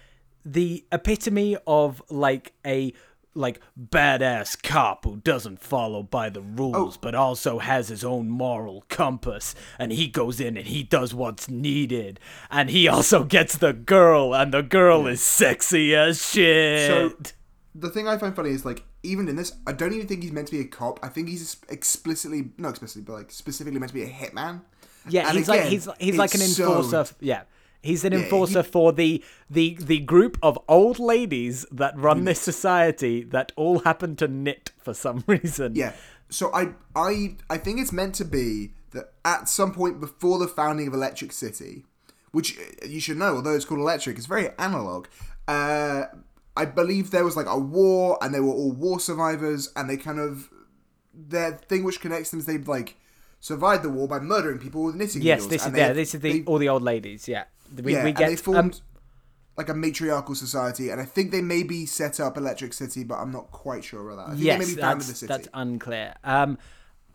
the 0.45 0.85
epitome 0.91 1.57
of 1.65 2.01
like 2.09 2.53
a 2.65 2.93
like 3.35 3.59
badass 3.77 4.61
cop 4.63 5.03
who 5.03 5.17
doesn't 5.17 5.59
follow 5.59 6.01
by 6.01 6.29
the 6.29 6.41
rules 6.41 6.95
oh. 6.95 6.99
but 7.01 7.13
also 7.13 7.59
has 7.59 7.89
his 7.89 8.03
own 8.03 8.29
moral 8.29 8.85
compass 8.87 9.53
and 9.77 9.91
he 9.91 10.07
goes 10.07 10.39
in 10.39 10.55
and 10.55 10.67
he 10.67 10.83
does 10.83 11.13
what's 11.13 11.49
needed 11.49 12.17
and 12.49 12.69
he 12.69 12.87
also 12.87 13.25
gets 13.25 13.57
the 13.57 13.73
girl 13.73 14.33
and 14.33 14.53
the 14.53 14.63
girl 14.63 15.05
is 15.05 15.21
sexy 15.21 15.93
as 15.93 16.25
shit. 16.25 16.87
So 16.87 17.17
the 17.75 17.89
thing 17.89 18.07
I 18.07 18.17
find 18.17 18.33
funny 18.33 18.51
is 18.51 18.63
like 18.63 18.83
even 19.05 19.27
in 19.27 19.35
this, 19.35 19.53
I 19.67 19.71
don't 19.73 19.93
even 19.93 20.07
think 20.07 20.23
he's 20.23 20.31
meant 20.31 20.47
to 20.47 20.53
be 20.53 20.61
a 20.61 20.65
cop. 20.67 20.99
I 21.03 21.09
think 21.09 21.29
he's 21.29 21.57
explicitly, 21.69 22.49
not 22.57 22.69
explicitly, 22.71 23.03
but 23.03 23.13
like 23.13 23.31
specifically 23.31 23.79
meant 23.79 23.89
to 23.89 23.93
be 23.93 24.03
a 24.03 24.09
hitman. 24.09 24.61
Yeah, 25.07 25.27
And 25.29 25.37
he's 25.37 25.47
like 25.47 25.61
he's 25.63 25.87
he's 25.99 26.17
like 26.17 26.33
an 26.33 26.41
it's 26.41 26.55
so- 26.57 26.77
enforcer. 26.77 27.13
yeah. 27.19 27.43
He's 27.81 28.03
an 28.03 28.13
Yeah, 28.13 28.19
enforcer 28.23 28.63
he- 28.63 28.69
for 28.71 28.91
the 28.91 29.23
the 29.49 29.77
the 29.79 29.99
group 29.99 30.37
of 30.41 30.57
old 30.67 30.97
ladies 30.97 31.65
that 31.71 31.97
run 31.97 32.23
this 32.25 32.41
society 32.41 33.23
that 33.25 33.51
all 33.55 33.79
happen 33.79 34.15
to 34.15 34.27
knit 34.27 34.71
for 34.79 34.93
some 34.95 35.23
reason. 35.27 35.75
Yeah. 35.75 35.93
So 36.29 36.51
I 36.53 36.69
I 36.95 37.35
I 37.49 37.57
think 37.59 37.79
it's 37.79 37.91
meant 37.91 38.15
to 38.15 38.25
be 38.25 38.71
that 38.91 39.13
at 39.23 39.47
some 39.47 39.71
point 39.73 39.99
before 39.99 40.39
the 40.39 40.47
founding 40.47 40.87
of 40.87 40.93
Electric 40.95 41.31
City, 41.31 41.85
which 42.31 42.57
uh, 42.57 42.85
you 42.87 42.99
should 42.99 43.17
know, 43.17 43.35
although 43.35 43.53
it's 43.55 43.65
called 43.65 43.81
Electric, 43.81 44.17
it's 44.17 44.25
very 44.25 44.49
analog. 44.57 45.05
Uh, 45.47 46.05
I 46.57 46.65
believe 46.65 47.11
there 47.11 47.25
was 47.25 47.35
like 47.35 47.47
a 47.47 47.57
war, 47.59 48.17
and 48.21 48.33
they 48.33 48.39
were 48.39 48.53
all 48.53 48.71
war 48.71 48.99
survivors, 48.99 49.71
and 49.75 49.89
they 49.89 49.97
kind 49.97 50.19
of 50.19 50.49
their 51.13 51.53
thing 51.53 51.83
which 51.83 51.99
connects 52.01 52.31
them 52.31 52.39
is 52.39 52.45
they 52.45 52.57
like 52.57 52.95
survived 53.39 53.83
the 53.83 53.89
war 53.89 54.07
by 54.07 54.19
murdering 54.19 54.59
people 54.59 54.83
with 54.83 54.95
knitting 54.95 55.21
Yes, 55.21 55.43
needles. 55.43 55.49
this 55.49 55.65
is 55.65 55.77
yeah, 55.77 55.93
this 55.93 56.13
is 56.15 56.21
the 56.21 56.39
they- 56.39 56.43
all 56.45 56.57
the 56.57 56.69
old 56.69 56.81
ladies. 56.83 57.27
Yeah, 57.27 57.45
we, 57.83 57.93
yeah, 57.93 58.03
we 58.03 58.11
get 58.11 58.29
they 58.29 58.35
formed 58.35 58.75
um, 58.75 58.81
like 59.57 59.69
a 59.69 59.73
matriarchal 59.73 60.35
society, 60.35 60.89
and 60.89 60.99
I 60.99 61.05
think 61.05 61.31
they 61.31 61.41
maybe 61.41 61.85
set 61.85 62.19
up 62.19 62.37
Electric 62.37 62.73
City, 62.73 63.03
but 63.03 63.15
I'm 63.15 63.31
not 63.31 63.51
quite 63.51 63.83
sure 63.83 64.09
about 64.09 64.17
that. 64.27 64.31
I 64.31 64.35
think 64.35 64.45
yes, 64.45 64.59
they 64.59 64.65
maybe 64.65 64.81
founded 64.81 65.03
the 65.03 65.07
that's 65.11 65.19
city. 65.19 65.27
that's 65.33 65.47
unclear. 65.53 66.15
Um, 66.23 66.57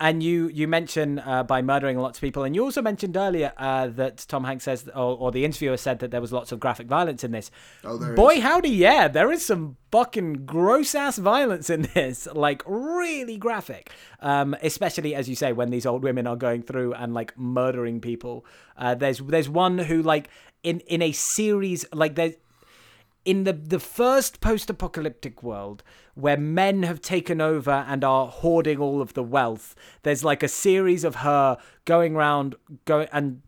and 0.01 0.23
you 0.23 0.49
you 0.49 0.67
mentioned 0.67 1.21
uh, 1.23 1.43
by 1.43 1.61
murdering 1.61 1.99
lots 1.99 2.17
of 2.17 2.21
people, 2.21 2.43
and 2.43 2.55
you 2.55 2.63
also 2.63 2.81
mentioned 2.81 3.15
earlier 3.15 3.53
uh, 3.55 3.87
that 3.87 4.25
Tom 4.27 4.43
Hanks 4.43 4.63
says, 4.63 4.89
or, 4.95 5.15
or 5.15 5.31
the 5.31 5.45
interviewer 5.45 5.77
said 5.77 5.99
that 5.99 6.09
there 6.09 6.19
was 6.19 6.33
lots 6.33 6.51
of 6.51 6.59
graphic 6.59 6.87
violence 6.87 7.23
in 7.23 7.31
this. 7.31 7.51
Oh, 7.83 7.97
there 7.97 8.15
Boy, 8.15 8.33
is. 8.35 8.43
howdy, 8.43 8.69
yeah, 8.69 9.07
there 9.07 9.31
is 9.31 9.45
some 9.45 9.77
fucking 9.91 10.45
gross 10.47 10.95
ass 10.95 11.19
violence 11.19 11.69
in 11.69 11.83
this, 11.93 12.27
like 12.33 12.63
really 12.65 13.37
graphic. 13.37 13.91
Um, 14.19 14.55
especially 14.63 15.13
as 15.13 15.29
you 15.29 15.35
say, 15.35 15.53
when 15.53 15.69
these 15.69 15.85
old 15.85 16.03
women 16.03 16.25
are 16.25 16.35
going 16.35 16.63
through 16.63 16.95
and 16.95 17.13
like 17.13 17.37
murdering 17.37 18.01
people. 18.01 18.43
Uh, 18.75 18.95
there's 18.95 19.19
there's 19.19 19.47
one 19.47 19.77
who 19.77 20.01
like 20.01 20.29
in 20.63 20.79
in 20.81 21.03
a 21.03 21.11
series 21.11 21.85
like 21.93 22.15
there's 22.15 22.33
in 23.25 23.43
the 23.43 23.53
the 23.53 23.79
first 23.79 24.41
post-apocalyptic 24.41 25.43
world 25.43 25.83
where 26.15 26.37
men 26.37 26.83
have 26.83 27.01
taken 27.01 27.39
over 27.39 27.85
and 27.87 28.03
are 28.03 28.27
hoarding 28.27 28.79
all 28.79 29.01
of 29.01 29.13
the 29.13 29.23
wealth 29.23 29.75
there's 30.03 30.23
like 30.23 30.43
a 30.43 30.47
series 30.47 31.03
of 31.03 31.15
her 31.15 31.57
going 31.85 32.15
around 32.15 32.55
going 32.85 33.07
and 33.11 33.41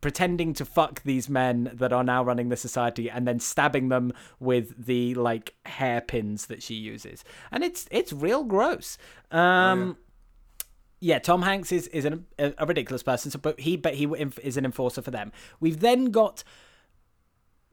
pretending 0.00 0.52
to 0.52 0.66
fuck 0.66 1.02
these 1.04 1.30
men 1.30 1.70
that 1.72 1.90
are 1.90 2.04
now 2.04 2.22
running 2.22 2.50
the 2.50 2.56
society 2.58 3.08
and 3.08 3.26
then 3.26 3.40
stabbing 3.40 3.88
them 3.88 4.12
with 4.38 4.84
the 4.84 5.14
like 5.14 5.54
hairpins 5.64 6.44
that 6.44 6.62
she 6.62 6.74
uses. 6.74 7.24
And 7.50 7.64
it's 7.64 7.88
it's 7.90 8.12
real 8.12 8.44
gross. 8.44 8.98
Um 9.30 9.96
Yeah, 11.00 11.18
Tom 11.20 11.40
Hanks 11.40 11.72
is 11.72 11.86
is 11.88 12.04
an, 12.04 12.26
a, 12.38 12.52
a 12.58 12.66
ridiculous 12.66 13.02
person, 13.02 13.30
so, 13.30 13.38
but 13.38 13.58
he 13.60 13.78
but 13.78 13.94
he 13.94 14.04
is 14.42 14.58
an 14.58 14.66
enforcer 14.66 15.00
for 15.00 15.10
them. 15.10 15.32
We've 15.58 15.80
then 15.80 16.06
got 16.10 16.44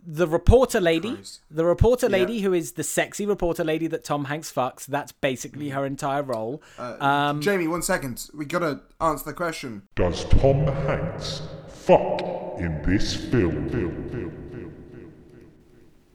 the 0.06 0.28
reporter 0.28 0.82
lady, 0.82 1.14
Christ. 1.16 1.42
the 1.52 1.66
reporter 1.66 2.08
Yeah. 2.08 2.14
lady 2.18 2.42
who 2.42 2.54
is 2.54 2.74
the 2.74 2.84
sexy 2.84 3.26
reporter 3.26 3.64
lady 3.64 3.88
that 3.88 4.04
Tom 4.04 4.26
Hanks 4.26 4.52
fucks. 4.52 4.86
That's 4.86 5.12
basically 5.12 5.70
her 5.70 5.86
entire 5.86 6.24
role. 6.24 6.62
um, 6.80 7.42
Jamie, 7.42 7.68
one 7.68 7.82
second. 7.82 8.30
We 8.34 8.46
gotta 8.46 8.82
answer 9.00 9.26
the 9.26 9.34
question. 9.34 9.84
Does 9.96 10.26
Tom 10.26 10.66
Hanks 10.68 11.42
fuck 11.68 12.22
in 12.58 12.82
this 12.86 13.16
film? 13.16 13.70
film, 13.70 13.70
film, 13.70 14.10
film? 14.10 14.41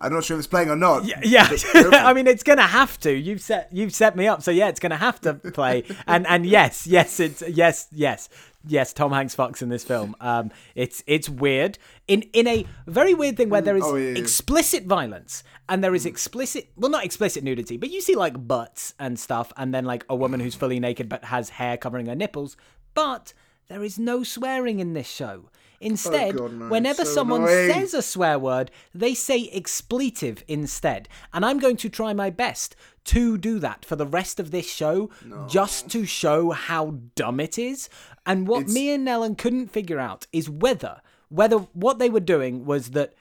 I'm 0.00 0.12
not 0.12 0.24
sure 0.24 0.36
if 0.36 0.40
it's 0.40 0.46
playing 0.46 0.68
or 0.68 0.76
not. 0.76 1.04
yeah, 1.04 1.20
yeah. 1.22 1.48
I 1.74 2.12
mean 2.12 2.26
it's 2.26 2.42
gonna 2.42 2.62
have 2.62 2.98
to. 3.00 3.12
You've 3.12 3.40
set 3.40 3.68
you've 3.72 3.94
set 3.94 4.16
me 4.16 4.26
up, 4.26 4.42
so 4.42 4.50
yeah, 4.50 4.68
it's 4.68 4.80
gonna 4.80 4.96
have 4.96 5.20
to 5.22 5.34
play. 5.34 5.84
And 6.06 6.26
and 6.26 6.46
yes, 6.46 6.86
yes, 6.86 7.18
it's 7.20 7.42
yes, 7.48 7.88
yes, 7.90 8.28
yes. 8.66 8.92
Tom 8.92 9.12
Hanks 9.12 9.34
fucks 9.34 9.62
in 9.62 9.70
this 9.70 9.82
film. 9.82 10.14
Um, 10.20 10.50
it's 10.74 11.02
it's 11.06 11.28
weird 11.28 11.78
in 12.06 12.22
in 12.32 12.46
a 12.46 12.66
very 12.86 13.14
weird 13.14 13.36
thing 13.36 13.48
where 13.48 13.62
there 13.62 13.76
is 13.76 13.84
oh, 13.84 13.96
yeah, 13.96 14.10
yeah. 14.10 14.18
explicit 14.18 14.84
violence 14.84 15.42
and 15.68 15.82
there 15.82 15.94
is 15.94 16.06
explicit 16.06 16.70
well 16.76 16.90
not 16.90 17.04
explicit 17.04 17.42
nudity, 17.42 17.76
but 17.76 17.90
you 17.90 18.00
see 18.00 18.14
like 18.14 18.46
butts 18.46 18.94
and 18.98 19.18
stuff, 19.18 19.52
and 19.56 19.74
then 19.74 19.84
like 19.84 20.04
a 20.08 20.16
woman 20.16 20.40
who's 20.40 20.54
fully 20.54 20.78
naked 20.78 21.08
but 21.08 21.24
has 21.24 21.50
hair 21.50 21.76
covering 21.76 22.06
her 22.06 22.14
nipples. 22.14 22.56
But 22.94 23.32
there 23.68 23.82
is 23.82 23.98
no 23.98 24.22
swearing 24.22 24.80
in 24.80 24.92
this 24.92 25.08
show. 25.08 25.50
Oh, 25.82 25.86
instead, 25.86 26.34
Oh, 26.34 26.38
God, 26.48 26.52
no, 26.54 26.68
whenever 26.68 27.04
so 27.04 27.12
someone 27.14 27.42
annoying. 27.42 27.72
says 27.72 27.94
a 27.94 28.02
swear 28.02 28.38
word, 28.38 28.70
they 28.94 29.14
say 29.14 29.48
expletive 29.52 30.42
instead. 30.48 31.08
And 31.32 31.44
I'm 31.44 31.58
going 31.58 31.76
to 31.78 31.88
try 31.88 32.12
my 32.14 32.30
best 32.30 32.74
to 33.04 33.36
do 33.38 33.58
that 33.60 33.84
for 33.84 33.94
the 33.96 34.06
rest 34.06 34.40
of 34.40 34.50
this 34.50 34.68
show, 34.72 35.10
just 35.48 35.88
to 35.90 36.04
show 36.04 36.50
how 36.50 36.98
dumb 37.14 37.38
it 37.40 37.58
is. 37.58 37.88
And 38.24 38.48
what 38.48 38.62
It's- 38.62 38.74
me 38.74 38.90
and 38.90 39.08
Ellen 39.08 39.36
couldn't 39.36 39.68
figure 39.72 39.98
out 40.00 40.26
is 40.32 40.50
whether 40.50 41.00
whether 41.28 41.58
what 41.72 41.98
they 41.98 42.08
were 42.08 42.20
doing 42.20 42.64
was 42.64 42.90
that 42.92 43.12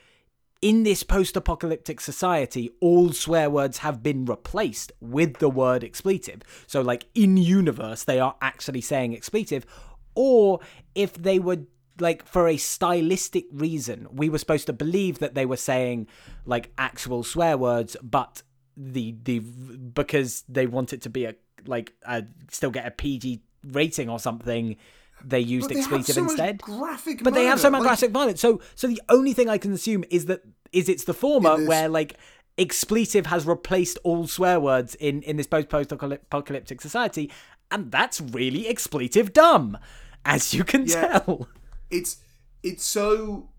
in 0.62 0.84
this 0.84 1.02
post-apocalyptic 1.02 2.00
society, 2.00 2.70
all 2.80 3.12
swear 3.12 3.50
words 3.50 3.80
have 3.80 4.04
been 4.04 4.26
replaced 4.26 4.92
with 5.02 5.38
the 5.40 5.50
word 5.50 5.84
expletive. 5.84 6.42
So, 6.68 6.82
like 6.82 7.08
in 7.16 7.36
universe, 7.36 8.04
they 8.04 8.20
are 8.20 8.36
actually 8.42 8.82
saying 8.82 9.16
expletive, 9.16 9.66
or 10.14 10.60
if 10.94 11.14
they 11.14 11.40
were 11.40 11.62
like 12.00 12.26
for 12.26 12.48
a 12.48 12.58
stylistic 12.58 13.46
reason, 13.52 14.08
we 14.12 14.30
were 14.30 14.38
supposed 14.38 14.68
to 14.68 14.74
believe 14.74 15.20
that 15.20 15.34
they 15.36 15.46
were 15.46 15.58
saying 15.58 16.08
like 16.46 16.72
actual 16.78 17.24
swear 17.24 17.58
words, 17.58 17.96
but 18.04 18.42
the 18.78 19.16
the 19.24 19.40
because 19.40 20.44
they 20.50 20.68
want 20.68 20.92
it 20.94 21.02
to 21.04 21.10
be 21.10 21.26
a 21.26 21.36
like 21.66 21.94
a, 22.04 22.24
still 22.52 22.72
get 22.72 22.86
a 22.86 22.92
PG 22.92 23.42
rating 23.64 24.10
or 24.10 24.20
something. 24.20 24.76
They 25.24 25.40
used 25.40 25.70
But 25.70 25.76
they 25.76 25.82
have 25.82 25.94
expletive 25.94 26.16
so 26.16 26.22
much 26.24 26.32
instead 26.32 26.62
graphic 26.62 27.24
but 27.24 27.34
they 27.34 27.46
have 27.46 27.60
so 27.60 27.70
much 27.70 27.80
like- 27.80 27.88
graphic 27.88 28.12
violence. 28.12 28.42
So, 28.42 28.62
so 28.76 28.86
the 28.88 29.02
only 29.10 29.32
thing 29.34 29.50
I 29.50 29.58
can 29.58 29.72
assume 29.72 30.04
is 30.12 30.26
that 30.26 30.42
is 30.74 30.90
it's 30.90 31.06
the 31.06 31.14
former 31.14 31.60
It 31.60 31.68
where 31.68 31.88
like 31.88 32.18
expletive 32.58 33.26
has 33.28 33.46
replaced 33.48 33.98
all 34.04 34.28
swear 34.28 34.60
words 34.60 34.96
in 34.96 35.22
in 35.24 35.38
this 35.38 35.48
post 35.48 35.70
post 35.70 35.92
apocalyptic 35.94 36.82
society, 36.82 37.32
and 37.72 37.92
that's 37.92 38.20
really 38.22 38.68
expletive 38.68 39.32
dumb, 39.34 39.78
as 40.26 40.54
you 40.54 40.64
can 40.66 40.86
Yeah. 40.86 41.20
tell. 41.20 41.48
It's 41.90 42.18
it's 42.64 42.84
so 42.84 43.50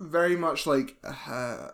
very 0.00 0.36
much 0.36 0.66
like 0.66 0.96
uh, 1.04 1.68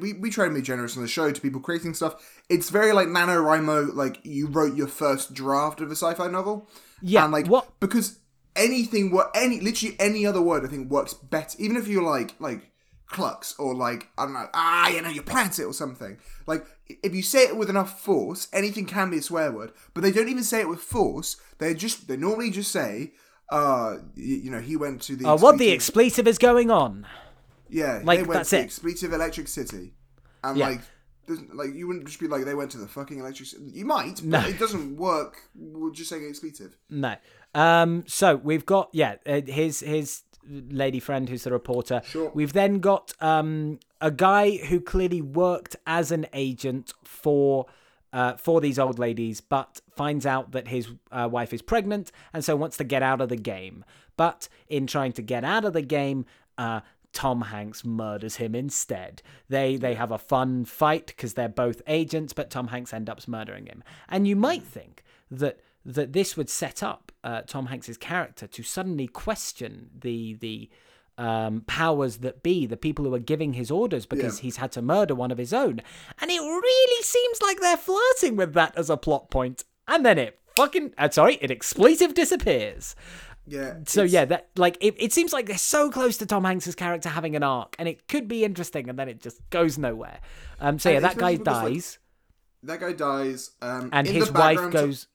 we 0.00 0.12
we 0.14 0.30
try 0.30 0.48
to 0.48 0.54
be 0.54 0.62
generous 0.62 0.96
on 0.96 1.02
the 1.02 1.08
show 1.08 1.30
to 1.30 1.40
people 1.40 1.60
creating 1.60 1.94
stuff. 1.94 2.42
It's 2.48 2.70
very 2.70 2.92
like 2.92 3.08
NaNoWriMo, 3.08 3.94
like 3.94 4.18
you 4.24 4.46
wrote 4.48 4.76
your 4.76 4.88
first 4.88 5.32
draft 5.34 5.80
of 5.80 5.88
a 5.88 5.96
sci-fi 5.96 6.28
novel. 6.28 6.68
Yeah, 7.00 7.24
and 7.24 7.32
like 7.32 7.46
what- 7.46 7.78
because 7.80 8.18
anything 8.56 9.10
what 9.10 9.30
any 9.34 9.60
literally 9.60 9.96
any 9.98 10.24
other 10.26 10.40
word 10.40 10.64
I 10.64 10.68
think 10.68 10.90
works 10.90 11.14
better. 11.14 11.56
Even 11.60 11.76
if 11.76 11.88
you're 11.88 12.02
like 12.02 12.34
like 12.40 12.70
clucks 13.06 13.54
or 13.58 13.74
like 13.74 14.08
I 14.18 14.24
don't 14.24 14.32
know 14.32 14.48
ah 14.54 14.88
you 14.88 15.02
know 15.02 15.08
you 15.08 15.22
plant 15.22 15.58
it 15.58 15.64
or 15.64 15.72
something. 15.72 16.18
Like 16.46 16.66
if 16.88 17.14
you 17.14 17.22
say 17.22 17.44
it 17.44 17.56
with 17.56 17.70
enough 17.70 18.00
force, 18.00 18.48
anything 18.52 18.86
can 18.86 19.10
be 19.10 19.18
a 19.18 19.22
swear 19.22 19.50
word. 19.52 19.72
But 19.92 20.02
they 20.02 20.12
don't 20.12 20.28
even 20.28 20.44
say 20.44 20.60
it 20.60 20.68
with 20.68 20.80
force. 20.80 21.36
They 21.58 21.74
just 21.74 22.08
they 22.08 22.16
normally 22.16 22.50
just 22.50 22.72
say. 22.72 23.12
Uh, 23.50 23.98
you, 24.14 24.36
you 24.36 24.50
know, 24.50 24.60
he 24.60 24.76
went 24.76 25.02
to 25.02 25.16
the 25.16 25.28
Uh, 25.28 25.36
what 25.36 25.58
the 25.58 25.70
expletive- 25.70 26.26
is 26.26 26.38
going 26.38 26.70
on? 26.70 27.06
yeah, 27.68 28.00
Like, 28.04 28.20
they 28.20 28.22
went 28.24 28.38
that's 28.40 28.50
to 28.50 28.58
it. 28.58 28.62
expletive 28.62 29.12
Electric 29.12 29.48
City, 29.48 29.92
and 30.42 30.56
Yeah. 30.56 30.68
like, 30.68 30.80
like 31.54 31.74
you 31.74 31.86
wouldn't 31.86 32.06
just 32.06 32.20
be 32.20 32.28
like 32.28 32.44
they 32.44 32.54
went 32.54 32.70
to 32.72 32.78
the 32.78 32.86
fucking 32.88 33.18
Electric 33.18 33.48
City. 33.48 33.64
You 33.72 33.84
might, 33.86 34.16
but 34.16 34.24
No. 34.24 34.40
it 34.46 34.58
doesn't 34.58 34.96
work. 34.96 35.36
We're 35.54 35.90
just 35.90 36.10
saying 36.10 36.26
expletive. 36.28 36.76
No. 36.90 37.16
Um. 37.54 38.04
So 38.06 38.36
we've 38.36 38.66
got 38.66 38.88
yeah 38.92 39.16
uh, 39.26 39.40
his 39.46 39.80
his 39.80 40.22
lady 40.46 41.00
friend 41.00 41.28
who's 41.28 41.44
the 41.44 41.52
reporter. 41.52 42.02
Sure. 42.04 42.30
We've 42.34 42.52
then 42.52 42.78
got 42.80 43.14
um 43.20 43.78
a 44.02 44.10
guy 44.10 44.56
who 44.56 44.80
clearly 44.80 45.22
worked 45.22 45.76
as 45.86 46.10
an 46.10 46.26
agent 46.32 46.92
for. 47.04 47.66
Uh, 48.14 48.36
for 48.36 48.60
these 48.60 48.78
old 48.78 48.96
ladies, 48.96 49.40
but 49.40 49.80
finds 49.96 50.24
out 50.24 50.52
that 50.52 50.68
his 50.68 50.88
uh, 51.10 51.28
wife 51.28 51.52
is 51.52 51.60
pregnant 51.60 52.12
and 52.32 52.44
so 52.44 52.54
wants 52.54 52.76
to 52.76 52.84
get 52.84 53.02
out 53.02 53.20
of 53.20 53.28
the 53.28 53.34
game. 53.36 53.84
But 54.16 54.48
in 54.68 54.86
trying 54.86 55.10
to 55.14 55.22
get 55.22 55.42
out 55.42 55.64
of 55.64 55.72
the 55.72 55.82
game, 55.82 56.24
uh, 56.56 56.82
Tom 57.12 57.42
Hanks 57.42 57.84
murders 57.84 58.36
him 58.36 58.54
instead. 58.54 59.20
They 59.48 59.76
they 59.76 59.94
have 59.94 60.12
a 60.12 60.18
fun 60.18 60.64
fight 60.64 61.06
because 61.08 61.34
they're 61.34 61.48
both 61.48 61.82
agents, 61.88 62.32
but 62.32 62.50
Tom 62.50 62.68
Hanks 62.68 62.94
ends 62.94 63.10
up 63.10 63.26
murdering 63.26 63.66
him. 63.66 63.82
And 64.08 64.28
you 64.28 64.36
might 64.36 64.62
think 64.62 65.02
that 65.30 65.60
that 65.84 66.12
this 66.12 66.36
would 66.36 66.48
set 66.48 66.82
up 66.82 67.12
uh, 67.22 67.42
Tom 67.42 67.66
Hanks's 67.66 67.98
character 67.98 68.46
to 68.46 68.62
suddenly 68.62 69.06
question 69.06 69.90
the 69.98 70.34
the 70.34 70.70
um, 71.18 71.62
powers 71.66 72.18
that 72.18 72.42
be, 72.42 72.66
the 72.66 72.76
people 72.76 73.04
who 73.04 73.14
are 73.14 73.18
giving 73.20 73.52
his 73.54 73.70
orders 73.70 74.06
because 74.06 74.38
Yeah. 74.38 74.42
he's 74.42 74.56
had 74.56 74.72
to 74.72 74.82
murder 74.82 75.14
one 75.14 75.30
of 75.30 75.38
his 75.38 75.52
own. 75.52 75.80
And 76.20 76.30
it 76.30 76.40
really 76.40 77.02
seems 77.02 77.40
like 77.42 77.60
they're 77.60 77.76
flirting 77.76 78.36
with 78.36 78.54
that 78.54 78.76
as 78.76 78.90
a 78.90 78.96
plot 78.96 79.30
point. 79.30 79.64
And 79.86 80.04
then 80.04 80.18
it 80.18 80.38
fucking 80.56 80.94
uh, 80.98 81.10
sorry, 81.10 81.34
it 81.40 81.50
expletive 81.50 82.14
disappears. 82.14 82.96
Yeah. 83.46 83.74
So 83.86 84.00
it's- 84.04 84.12
yeah, 84.12 84.24
that 84.24 84.48
like 84.56 84.78
it, 84.80 84.94
it 84.98 85.12
seems 85.12 85.32
like 85.32 85.46
they're 85.46 85.58
so 85.58 85.90
close 85.90 86.16
to 86.18 86.26
Tom 86.26 86.44
Hanks's 86.44 86.74
character 86.74 87.10
having 87.10 87.36
an 87.36 87.42
arc, 87.42 87.76
and 87.78 87.86
it 87.86 88.08
could 88.08 88.26
be 88.26 88.42
interesting, 88.42 88.88
and 88.88 88.98
then 88.98 89.08
it 89.08 89.20
just 89.20 89.38
goes 89.50 89.76
nowhere. 89.76 90.18
Um, 90.60 90.78
so 90.78 90.88
yeah, 90.90 91.00
that 91.00 91.18
guy 91.18 91.36
because, 91.36 91.62
like, 91.62 91.72
dies, 91.74 91.98
that 92.62 92.80
guy 92.80 92.92
dies, 92.94 93.50
um, 93.60 93.90
and 93.92 94.06
in 94.06 94.14
his 94.14 94.28
the 94.30 94.32
wife 94.38 94.70
goes. 94.70 95.08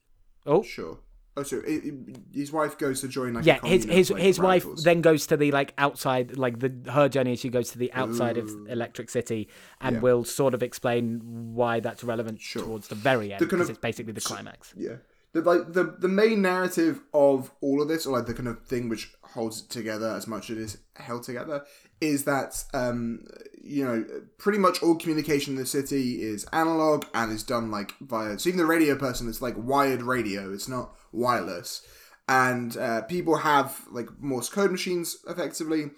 Oh 0.46 0.62
Sure. 0.62 0.98
Oh, 1.40 1.42
so 1.42 1.58
it, 1.58 1.84
it- 1.84 2.16
his 2.32 2.52
wife 2.52 2.76
goes 2.78 3.00
to 3.00 3.08
join 3.08 3.34
like 3.34 3.44
a 3.44 3.46
yeah, 3.46 3.58
his 3.64 3.84
his 3.84 4.10
like, 4.10 4.22
his 4.22 4.38
wife 4.38 4.66
then 4.84 5.00
goes 5.00 5.26
to 5.28 5.36
the 5.36 5.50
like 5.52 5.72
outside, 5.78 6.36
like 6.36 6.58
the 6.60 6.72
her 6.90 7.08
journey. 7.08 7.36
She 7.36 7.48
goes 7.48 7.70
to 7.72 7.78
the 7.78 7.92
outside 7.92 8.36
of 8.38 8.48
Electric 8.68 9.08
City, 9.10 9.48
and 9.80 9.96
Yeah. 9.96 10.00
will 10.02 10.24
sort 10.24 10.54
of 10.54 10.62
explain 10.62 11.20
why 11.54 11.80
that's 11.80 12.04
relevant 12.04 12.40
Sure. 12.40 12.62
towards 12.62 12.88
the 12.88 12.94
very 12.94 13.32
end 13.32 13.40
because 13.40 13.68
it's 13.70 13.78
basically 13.78 14.12
the 14.12 14.20
climax. 14.20 14.74
Yeah. 14.76 14.96
The 15.32 15.42
like 15.42 15.72
the 15.72 15.84
the 15.98 16.08
main 16.08 16.42
narrative 16.42 17.00
of 17.14 17.52
all 17.60 17.80
of 17.80 17.88
this, 17.88 18.04
or 18.06 18.16
like 18.16 18.26
the 18.26 18.34
kind 18.34 18.48
of 18.48 18.62
thing 18.64 18.88
which 18.88 19.12
holds 19.22 19.60
it 19.62 19.70
together 19.70 20.08
as 20.08 20.26
much 20.26 20.50
as 20.50 20.56
it 20.58 20.62
is 20.62 20.78
held 20.96 21.22
together, 21.22 21.64
is 22.00 22.24
that 22.24 22.64
um 22.74 23.24
you 23.62 23.84
know 23.84 24.04
pretty 24.38 24.58
much 24.58 24.82
all 24.82 24.94
communication 24.96 25.54
in 25.54 25.60
the 25.60 25.66
city 25.66 26.22
is 26.22 26.44
analog 26.52 27.04
and 27.14 27.32
is 27.32 27.42
done 27.42 27.70
like 27.70 27.92
via. 28.00 28.38
So 28.38 28.48
even 28.48 28.58
the 28.58 28.66
radio 28.66 28.96
person, 28.96 29.28
it's 29.28 29.42
like 29.42 29.54
wired 29.56 30.02
radio. 30.02 30.52
It's 30.52 30.68
not 30.68 30.94
wireless, 31.12 31.82
and 32.28 32.76
uh, 32.76 33.02
people 33.02 33.36
have 33.36 33.84
like 33.90 34.08
Morse 34.20 34.48
code 34.48 34.70
machines 34.70 35.18
effectively. 35.28 35.90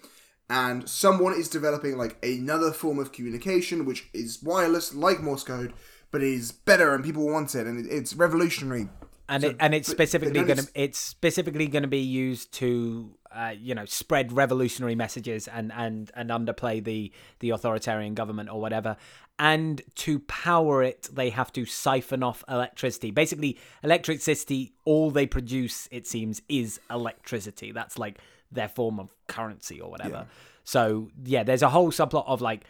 And 0.49 0.87
someone 0.87 1.33
is 1.33 1.47
developing 1.47 1.97
like 1.97 2.23
another 2.23 2.71
form 2.71 2.99
of 2.99 3.11
communication 3.13 3.85
which 3.85 4.09
is 4.13 4.43
wireless, 4.43 4.93
like 4.93 5.21
Morse 5.21 5.43
code, 5.43 5.73
but 6.11 6.21
is 6.21 6.51
better 6.51 6.93
and 6.93 7.03
people 7.03 7.25
want 7.25 7.55
it, 7.55 7.65
and 7.65 7.85
it, 7.85 7.89
it's 7.89 8.13
revolutionary 8.13 8.89
and 9.29 9.41
So- 9.41 9.49
it, 9.49 9.55
and 9.59 9.73
it's 9.73 9.89
specifically 9.89 10.43
going 10.43 10.57
to 10.57 10.67
it's 10.75 10.99
specifically 10.99 11.67
going 11.67 11.83
to 11.83 11.87
be 11.87 11.99
used 11.99 12.51
to 12.55 13.15
uh, 13.35 13.53
you 13.57 13.75
know 13.75 13.85
spread 13.85 14.31
revolutionary 14.31 14.95
messages 14.95 15.47
and 15.47 15.71
and 15.73 16.11
and 16.15 16.29
underplay 16.29 16.83
the 16.83 17.11
the 17.39 17.49
authoritarian 17.51 18.13
government 18.13 18.49
or 18.49 18.59
whatever. 18.61 18.97
And 19.39 19.81
to 19.95 20.19
power 20.19 20.83
it 20.83 21.09
they 21.11 21.29
have 21.31 21.51
to 21.53 21.65
siphon 21.65 22.23
off 22.23 22.43
electricity. 22.47 23.11
Basically 23.11 23.57
electricity 23.83 24.73
all 24.85 25.11
they 25.11 25.25
produce 25.25 25.87
it 25.91 26.07
seems 26.07 26.41
is 26.47 26.79
electricity. 26.89 27.71
That's 27.71 27.97
like 27.97 28.19
their 28.51 28.69
form 28.69 28.99
of 28.99 29.09
currency 29.27 29.81
or 29.81 29.89
whatever. 29.89 30.27
So 30.63 31.09
yeah 31.23 31.43
there's 31.43 31.63
a 31.63 31.69
whole 31.69 31.91
subplot 31.91 32.27
of 32.27 32.41
like 32.41 32.65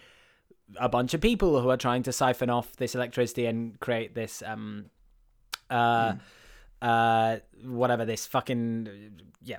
a 0.78 0.89
bunch 0.89 1.14
of 1.14 1.22
people 1.22 1.61
who 1.61 1.70
are 1.70 1.78
trying 1.78 2.03
to 2.03 2.11
siphon 2.11 2.49
off 2.49 2.76
this 2.78 2.95
electricity 2.95 3.45
and 3.45 3.80
create 3.80 4.16
this 4.16 4.41
um 4.45 4.86
uh 5.70 6.14
uh 6.82 7.38
whatever 7.64 8.05
this 8.05 8.26
fucking 8.26 9.22
yeah 9.43 9.57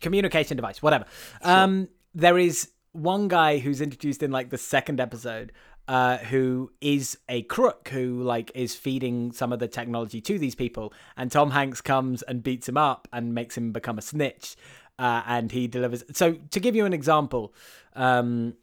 communication 0.00 0.56
device 0.56 0.82
whatever 0.82 1.04
um 1.42 1.88
there 2.14 2.38
is 2.38 2.70
one 2.92 3.28
guy 3.28 3.58
who's 3.58 3.80
introduced 3.80 4.22
in 4.22 4.30
like 4.30 4.50
the 4.50 4.58
second 4.58 5.00
episode 5.00 5.52
uh, 5.88 6.18
who 6.18 6.70
is 6.80 7.18
a 7.28 7.42
crook 7.42 7.88
who 7.88 8.22
like 8.22 8.52
is 8.54 8.76
feeding 8.76 9.32
some 9.32 9.52
of 9.52 9.58
the 9.58 9.66
technology 9.66 10.20
to 10.20 10.38
these 10.38 10.54
people 10.54 10.92
and 11.16 11.32
tom 11.32 11.50
hanks 11.50 11.80
comes 11.80 12.22
and 12.22 12.42
beats 12.42 12.68
him 12.68 12.76
up 12.76 13.08
and 13.12 13.34
makes 13.34 13.56
him 13.56 13.72
become 13.72 13.98
a 13.98 14.02
snitch 14.02 14.56
uh, 14.98 15.22
and 15.26 15.52
he 15.52 15.66
delivers 15.66 16.04
so 16.12 16.34
to 16.50 16.60
give 16.60 16.76
you 16.76 16.84
an 16.84 16.92
example 16.92 17.52
um, 17.94 18.54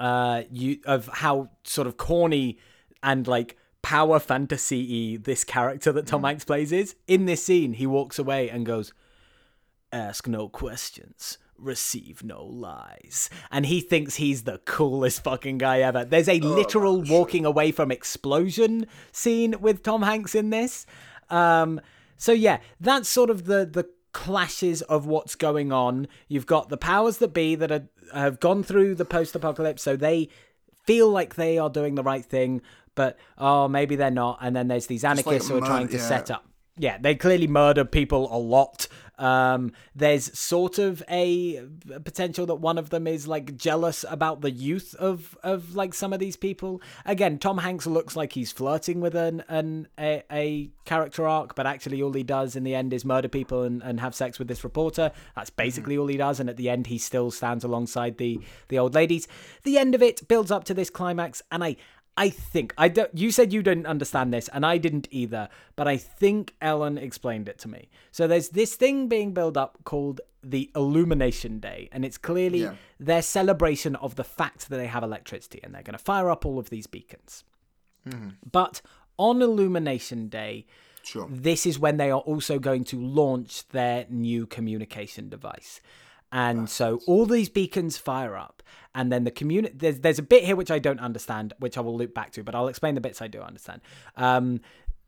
uh, 0.00 0.42
you 0.50 0.78
of 0.84 1.08
how 1.08 1.48
sort 1.64 1.86
of 1.86 1.96
corny 1.96 2.58
and 3.02 3.26
like 3.26 3.56
power 3.82 4.18
fantasy 4.18 5.16
this 5.16 5.44
character 5.44 5.92
that 5.92 6.06
Tom 6.06 6.24
Hanks 6.24 6.44
plays 6.44 6.72
is. 6.72 6.94
In 7.06 7.26
this 7.26 7.44
scene, 7.44 7.74
he 7.74 7.86
walks 7.86 8.18
away 8.18 8.48
and 8.48 8.64
goes, 8.64 8.92
Ask 9.92 10.26
no 10.26 10.48
questions. 10.48 11.36
Receive 11.58 12.24
no 12.24 12.44
lies. 12.44 13.28
And 13.50 13.66
he 13.66 13.80
thinks 13.80 14.16
he's 14.16 14.44
the 14.44 14.58
coolest 14.64 15.22
fucking 15.22 15.58
guy 15.58 15.80
ever. 15.80 16.04
There's 16.04 16.28
a 16.28 16.40
literal 16.40 17.02
walking 17.02 17.44
away 17.44 17.72
from 17.72 17.92
explosion 17.92 18.86
scene 19.12 19.54
with 19.60 19.82
Tom 19.82 20.02
Hanks 20.02 20.34
in 20.34 20.50
this. 20.50 20.86
Um, 21.28 21.80
so 22.16 22.32
yeah, 22.32 22.58
that's 22.80 23.08
sort 23.08 23.30
of 23.30 23.44
the 23.44 23.66
the 23.66 23.88
clashes 24.12 24.82
of 24.82 25.06
what's 25.06 25.34
going 25.34 25.72
on. 25.72 26.08
You've 26.28 26.46
got 26.46 26.68
the 26.68 26.76
powers 26.76 27.18
that 27.18 27.32
be 27.32 27.54
that 27.54 27.70
are, 27.70 27.88
have 28.12 28.40
gone 28.40 28.62
through 28.62 28.94
the 28.94 29.04
post-apocalypse, 29.04 29.82
so 29.82 29.96
they 29.96 30.28
feel 30.84 31.08
like 31.08 31.34
they 31.36 31.58
are 31.58 31.70
doing 31.70 31.94
the 31.94 32.02
right 32.02 32.24
thing, 32.24 32.60
but 32.94 33.18
oh, 33.38 33.68
maybe 33.68 33.96
they're 33.96 34.10
not. 34.10 34.38
And 34.40 34.54
then 34.54 34.68
there's 34.68 34.86
these 34.86 35.04
anarchists 35.04 35.48
who 35.48 35.58
are 35.58 35.66
trying 35.66 35.88
to 35.88 35.96
yeah. 35.96 36.08
set 36.08 36.30
up. 36.30 36.46
Yeah, 36.78 36.96
they 36.98 37.14
clearly 37.14 37.46
murder 37.46 37.84
people 37.84 38.34
a 38.34 38.38
lot. 38.38 38.88
Um, 39.18 39.72
there's 39.94 40.36
sort 40.36 40.78
of 40.78 41.02
a 41.08 41.62
potential 42.02 42.46
that 42.46 42.56
one 42.56 42.78
of 42.78 42.88
them 42.88 43.06
is 43.06 43.28
like 43.28 43.56
jealous 43.56 44.06
about 44.08 44.40
the 44.40 44.50
youth 44.50 44.94
of 44.94 45.36
of 45.42 45.76
like 45.76 45.92
some 45.92 46.14
of 46.14 46.18
these 46.18 46.34
people. 46.34 46.80
Again, 47.04 47.38
Tom 47.38 47.58
Hanks 47.58 47.86
looks 47.86 48.16
like 48.16 48.32
he's 48.32 48.52
flirting 48.52 49.00
with 49.00 49.14
an 49.14 49.44
an 49.48 49.86
a, 49.98 50.22
a 50.32 50.70
character 50.86 51.28
arc, 51.28 51.54
but 51.54 51.66
actually 51.66 52.02
all 52.02 52.12
he 52.14 52.22
does 52.22 52.56
in 52.56 52.64
the 52.64 52.74
end 52.74 52.94
is 52.94 53.04
murder 53.04 53.28
people 53.28 53.62
and, 53.62 53.82
and 53.82 54.00
have 54.00 54.14
sex 54.14 54.38
with 54.38 54.48
this 54.48 54.64
reporter. 54.64 55.12
That's 55.36 55.50
basically 55.50 55.98
all 55.98 56.06
he 56.06 56.16
does, 56.16 56.40
and 56.40 56.48
at 56.48 56.56
the 56.56 56.70
end 56.70 56.86
he 56.86 56.96
still 56.96 57.30
stands 57.30 57.64
alongside 57.64 58.16
the 58.16 58.40
the 58.68 58.78
old 58.78 58.94
ladies. 58.94 59.28
The 59.62 59.76
end 59.76 59.94
of 59.94 60.02
it 60.02 60.26
builds 60.26 60.50
up 60.50 60.64
to 60.64 60.74
this 60.74 60.88
climax, 60.88 61.42
and 61.52 61.62
I 61.62 61.76
I 62.16 62.28
think 62.28 62.74
I 62.76 62.88
don't. 62.88 63.10
You 63.16 63.30
said 63.30 63.52
you 63.52 63.62
didn't 63.62 63.86
understand 63.86 64.34
this, 64.34 64.48
and 64.48 64.66
I 64.66 64.76
didn't 64.78 65.08
either. 65.10 65.48
But 65.76 65.88
I 65.88 65.96
think 65.96 66.54
Ellen 66.60 66.98
explained 66.98 67.48
it 67.48 67.58
to 67.60 67.68
me. 67.68 67.88
So 68.10 68.26
there's 68.26 68.50
this 68.50 68.74
thing 68.74 69.08
being 69.08 69.32
built 69.32 69.56
up 69.56 69.78
called 69.84 70.20
the 70.42 70.70
Illumination 70.76 71.58
Day, 71.58 71.88
and 71.92 72.04
it's 72.04 72.18
clearly 72.18 72.62
Yeah. 72.62 72.74
their 73.00 73.22
celebration 73.22 73.96
of 73.96 74.16
the 74.16 74.24
fact 74.24 74.68
that 74.68 74.76
they 74.76 74.88
have 74.88 75.02
electricity, 75.02 75.60
and 75.62 75.74
they're 75.74 75.82
going 75.82 75.96
to 75.96 76.04
fire 76.04 76.28
up 76.30 76.44
all 76.44 76.58
of 76.58 76.68
these 76.68 76.86
beacons. 76.86 77.44
Mm-hmm. 78.06 78.30
But 78.50 78.82
on 79.16 79.40
Illumination 79.40 80.28
Day, 80.28 80.66
Sure. 81.04 81.28
this 81.30 81.64
is 81.64 81.78
when 81.78 81.96
they 81.96 82.10
are 82.10 82.20
also 82.20 82.58
going 82.58 82.84
to 82.84 83.00
launch 83.00 83.68
their 83.68 84.06
new 84.10 84.46
communication 84.46 85.28
device. 85.28 85.80
And 86.32 86.68
so 86.68 87.00
all 87.06 87.26
these 87.26 87.50
beacons 87.50 87.98
fire 87.98 88.36
up, 88.36 88.62
and 88.94 89.12
then 89.12 89.24
the 89.24 89.30
community. 89.30 89.74
There's 89.76 90.00
there's 90.00 90.18
a 90.18 90.22
bit 90.22 90.44
here 90.44 90.56
which 90.56 90.70
I 90.70 90.78
don't 90.78 90.98
understand, 90.98 91.52
which 91.58 91.76
I 91.76 91.82
will 91.82 91.96
loop 91.96 92.14
back 92.14 92.32
to, 92.32 92.42
but 92.42 92.54
I'll 92.54 92.68
explain 92.68 92.94
the 92.94 93.02
bits 93.02 93.20
I 93.20 93.28
do 93.28 93.40
understand. 93.40 93.82
Um, 94.16 94.60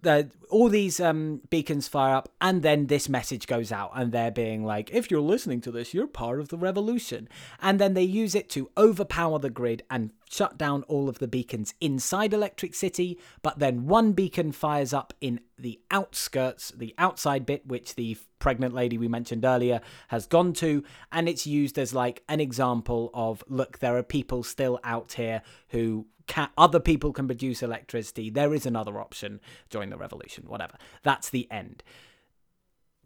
the, 0.02 0.30
all 0.50 0.68
these 0.68 1.00
um, 1.00 1.40
beacons 1.48 1.88
fire 1.88 2.14
up, 2.14 2.28
and 2.40 2.62
then 2.62 2.88
this 2.88 3.08
message 3.08 3.46
goes 3.46 3.72
out, 3.72 3.90
and 3.94 4.12
they're 4.12 4.30
being 4.30 4.64
like, 4.64 4.90
"If 4.92 5.10
you're 5.10 5.20
listening 5.20 5.62
to 5.62 5.72
this, 5.72 5.94
you're 5.94 6.06
part 6.06 6.40
of 6.40 6.48
the 6.48 6.58
revolution." 6.58 7.26
And 7.60 7.80
then 7.80 7.94
they 7.94 8.02
use 8.02 8.34
it 8.34 8.50
to 8.50 8.70
overpower 8.76 9.38
the 9.38 9.50
grid 9.50 9.82
and 9.90 10.10
shut 10.28 10.58
down 10.58 10.82
all 10.84 11.08
of 11.08 11.18
the 11.18 11.28
beacons 11.28 11.74
inside 11.80 12.32
Electric 12.32 12.74
City. 12.74 13.18
But 13.42 13.58
then 13.58 13.86
one 13.86 14.12
beacon 14.12 14.52
fires 14.52 14.92
up 14.92 15.14
in 15.20 15.40
the 15.58 15.80
outskirts, 15.90 16.72
the 16.76 16.94
outside 16.98 17.46
bit, 17.46 17.66
which 17.66 17.94
the 17.94 18.16
pregnant 18.38 18.74
lady 18.74 18.98
we 18.98 19.08
mentioned 19.08 19.44
earlier 19.44 19.80
has 20.08 20.26
gone 20.26 20.52
to, 20.52 20.84
and 21.10 21.28
it's 21.28 21.46
used 21.46 21.78
as 21.78 21.94
like 21.94 22.22
an 22.28 22.40
example 22.40 23.10
of 23.14 23.42
look, 23.48 23.78
there 23.78 23.96
are 23.96 24.02
people 24.02 24.42
still 24.42 24.78
out 24.84 25.14
here 25.14 25.40
who 25.68 26.06
can 26.26 26.48
other 26.56 26.80
people 26.80 27.12
can 27.12 27.26
produce 27.26 27.62
electricity. 27.62 28.30
There 28.30 28.54
is 28.54 28.66
another 28.66 29.00
option. 29.00 29.40
Join 29.70 29.90
the 29.90 29.96
revolution. 29.96 30.44
Whatever. 30.46 30.74
That's 31.02 31.30
the 31.30 31.50
end. 31.50 31.82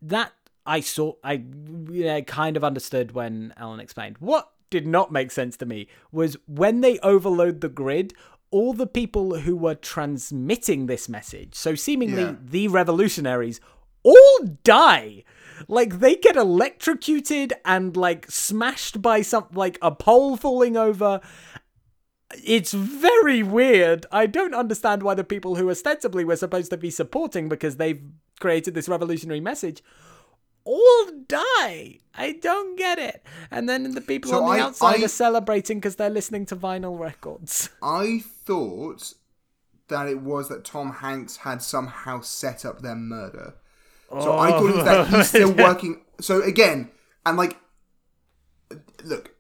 That 0.01 0.33
I 0.65 0.81
saw. 0.81 1.15
I 1.25 1.43
kind 2.27 2.57
of 2.57 2.65
understood 2.65 3.13
when 3.13 3.55
Ellen 3.57 3.81
explained. 3.81 4.19
What 4.19 4.51
did 4.71 4.87
not 4.87 5.13
make 5.13 5.31
sense 5.31 5.57
to 5.59 5.67
me 5.67 5.89
was 6.13 6.37
when 6.47 6.81
they 6.81 6.99
overload 7.01 7.61
the 7.61 7.69
grid. 7.69 8.15
All 8.51 8.73
the 8.73 8.87
people 8.87 9.41
who 9.41 9.55
were 9.57 9.75
transmitting 9.75 10.87
this 10.87 11.07
message, 11.07 11.55
so 11.55 11.75
seemingly 11.75 12.23
Yeah. 12.23 12.37
the 12.43 12.69
revolutionaries, 12.69 13.61
all 14.03 14.39
die. 14.65 15.25
Like 15.69 15.99
they 15.99 16.17
get 16.17 16.35
electrocuted 16.37 17.53
and 17.67 17.95
like 17.95 18.31
smashed 18.31 19.03
by 19.03 19.21
some 19.21 19.49
like 19.53 19.77
a 19.83 19.91
pole 19.91 20.39
falling 20.39 20.79
over. 20.79 21.21
It's 22.45 22.73
very 22.73 23.43
weird. 23.43 24.07
I 24.13 24.25
don't 24.27 24.55
understand 24.55 25.03
why 25.03 25.15
the 25.15 25.25
people 25.25 25.57
who 25.57 25.69
ostensibly 25.71 26.25
were 26.25 26.37
supposed 26.37 26.71
to 26.71 26.77
be 26.77 26.91
supporting 26.91 27.49
because 27.51 27.77
they've 27.77 28.03
created 28.41 28.73
this 28.75 28.89
revolutionary 28.89 29.41
message 29.41 29.83
all 30.69 31.11
die. 31.29 31.99
I 32.15 32.33
don't 32.41 32.77
get 32.77 32.99
it. 32.99 33.25
And 33.51 33.69
then 33.69 33.95
the 33.95 34.01
people 34.01 34.31
So 34.31 34.45
on 34.45 34.57
the 34.57 34.63
I- 34.63 34.67
outside 34.67 35.01
I- 35.01 35.05
are 35.05 35.09
celebrating 35.09 35.79
because 35.79 35.97
they're 35.97 36.11
listening 36.11 36.47
to 36.47 36.57
vinyl 36.57 36.99
records. 36.99 37.71
I 37.83 38.23
thought 38.45 39.15
that 39.89 40.07
it 40.09 40.21
was 40.21 40.49
that 40.49 40.65
Tom 40.65 40.93
Hanks 40.95 41.39
had 41.39 41.63
somehow 41.63 42.21
set 42.21 42.65
up 42.65 42.83
their 42.83 42.95
murder. 42.97 43.55
So 44.11 44.39
I 44.39 44.51
thought 44.51 44.71
it 44.71 44.77
was 44.77 44.85
that 44.85 45.09
he's 45.09 45.29
still 45.29 45.53
working. 45.67 46.03
So 46.21 46.43
again, 46.43 46.91
and 47.25 47.37
like, 47.37 47.57
look, 49.05 49.35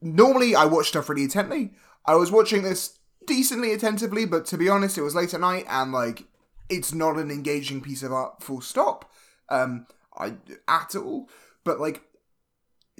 normally 0.00 0.54
I 0.54 0.64
watch 0.66 0.88
stuff 0.88 1.08
really 1.08 1.22
intently. 1.24 1.72
I 2.06 2.14
was 2.14 2.30
watching 2.30 2.62
this 2.62 2.98
decently 3.26 3.72
attentively, 3.72 4.24
but 4.24 4.46
to 4.46 4.56
be 4.58 4.68
honest, 4.68 4.98
it 4.98 5.02
was 5.02 5.14
late 5.14 5.34
at 5.34 5.40
night, 5.40 5.66
and 5.68 5.92
like, 5.92 6.24
it's 6.68 6.92
not 6.94 7.16
an 7.16 7.30
engaging 7.30 7.80
piece 7.80 8.02
of 8.02 8.12
art. 8.12 8.42
Full 8.42 8.60
stop. 8.60 9.10
Um, 9.48 9.86
I 10.20 10.34
at 10.68 10.94
all. 10.96 11.28
But 11.64 11.80
like, 11.80 12.02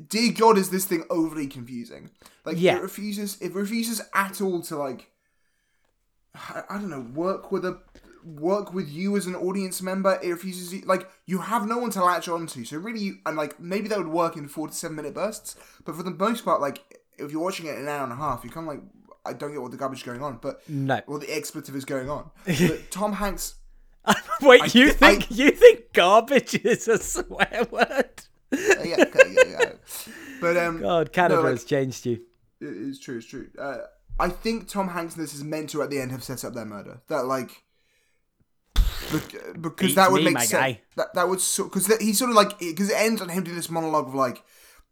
dear 0.08 0.32
God, 0.32 0.58
is 0.58 0.70
this 0.70 0.84
thing 0.84 1.04
overly 1.10 1.46
confusing? 1.46 2.10
Like, 2.44 2.56
Yeah. 2.60 2.76
it 2.76 2.82
refuses. 2.82 3.36
It 3.40 3.54
refuses 3.54 4.00
at 4.14 4.40
all 4.40 4.60
to 4.62 4.76
like. 4.76 5.10
I, 6.34 6.62
I 6.70 6.74
don't 6.78 6.90
know. 6.90 7.00
Work 7.14 7.50
with 7.52 7.64
a 7.64 7.80
work 8.24 8.74
with 8.74 8.88
you 8.88 9.16
as 9.16 9.26
an 9.26 9.34
audience 9.34 9.80
member. 9.82 10.18
It 10.22 10.28
refuses. 10.30 10.72
you, 10.74 10.82
Like 10.82 11.08
you 11.26 11.38
have 11.38 11.66
no 11.66 11.78
one 11.78 11.90
to 11.90 12.04
latch 12.04 12.28
onto. 12.28 12.64
So 12.64 12.76
really, 12.78 13.00
you, 13.00 13.18
and 13.26 13.36
like 13.36 13.58
maybe 13.60 13.88
that 13.88 13.98
would 13.98 14.08
work 14.08 14.36
in 14.36 14.48
four 14.48 14.68
to 14.68 14.74
seven 14.74 14.96
minute 14.96 15.14
bursts. 15.14 15.56
But 15.84 15.96
for 15.96 16.02
the 16.02 16.10
most 16.12 16.44
part, 16.44 16.60
like 16.60 16.82
if 17.18 17.32
you're 17.32 17.42
watching 17.42 17.66
it 17.66 17.74
in 17.74 17.82
an 17.82 17.88
hour 17.88 18.04
and 18.04 18.12
a 18.12 18.16
half, 18.16 18.44
you 18.44 18.50
kind 18.50 18.68
of 18.68 18.74
like 18.74 18.82
I 19.26 19.32
don't 19.34 19.52
get 19.52 19.60
what 19.60 19.70
the 19.70 19.76
garbage 19.76 19.98
is 20.00 20.04
going 20.04 20.22
on, 20.22 20.38
but 20.40 20.66
No. 20.68 21.00
what 21.06 21.20
the 21.20 21.34
expletive 21.34 21.74
is 21.76 21.84
going 21.84 22.08
on. 22.08 22.30
But 22.46 22.90
Tom 22.90 23.12
Hanks. 23.14 23.54
Wait, 24.42 24.74
you 24.74 24.88
I- 24.88 24.92
think 24.92 25.30
you 25.30 25.50
think 25.50 25.92
garbage 25.92 26.54
is 26.64 26.88
a 26.88 26.98
swear 26.98 27.66
word? 27.70 28.22
uh, 28.52 28.56
yeah, 28.84 29.04
yeah, 29.14 29.42
yeah. 29.46 29.72
But 30.40 30.56
um, 30.56 30.80
God, 30.80 31.12
Canada 31.12 31.36
no, 31.36 31.42
like, 31.42 31.50
has 31.52 31.64
changed 31.64 32.06
you. 32.06 32.20
It 32.60 32.68
is 32.68 32.98
true. 32.98 33.18
It's 33.18 33.26
true. 33.26 33.48
Uh, 33.58 33.78
I 34.18 34.28
think 34.28 34.68
Tom 34.68 34.88
Hanks 34.88 35.16
in 35.16 35.22
this 35.22 35.34
is 35.34 35.44
meant 35.44 35.70
to 35.70 35.82
at 35.82 35.90
the 35.90 35.98
end 36.00 36.12
have 36.12 36.22
set 36.24 36.44
up 36.44 36.54
their 36.54 36.64
murder. 36.64 37.00
That 37.08 37.26
like. 37.26 37.62
Because 39.12 39.72
Beats 39.76 39.94
that 39.96 40.12
would 40.12 40.24
me, 40.24 40.30
make 40.30 40.38
sense. 40.44 40.52
guy. 40.52 40.80
That 40.96 41.14
that 41.14 41.28
would 41.28 41.40
so 41.40 41.64
because 41.64 41.86
he's 41.98 42.18
sort 42.18 42.30
of 42.30 42.36
like 42.36 42.58
because 42.58 42.90
it 42.90 42.96
ends 42.96 43.20
on 43.20 43.28
him 43.28 43.42
doing 43.42 43.56
this 43.56 43.68
monologue 43.70 44.08
of 44.08 44.14
like, 44.14 44.42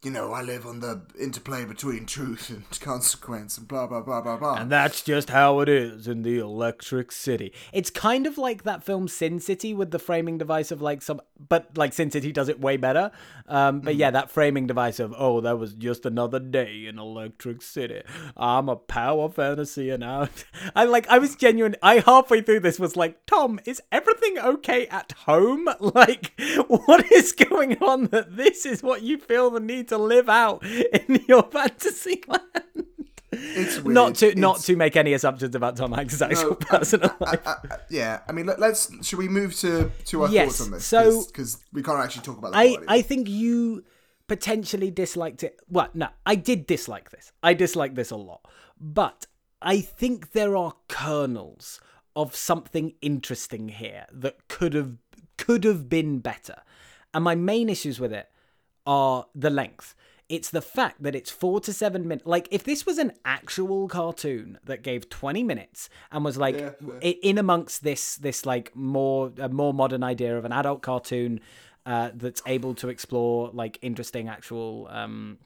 you 0.05 0.12
know, 0.12 0.32
I 0.32 0.42
live 0.42 0.64
on 0.64 0.78
the 0.78 1.03
interplay 1.18 1.64
between 1.64 2.07
truth 2.07 2.51
and 2.51 2.64
consequence 2.80 3.59
and 3.59 3.66
blah 3.66 3.86
blah 3.88 4.01
blah 4.01 4.20
blah 4.20 4.36
blah. 4.36 4.55
And 4.55 4.70
that's 4.70 5.03
just 5.03 5.30
how 5.30 5.59
it 5.59 5.68
is 5.68 6.07
in 6.07 6.22
the 6.22 6.38
Electric 6.38 7.11
City. 7.11 7.53
It's 7.72 7.90
kind 7.90 8.26
of 8.26 8.38
like 8.38 8.62
that 8.62 8.84
film 8.84 9.09
Sin 9.09 9.40
City 9.40 9.74
with 9.74 9.90
the 9.90 9.99
framing 9.99 10.38
device 10.38 10.70
of 10.70 10.80
like 10.80 11.03
some, 11.03 11.20
but 11.49 11.76
like 11.76 11.92
Sin 11.92 12.12
City 12.12 12.30
does 12.30 12.49
it 12.49 12.61
way 12.61 12.76
better. 12.76 13.11
Um, 13.49 13.80
but 13.80 13.96
yeah, 13.96 14.12
that 14.12 14.30
framing 14.30 14.68
device 14.68 15.01
of 15.01 15.12
oh, 15.18 15.40
that 15.40 15.59
was 15.59 15.74
just 15.74 16.07
another 16.07 16.38
day 16.38 16.86
in 16.86 17.01
Electric 17.01 17.61
City. 17.61 18.03
I'm 18.36 18.68
a 18.68 18.76
power 18.76 19.28
fantasy 19.28 19.90
and 19.90 20.05
out. 20.05 20.44
I 20.76 20.84
like. 20.84 21.09
I 21.09 21.18
was 21.18 21.34
genuine. 21.34 21.74
I 21.82 21.99
halfway 21.99 22.40
through 22.40 22.61
this 22.61 22.78
was 22.78 22.94
like, 22.94 23.26
Tom, 23.26 23.59
is 23.66 23.82
everything 23.90 24.38
okay 24.38 24.86
at 24.86 25.12
home? 25.26 25.68
Like, 25.88 26.38
what 26.68 27.11
is 27.11 27.32
going 27.32 27.78
on? 27.78 28.07
That 28.09 28.36
this 28.36 28.66
is 28.66 28.82
what 28.82 29.03
you 29.03 29.16
feel 29.16 29.51
the 29.51 29.59
need 29.59 29.88
to 29.89 29.99
live 29.99 30.28
out 30.28 30.64
in 30.64 31.24
your 31.28 31.43
fantasy 31.43 32.22
land 32.26 32.43
it's 33.30 33.78
weird. 33.82 33.95
not 33.95 34.14
to 34.16 34.34
not 34.34 34.61
to 34.61 34.74
make 34.76 34.97
any 34.97 35.12
assumptions 35.12 35.55
about 35.55 35.76
Tom 35.76 35.93
Hanks' 35.93 36.20
actual 36.22 36.51
No, 36.51 36.55
personal 36.57 37.14
life. 37.20 37.47
uh, 37.47 37.57
uh, 37.70 37.76
yeah, 37.91 38.20
I 38.26 38.32
mean, 38.32 38.47
let, 38.47 38.59
let's. 38.59 38.91
Should 39.07 39.18
we 39.18 39.28
move 39.28 39.55
to 39.57 39.91
to 40.07 40.22
our 40.22 40.28
Yes, 40.30 40.47
thoughts 40.49 40.61
on 40.62 40.70
this? 40.72 40.86
so- 40.86 41.24
because 41.26 41.59
we 41.72 41.82
can't 41.82 41.99
actually 42.01 42.22
talk 42.22 42.39
about 42.39 42.53
that. 42.53 42.59
I 42.59 42.78
I 42.89 43.03
think 43.03 43.28
you 43.28 43.84
potentially 44.28 44.91
disliked 44.91 45.43
it. 45.43 45.61
Well, 45.68 45.89
no, 45.95 46.09
I 46.24 46.36
did 46.36 46.66
dislike 46.66 47.11
this. 47.11 47.30
I 47.43 47.53
dislike 47.55 47.95
this 47.95 48.11
a 48.11 48.16
lot. 48.16 48.47
But 48.80 49.26
I 49.61 49.80
think 49.82 50.32
there 50.32 50.57
are 50.57 50.74
kernels 50.89 51.80
of 52.16 52.34
something 52.34 52.95
interesting 53.03 53.68
here 53.68 54.07
that 54.11 54.49
could 54.49 54.72
have 54.72 54.97
could 55.36 55.64
have 55.64 55.89
been 55.91 56.20
better. 56.20 56.62
And 57.12 57.24
my 57.24 57.34
main 57.34 57.68
issues 57.68 58.01
with 58.01 58.12
it 58.12 58.28
are 58.89 59.26
the 59.34 59.51
length. 59.51 59.95
It's 60.28 60.51
the 60.51 60.61
fact 60.61 61.03
that 61.03 61.14
it's 61.14 61.30
four 61.30 61.59
to 61.61 61.72
seven 61.72 62.07
minutes. 62.07 62.26
Like, 62.26 62.49
if 62.51 62.62
this 62.64 62.84
was 62.84 62.99
an 62.99 63.12
actual 63.24 63.89
cartoon 63.89 64.59
that 64.64 64.82
gave 64.82 65.09
twenty 65.09 65.43
minutes 65.43 65.89
and 66.12 66.24
was 66.24 66.36
like 66.36 66.57
Yeah, 66.59 66.70
i- 67.03 67.18
in 67.22 67.39
amongst 67.39 67.82
this 67.82 68.16
this 68.16 68.45
like 68.45 68.74
more 68.76 69.32
a 69.39 69.49
more 69.49 69.72
modern 69.72 70.03
idea 70.03 70.36
of 70.36 70.45
an 70.45 70.53
adult 70.53 70.82
cartoon 70.82 71.41
uh, 71.86 72.11
that's 72.14 72.43
able 72.47 72.74
to 72.74 72.89
explore 72.91 73.51
like 73.55 73.78
interesting 73.80 74.28
actual 74.28 74.86
um, 74.91 75.39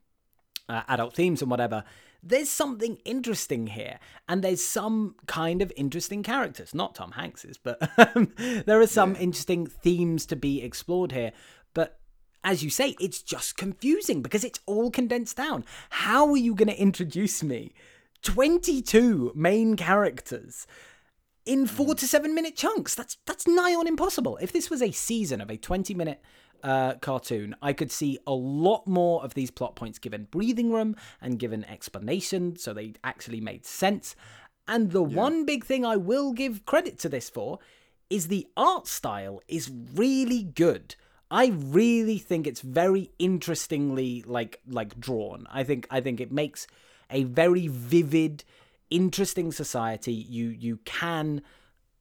uh, 0.69 0.83
adult 0.89 1.15
themes 1.15 1.43
and 1.43 1.51
whatever. 1.51 1.85
There's 2.25 2.51
something 2.51 2.99
interesting 3.05 3.67
here, 3.69 3.99
and 4.29 4.43
there's 4.43 4.65
some 4.65 5.15
kind 5.27 5.63
of 5.63 5.73
interesting 5.77 6.23
characters. 6.25 6.73
Not 6.75 6.95
Tom 6.97 7.13
Hanks's, 7.13 7.57
but 7.59 7.79
there 8.67 8.81
are 8.81 8.87
some 8.87 9.15
interesting 9.17 9.67
themes 9.67 10.27
to 10.27 10.37
be 10.37 10.63
explored 10.63 11.13
here. 11.13 11.33
But 11.75 11.99
as 12.45 12.63
you 12.63 12.71
say, 12.71 12.97
it's 13.01 13.23
just 13.23 13.57
confusing 13.57 14.23
because 14.23 14.45
it's 14.45 14.61
all 14.67 14.91
condensed 14.91 15.37
down. 15.37 15.65
How 15.91 16.29
are 16.31 16.37
you 16.37 16.55
going 16.55 16.69
to 16.69 16.81
introduce 16.81 17.43
me? 17.43 17.73
22 18.23 19.33
main 19.35 19.77
characters 19.77 20.67
in 21.45 21.67
four 21.67 21.95
to 21.95 22.07
seven 22.07 22.35
minute 22.35 22.57
chunks. 22.57 22.95
That's 22.95 23.17
that's 23.27 23.47
nigh 23.47 23.75
on 23.75 23.87
impossible. 23.87 24.39
If 24.41 24.53
this 24.53 24.71
was 24.71 24.83
a 24.83 24.93
season 24.93 25.41
of 25.41 25.51
a 25.51 25.57
20 25.57 25.95
minute 25.95 26.23
uh, 26.63 26.95
cartoon, 26.95 27.57
I 27.61 27.73
could 27.73 27.91
see 27.91 28.19
a 28.27 28.33
lot 28.33 28.87
more 28.87 29.23
of 29.25 29.35
these 29.35 29.51
plot 29.51 29.75
points 29.77 29.99
given 29.99 30.29
breathing 30.31 30.73
room 30.73 30.97
and 31.21 31.39
given 31.39 31.65
explanation 31.65 32.57
so 32.57 32.73
they 32.73 32.95
actually 33.03 33.41
made 33.41 33.67
sense. 33.67 34.15
And 34.69 34.93
the 34.93 35.03
one 35.03 35.45
big 35.45 35.65
thing 35.65 35.85
I 35.85 35.97
will 35.97 36.33
give 36.33 36.65
credit 36.65 36.99
to 37.01 37.09
this 37.09 37.29
for 37.29 37.59
is 38.09 38.29
the 38.29 38.47
art 38.57 38.87
style 38.87 39.41
is 39.49 39.71
really 39.95 40.45
good. 40.45 40.95
I 41.33 41.47
really 41.47 42.19
think 42.19 42.47
it's 42.47 42.61
very 42.61 43.11
interestingly 43.19 44.23
like 44.27 44.61
like 44.69 45.01
drawn. 45.01 45.47
I 45.51 45.65
think 45.65 45.87
I 45.91 46.03
think 46.03 46.21
it 46.21 46.31
makes 46.31 46.67
a 47.11 47.25
very 47.25 47.69
vivid, 47.69 48.45
interesting 48.91 49.51
society. 49.51 50.13
You 50.13 50.49
you 50.49 50.77
can 50.85 51.41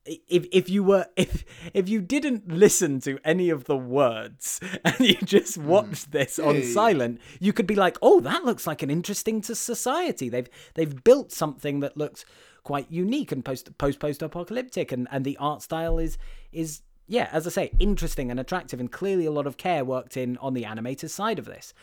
if 0.06 0.46
if 0.52 0.70
you 0.70 0.84
were 0.84 1.06
if 1.16 1.46
if 1.74 1.88
you 1.88 2.02
didn't 2.02 2.52
listen 2.52 3.00
to 3.02 3.20
any 3.24 3.50
of 3.50 3.64
the 3.64 3.78
words 3.78 4.60
and 4.84 5.00
you 5.00 5.16
just 5.16 5.56
hmm. 5.56 5.66
watched 5.66 6.12
this 6.12 6.38
on 6.38 6.56
yeah. 6.56 6.74
silent, 6.74 7.22
you 7.40 7.54
could 7.54 7.68
be 7.68 7.76
like, 7.76 7.98
"Oh, 8.02 8.20
that 8.20 8.44
looks 8.44 8.68
like 8.68 8.84
an 8.84 8.92
interesting 8.92 9.40
to 9.44 9.56
society. 9.56 10.28
They've 10.28 10.50
they've 10.74 11.04
built 11.06 11.32
something 11.32 11.80
that 11.80 11.96
looks 11.96 12.26
quite 12.64 12.92
unique 12.92 13.32
and 13.32 13.46
post 13.46 13.78
post 13.78 14.02
post 14.02 14.22
apocalyptic, 14.22 14.92
and 14.92 15.08
and 15.10 15.24
the 15.24 15.38
art 15.38 15.62
style 15.62 16.00
is 16.00 16.18
is 16.52 16.82
yeah, 17.08 17.30
as 17.32 17.46
I 17.46 17.50
say, 17.50 17.72
interesting 17.80 18.32
and 18.32 18.40
attractive, 18.40 18.80
and 18.80 18.92
clearly 18.92 19.26
a 19.26 19.32
lot 19.32 19.48
of 19.48 19.58
care 19.58 19.84
worked 19.84 20.18
in 20.18 20.38
on 20.38 20.54
the 20.54 20.64
animator's 20.64 21.14
side 21.14 21.40
of 21.40 21.46
this." 21.46 21.74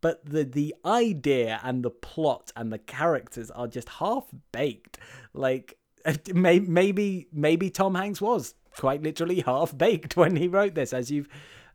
But 0.00 0.24
the 0.26 0.44
the 0.44 0.74
idea 0.84 1.60
and 1.62 1.82
the 1.82 1.90
plot 1.90 2.52
and 2.56 2.72
the 2.72 2.78
characters 2.78 3.50
are 3.50 3.66
just 3.66 3.88
half 3.88 4.26
baked. 4.52 4.98
Like 5.32 5.78
maybe 6.34 7.28
maybe 7.32 7.70
Tom 7.70 7.94
Hanks 7.94 8.20
was 8.20 8.54
quite 8.76 9.02
literally 9.02 9.40
half 9.40 9.76
baked 9.76 10.16
when 10.18 10.36
he 10.36 10.48
wrote 10.48 10.74
this, 10.74 10.92
as 10.92 11.10
you've 11.10 11.28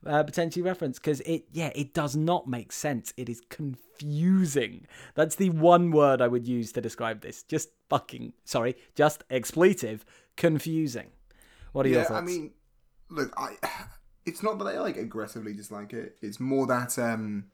uh, 0.05 0.23
potentially 0.23 0.63
referenced, 0.63 1.01
because 1.01 1.21
it 1.21 1.45
yeah 1.51 1.71
it 1.75 1.93
does 1.93 2.15
not 2.15 2.47
make 2.47 2.71
sense. 2.71 3.13
It 3.17 3.29
is 3.29 3.41
confusing. 3.49 4.85
That's 5.15 5.35
the 5.35 5.49
one 5.49 5.91
word 5.91 6.21
I 6.21 6.27
would 6.27 6.47
use 6.47 6.71
to 6.73 6.81
describe 6.81 7.21
this. 7.21 7.43
Just 7.43 7.69
fucking 7.89 8.33
sorry, 8.45 8.75
just 8.95 9.23
expletive, 9.29 10.05
confusing. 10.37 11.07
What 11.71 11.85
are 11.85 11.89
your 11.89 12.01
yeah, 12.01 12.05
thoughts? 12.05 12.21
I 12.21 12.25
mean, 12.25 12.51
look, 13.09 13.33
I. 13.37 13.55
It's 14.25 14.43
not 14.43 14.59
that 14.59 14.65
I 14.67 14.79
like 14.79 14.95
aggressively 14.95 15.53
dislike 15.53 15.91
it. 15.91 16.17
It's 16.21 16.39
more 16.39 16.67
that 16.67 16.99
um, 16.99 17.45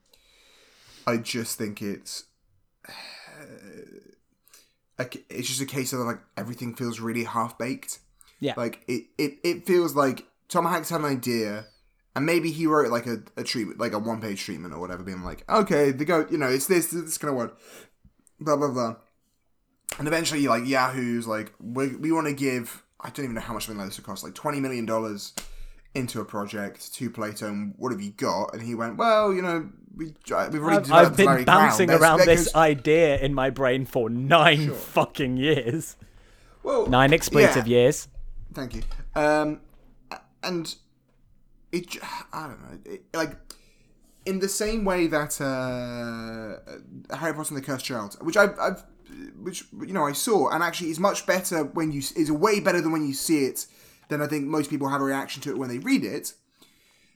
I 1.06 1.16
just 1.16 1.56
think 1.56 1.80
it's. 1.80 2.24
like 4.98 5.24
it's 5.28 5.48
just 5.48 5.60
a 5.60 5.66
case 5.66 5.92
of 5.92 6.00
like 6.00 6.18
everything 6.36 6.74
feels 6.74 7.00
really 7.00 7.24
half 7.24 7.58
baked. 7.58 8.00
yeah, 8.40 8.54
Like 8.56 8.82
it, 8.88 9.04
it, 9.18 9.38
it 9.42 9.66
feels 9.66 9.94
like 9.94 10.26
Tom 10.48 10.66
Hanks 10.66 10.90
had 10.90 11.00
an 11.00 11.06
idea, 11.06 11.66
and 12.14 12.26
maybe 12.26 12.50
he 12.50 12.66
wrote 12.66 12.90
like 12.90 13.06
a, 13.06 13.22
a 13.36 13.44
treatment, 13.44 13.78
like 13.78 13.92
a 13.92 13.98
one 13.98 14.20
page 14.20 14.42
treatment 14.42 14.74
or 14.74 14.80
whatever, 14.80 15.02
being 15.02 15.22
like, 15.22 15.44
okay, 15.50 15.90
the 15.92 16.04
go, 16.04 16.26
you 16.30 16.38
know, 16.38 16.48
it's 16.48 16.66
this, 16.66 16.88
this 16.88 17.18
kind 17.18 17.30
of 17.30 17.36
work, 17.36 17.58
blah 18.40 18.56
blah 18.56 18.70
blah, 18.70 18.96
and 19.98 20.08
eventually 20.08 20.46
like 20.46 20.66
Yahoo's 20.66 21.26
like, 21.26 21.52
we 21.60 21.96
we 21.96 22.12
want 22.12 22.26
to 22.26 22.32
give, 22.32 22.82
I 23.06 23.10
don't 23.10 23.24
even 23.24 23.36
know 23.36 23.40
how 23.40 23.54
much 23.54 23.66
something 23.66 23.78
like 23.78 23.88
this 23.88 23.98
would 23.98 24.04
cost, 24.04 24.24
like 24.24 24.34
twenty 24.34 24.58
million 24.58 24.84
dollars 24.84 25.32
into 25.94 26.20
a 26.20 26.24
project 26.24 26.92
to 26.94 27.08
Plato, 27.08 27.46
and 27.46 27.74
what 27.78 27.92
have 27.92 28.00
you 28.00 28.10
got? 28.10 28.52
And 28.52 28.62
he 28.62 28.74
went, 28.74 28.96
well, 28.96 29.32
you 29.32 29.40
know, 29.40 29.70
we 29.96 30.06
we've 30.06 30.32
already 30.34 30.76
I've, 30.76 30.82
developed 30.82 30.92
I've 30.92 31.16
been 31.16 31.26
Larry 31.26 31.44
bouncing 31.44 31.86
Brown. 31.86 32.02
Around 32.02 32.18
this 32.26 32.46
goes- 32.46 32.54
idea 32.56 33.18
in 33.18 33.32
my 33.32 33.50
brain 33.50 33.86
for 33.86 34.10
nine 34.10 34.72
fucking 34.72 35.36
years, 35.36 35.96
well, 36.64 36.86
nine 36.88 37.12
expletive 37.12 37.68
yeah. 37.68 37.78
years. 37.78 38.08
Thank 38.52 38.74
you. 38.74 38.82
Um, 39.14 39.60
and 40.42 40.74
it, 41.70 41.96
I 42.32 42.48
don't 42.48 42.60
know, 42.60 42.92
it, 42.92 43.04
like 43.14 43.36
in 44.26 44.40
the 44.40 44.48
same 44.48 44.84
way 44.84 45.06
that 45.06 45.40
uh, 45.40 47.16
Harry 47.16 47.32
Potter 47.32 47.54
and 47.54 47.62
the 47.62 47.66
Cursed 47.66 47.84
Child, 47.84 48.16
which 48.20 48.36
I, 48.36 48.48
I've, 48.60 48.82
which 49.40 49.64
you 49.72 49.92
know 49.92 50.06
I 50.06 50.12
saw, 50.12 50.48
and 50.50 50.62
actually 50.62 50.90
is 50.90 51.00
much 51.00 51.26
better 51.26 51.64
when 51.64 51.92
you 51.92 52.02
is 52.16 52.30
way 52.30 52.60
better 52.60 52.80
than 52.80 52.92
when 52.92 53.06
you 53.06 53.14
see 53.14 53.44
it 53.44 53.66
than 54.08 54.22
I 54.22 54.26
think 54.26 54.46
most 54.46 54.70
people 54.70 54.88
have 54.88 55.00
a 55.00 55.04
reaction 55.04 55.42
to 55.42 55.50
it 55.50 55.58
when 55.58 55.68
they 55.68 55.78
read 55.78 56.04
it. 56.04 56.32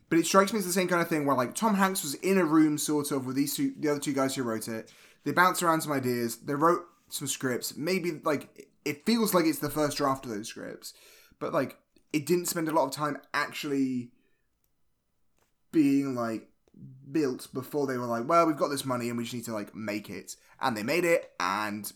But 0.09 0.19
it 0.19 0.27
strikes 0.27 0.53
me 0.53 0.59
as 0.59 0.67
the 0.67 0.73
same 0.73 0.89
kind 0.89 1.01
of 1.01 1.09
thing 1.09 1.25
where 1.25 1.37
like 1.37 1.55
Tom 1.55 1.75
Hanks 1.75 2.03
was 2.03 2.15
in 2.15 2.37
a 2.37 2.45
room 2.45 2.79
sort 2.79 3.13
of 3.13 3.27
with 3.27 3.37
these 3.37 3.55
two, 3.55 3.73
the 3.79 3.89
other 3.89 4.01
two 4.01 4.13
guys 4.13 4.35
who 4.35 4.43
wrote 4.43 4.67
it. 4.69 4.93
They 5.25 5.33
bounced 5.33 5.63
around 5.63 5.83
some 5.83 5.93
ideas. 5.93 6.37
They 6.39 6.55
wrote 6.55 6.83
some 7.09 7.29
scripts. 7.29 7.77
Maybe 7.77 8.21
like 8.25 8.69
it 8.85 9.07
feels 9.07 9.35
like 9.35 9.45
it's 9.45 9.59
the 9.59 9.71
first 9.71 9.97
draft 9.97 10.25
of 10.25 10.33
those 10.33 10.49
scripts, 10.49 10.95
but 11.39 11.53
like 11.53 11.79
it 12.13 12.27
didn't 12.27 12.47
spend 12.47 12.69
a 12.69 12.73
lot 12.73 12.87
of 12.87 12.91
time 12.91 13.19
actually 13.33 14.11
being 15.73 16.15
like 16.15 16.49
built 17.11 17.49
before 17.53 17.87
they 17.87 17.99
were 17.99 18.07
like, 18.07 18.29
well, 18.29 18.47
we've 18.47 18.57
got 18.57 18.69
this 18.69 18.85
money 18.85 19.09
and 19.09 19.19
we 19.19 19.25
just 19.25 19.35
need 19.35 19.45
to 19.45 19.53
like 19.53 19.75
make 19.75 20.11
it. 20.11 20.37
And 20.61 20.77
they 20.77 20.83
made 20.83 21.05
it, 21.05 21.31
and 21.41 21.91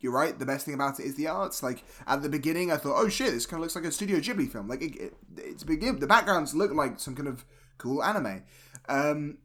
you're 0.00 0.12
right. 0.12 0.38
The 0.38 0.46
best 0.46 0.64
thing 0.64 0.74
about 0.74 1.00
it 1.00 1.06
is 1.06 1.16
the 1.16 1.26
arts. 1.26 1.62
Like 1.62 1.84
at 2.06 2.22
the 2.22 2.28
beginning, 2.28 2.70
I 2.70 2.76
thought, 2.76 2.96
oh 2.96 3.08
shit, 3.08 3.32
this 3.32 3.46
kind 3.46 3.60
of 3.60 3.62
looks 3.62 3.76
like 3.76 3.84
a 3.84 3.92
Studio 3.92 4.18
Ghibli 4.18 4.50
film. 4.50 4.68
Like 4.68 4.82
it, 4.82 4.96
it, 4.96 5.14
it's 5.36 5.64
begin. 5.64 5.98
The 5.98 6.06
backgrounds 6.06 6.54
look 6.54 6.72
like 6.72 7.00
some 7.00 7.14
kind 7.14 7.28
of 7.28 7.44
cool 7.78 8.02
anime. 8.02 8.44
Um, 8.88 9.38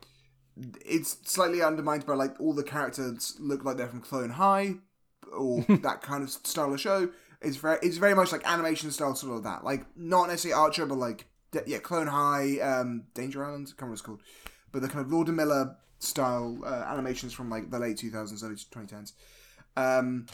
it's 0.86 1.18
slightly 1.24 1.62
undermined 1.62 2.06
by 2.06 2.14
like 2.14 2.40
all 2.40 2.54
the 2.54 2.64
characters 2.64 3.36
look 3.40 3.64
like 3.66 3.78
they're 3.78 3.88
from 3.88 4.02
Clone 4.02 4.32
High 4.32 4.76
or 5.36 5.62
that 5.82 6.02
kind 6.02 6.24
of 6.24 6.30
style 6.30 6.74
of 6.74 6.80
show. 6.80 7.10
It's 7.42 7.58
very 7.58 7.80
it's 7.82 7.98
very 7.98 8.16
much 8.16 8.32
like 8.32 8.48
animation 8.50 8.92
style 8.92 9.16
sort 9.16 9.38
of 9.38 9.44
that. 9.44 9.64
Like 9.64 9.86
not 9.98 10.28
necessarily 10.28 10.62
Archer, 10.62 10.86
but 10.86 10.98
like 10.98 11.28
yeah, 11.66 11.80
Clone 11.80 12.08
High, 12.08 12.60
um, 12.60 13.04
Danger 13.14 13.44
Island, 13.44 13.68
I 13.68 13.72
can't 13.72 13.82
remember 13.82 13.92
what 13.92 13.94
it's 13.94 14.02
called, 14.02 14.22
but 14.72 14.82
the 14.82 14.88
kind 14.88 15.06
of 15.06 15.12
Lord 15.12 15.28
and 15.28 15.38
Miller 15.38 15.76
style 16.04 16.60
uh, 16.66 16.86
animations 16.88 17.34
from 17.34 17.50
like 17.50 17.72
the 17.72 17.80
late 17.80 17.98
two 17.98 18.12
thousands, 18.12 18.44
early 18.44 18.56
twenty 18.72 18.88
tens. 18.88 19.14
Um, 19.78 20.28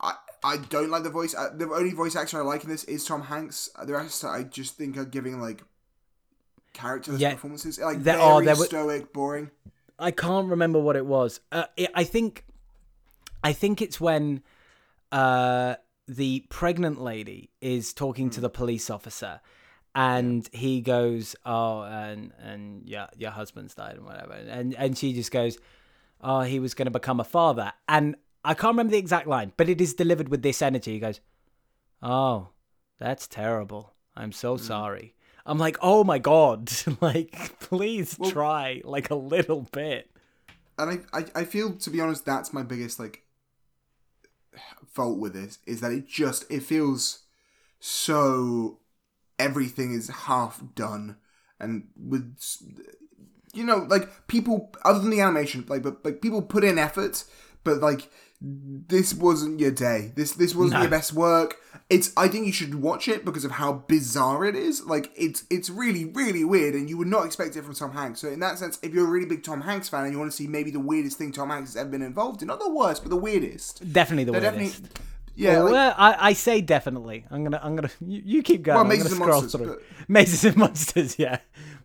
I 0.00 0.14
I 0.44 0.56
don't 0.58 0.90
like 0.90 1.02
the 1.02 1.10
voice. 1.10 1.34
Uh, 1.34 1.50
the 1.54 1.68
only 1.70 1.92
voice 1.92 2.16
actor 2.16 2.38
I 2.38 2.42
like 2.42 2.64
in 2.64 2.70
this 2.70 2.84
is 2.84 3.04
Tom 3.04 3.22
Hanks. 3.22 3.68
The 3.84 3.92
rest 3.92 4.24
I 4.24 4.42
just 4.44 4.76
think 4.76 4.96
are 4.96 5.04
giving 5.04 5.40
like 5.40 5.62
characterless 6.72 7.20
Yeah, 7.20 7.32
performances, 7.32 7.78
like 7.78 8.02
there 8.02 8.16
very 8.16 8.20
are- 8.26 8.42
there 8.44 8.56
were- 8.56 8.64
stoic, 8.66 9.12
boring. 9.12 9.50
I 9.98 10.10
can't 10.10 10.48
remember 10.48 10.78
what 10.78 10.94
it 10.96 11.06
was. 11.06 11.40
Uh, 11.50 11.64
it, 11.74 11.90
I 11.94 12.04
think, 12.04 12.44
I 13.42 13.54
think 13.54 13.80
it's 13.80 13.98
when 13.98 14.42
uh, 15.10 15.76
the 16.06 16.44
pregnant 16.50 17.00
lady 17.00 17.48
is 17.62 17.94
talking 17.94 18.28
to 18.30 18.42
the 18.42 18.50
police 18.50 18.90
officer, 18.90 19.40
and 19.96 20.48
he 20.52 20.82
goes, 20.82 21.34
"Oh, 21.46 21.82
and 21.82 22.30
and 22.40 22.82
yeah, 22.86 23.06
your 23.16 23.30
husband's 23.30 23.74
died 23.74 23.96
and 23.96 24.04
whatever," 24.04 24.34
and 24.34 24.74
and 24.74 24.96
she 24.96 25.14
just 25.14 25.32
goes, 25.32 25.58
"Oh, 26.20 26.42
he 26.42 26.60
was 26.60 26.74
going 26.74 26.86
to 26.86 26.92
become 26.92 27.18
a 27.18 27.24
father," 27.24 27.72
and 27.88 28.14
I 28.44 28.52
can't 28.52 28.72
remember 28.72 28.92
the 28.92 28.98
exact 28.98 29.26
line, 29.26 29.52
but 29.56 29.70
it 29.70 29.80
is 29.80 29.94
delivered 29.94 30.28
with 30.28 30.42
this 30.42 30.60
energy. 30.60 30.92
He 30.92 30.98
goes, 31.00 31.20
"Oh, 32.02 32.50
that's 32.98 33.26
terrible. 33.26 33.94
I'm 34.14 34.32
so 34.32 34.56
mm. 34.56 34.60
sorry." 34.60 35.14
I'm 35.46 35.58
like, 35.58 35.78
"Oh 35.80 36.04
my 36.04 36.18
god! 36.18 36.70
like, 37.00 37.58
please 37.58 38.18
try 38.28 38.82
like 38.84 39.08
a 39.10 39.14
little 39.14 39.66
bit." 39.72 40.10
and 40.78 41.06
I, 41.12 41.18
I, 41.18 41.24
I 41.34 41.44
feel 41.44 41.72
to 41.74 41.90
be 41.90 42.00
honest 42.00 42.24
that's 42.24 42.52
my 42.52 42.62
biggest 42.62 42.98
like 42.98 43.22
fault 44.92 45.18
with 45.18 45.32
this 45.32 45.58
is 45.66 45.80
that 45.80 45.92
it 45.92 46.06
just 46.06 46.44
it 46.50 46.62
feels 46.62 47.20
so 47.80 48.78
everything 49.38 49.92
is 49.92 50.08
half 50.08 50.62
done 50.74 51.16
and 51.60 51.88
with 51.96 52.36
you 53.54 53.64
know, 53.64 53.86
like 53.88 54.26
people 54.26 54.70
other 54.84 54.98
than 54.98 55.10
the 55.10 55.20
animation, 55.20 55.64
like 55.68 55.82
but 55.82 56.04
like 56.04 56.20
people 56.20 56.42
put 56.42 56.64
in 56.64 56.78
effort, 56.78 57.24
but 57.64 57.78
like 57.80 58.10
this 58.42 59.14
wasn't 59.14 59.58
your 59.58 59.70
day. 59.70 60.12
This 60.14 60.32
this 60.32 60.54
wasn't 60.54 60.74
No. 60.74 60.80
your 60.82 60.90
best 60.90 61.14
work. 61.14 61.56
It's 61.88 62.12
I 62.18 62.28
think 62.28 62.44
you 62.46 62.52
should 62.52 62.74
watch 62.74 63.08
it 63.08 63.24
because 63.24 63.46
of 63.46 63.52
how 63.52 63.84
bizarre 63.88 64.44
it 64.44 64.54
is. 64.54 64.84
Like 64.84 65.10
it's 65.16 65.44
it's 65.48 65.70
really 65.70 66.04
really 66.04 66.44
weird, 66.44 66.74
and 66.74 66.90
you 66.90 66.98
would 66.98 67.08
not 67.08 67.24
expect 67.24 67.56
it 67.56 67.64
from 67.64 67.74
Tom 67.74 67.92
Hanks. 67.92 68.20
So 68.20 68.28
in 68.28 68.40
that 68.40 68.58
sense, 68.58 68.78
if 68.82 68.92
you're 68.92 69.06
a 69.06 69.10
really 69.10 69.24
big 69.26 69.42
Tom 69.42 69.62
Hanks 69.62 69.88
fan 69.88 70.04
and 70.04 70.12
you 70.12 70.18
want 70.18 70.30
to 70.30 70.36
see 70.36 70.46
maybe 70.46 70.70
the 70.70 70.80
weirdest 70.80 71.16
thing 71.16 71.32
Tom 71.32 71.48
Hanks 71.48 71.70
has 71.72 71.76
ever 71.80 71.88
been 71.88 72.02
involved 72.02 72.42
in, 72.42 72.48
not 72.48 72.60
the 72.60 72.70
worst, 72.70 73.02
but 73.02 73.08
the 73.08 73.16
weirdest, 73.16 73.90
Definitely 73.90 74.24
the 74.24 74.32
they're 74.32 74.50
weirdest. 74.52 74.82
definitely 74.82 75.00
yeah. 75.36 75.62
Well, 75.62 75.72
like- 75.72 75.94
I, 75.98 76.16
I 76.28 76.32
say 76.32 76.60
definitely. 76.60 77.24
I'm 77.30 77.44
gonna, 77.44 77.60
I'm 77.62 77.76
gonna. 77.76 77.90
You, 78.00 78.22
you 78.24 78.42
keep 78.42 78.62
going. 78.62 78.76
Well, 78.76 78.84
I'm 78.84 78.88
Mazes 78.88 79.12
and 79.12 79.20
Monsters, 79.20 79.52
through. 79.52 79.66
but- 79.66 79.82
Mazes 80.08 80.44
and 80.44 80.56
monsters. 80.64 81.18
Yeah. 81.18 81.38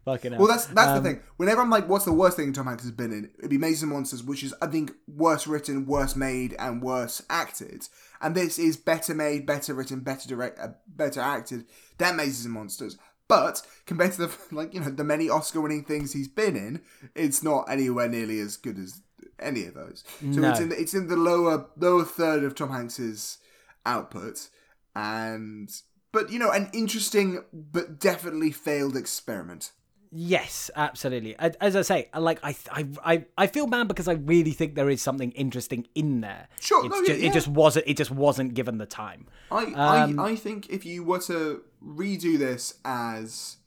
Fucking 0.06 0.32
hell. 0.32 0.40
Well, 0.42 0.48
that's 0.50 0.66
that's 0.66 0.90
Um, 0.98 1.04
the 1.04 1.10
thing. 1.12 1.20
Whenever 1.38 1.62
I'm 1.62 1.70
like, 1.70 1.88
"What's 1.88 2.06
the 2.06 2.14
worst 2.14 2.36
thing 2.38 2.52
Tom 2.54 2.66
Hanks 2.68 2.84
has 2.84 2.92
been 2.92 3.12
in?" 3.12 3.30
It'd 3.38 3.50
be 3.52 3.58
Mazes 3.60 3.84
and 3.84 3.92
Monsters, 3.92 4.24
which 4.24 4.44
is 4.44 4.54
I 4.62 4.66
think 4.68 4.94
worse 5.08 5.46
written, 5.46 5.86
worse 5.86 6.16
made, 6.16 6.56
and 6.58 6.82
worse 6.82 7.22
acted. 7.30 7.88
And 8.20 8.34
this 8.34 8.58
is 8.58 8.78
better 8.78 9.14
made, 9.14 9.46
better 9.46 9.74
written, 9.76 10.00
better 10.00 10.28
direct, 10.28 10.60
uh, 10.60 10.70
better 10.88 11.20
acted 11.22 11.66
than 12.00 12.16
Mazes 12.16 12.46
and 12.46 12.54
Monsters. 12.54 12.98
But 13.28 13.62
compared 13.86 14.14
to 14.14 14.28
the 14.28 14.38
like 14.56 14.74
you 14.74 14.80
know 14.80 14.90
the 14.90 15.04
many 15.04 15.30
Oscar-winning 15.30 15.84
things 15.86 16.14
he's 16.14 16.28
been 16.28 16.56
in, 16.56 16.82
it's 17.16 17.44
not 17.44 17.66
anywhere 17.70 18.10
nearly 18.10 18.40
as 18.40 18.58
good 18.58 18.80
as 18.80 19.02
any 19.40 19.66
of 19.66 19.74
those. 19.76 20.04
So 20.20 20.26
No. 20.40 20.50
it's 20.52 20.60
in 20.60 20.70
the, 20.70 20.80
it's 20.82 20.94
in 20.96 21.08
the 21.08 21.16
lower 21.16 21.68
lower 21.78 22.04
third 22.06 22.44
of 22.44 22.56
Tom 22.56 22.72
Hanks's 22.72 23.38
output, 23.86 24.50
and 24.96 25.70
but 26.12 26.32
you 26.32 26.40
know 26.40 26.52
an 26.52 26.70
interesting 26.74 27.44
but 27.54 28.00
definitely 28.00 28.52
failed 28.52 28.96
experiment. 28.96 29.72
Yes, 30.14 30.70
absolutely. 30.76 31.38
As 31.40 31.74
I 31.74 31.84
say, 31.84 32.10
like 32.14 32.40
I, 32.44 32.54
I, 33.06 33.26
I, 33.38 33.48
feel 33.48 33.66
bad 33.66 33.88
because 33.88 34.10
I 34.10 34.14
really 34.14 34.52
think 34.52 34.76
there 34.76 34.90
is 34.90 35.02
something 35.02 35.32
interesting 35.32 35.88
in 35.96 36.20
there. 36.20 36.50
Sure, 36.60 36.86
it's 36.86 36.94
no, 36.94 37.06
ju- 37.06 37.14
yeah, 37.14 37.18
yeah. 37.20 37.30
it 37.30 37.34
just 37.34 37.48
wasn't. 37.48 37.88
It 37.88 37.96
just 37.96 38.12
wasn't 38.12 38.54
given 38.54 38.78
the 38.78 38.86
time. 38.86 39.28
I, 39.50 39.68
Um, 39.68 40.20
I 40.20 40.32
I 40.32 40.36
think 40.36 40.70
if 40.70 40.86
you 40.86 41.04
were 41.04 41.20
to 41.20 41.64
redo 41.82 42.38
this 42.38 42.78
as 42.84 43.58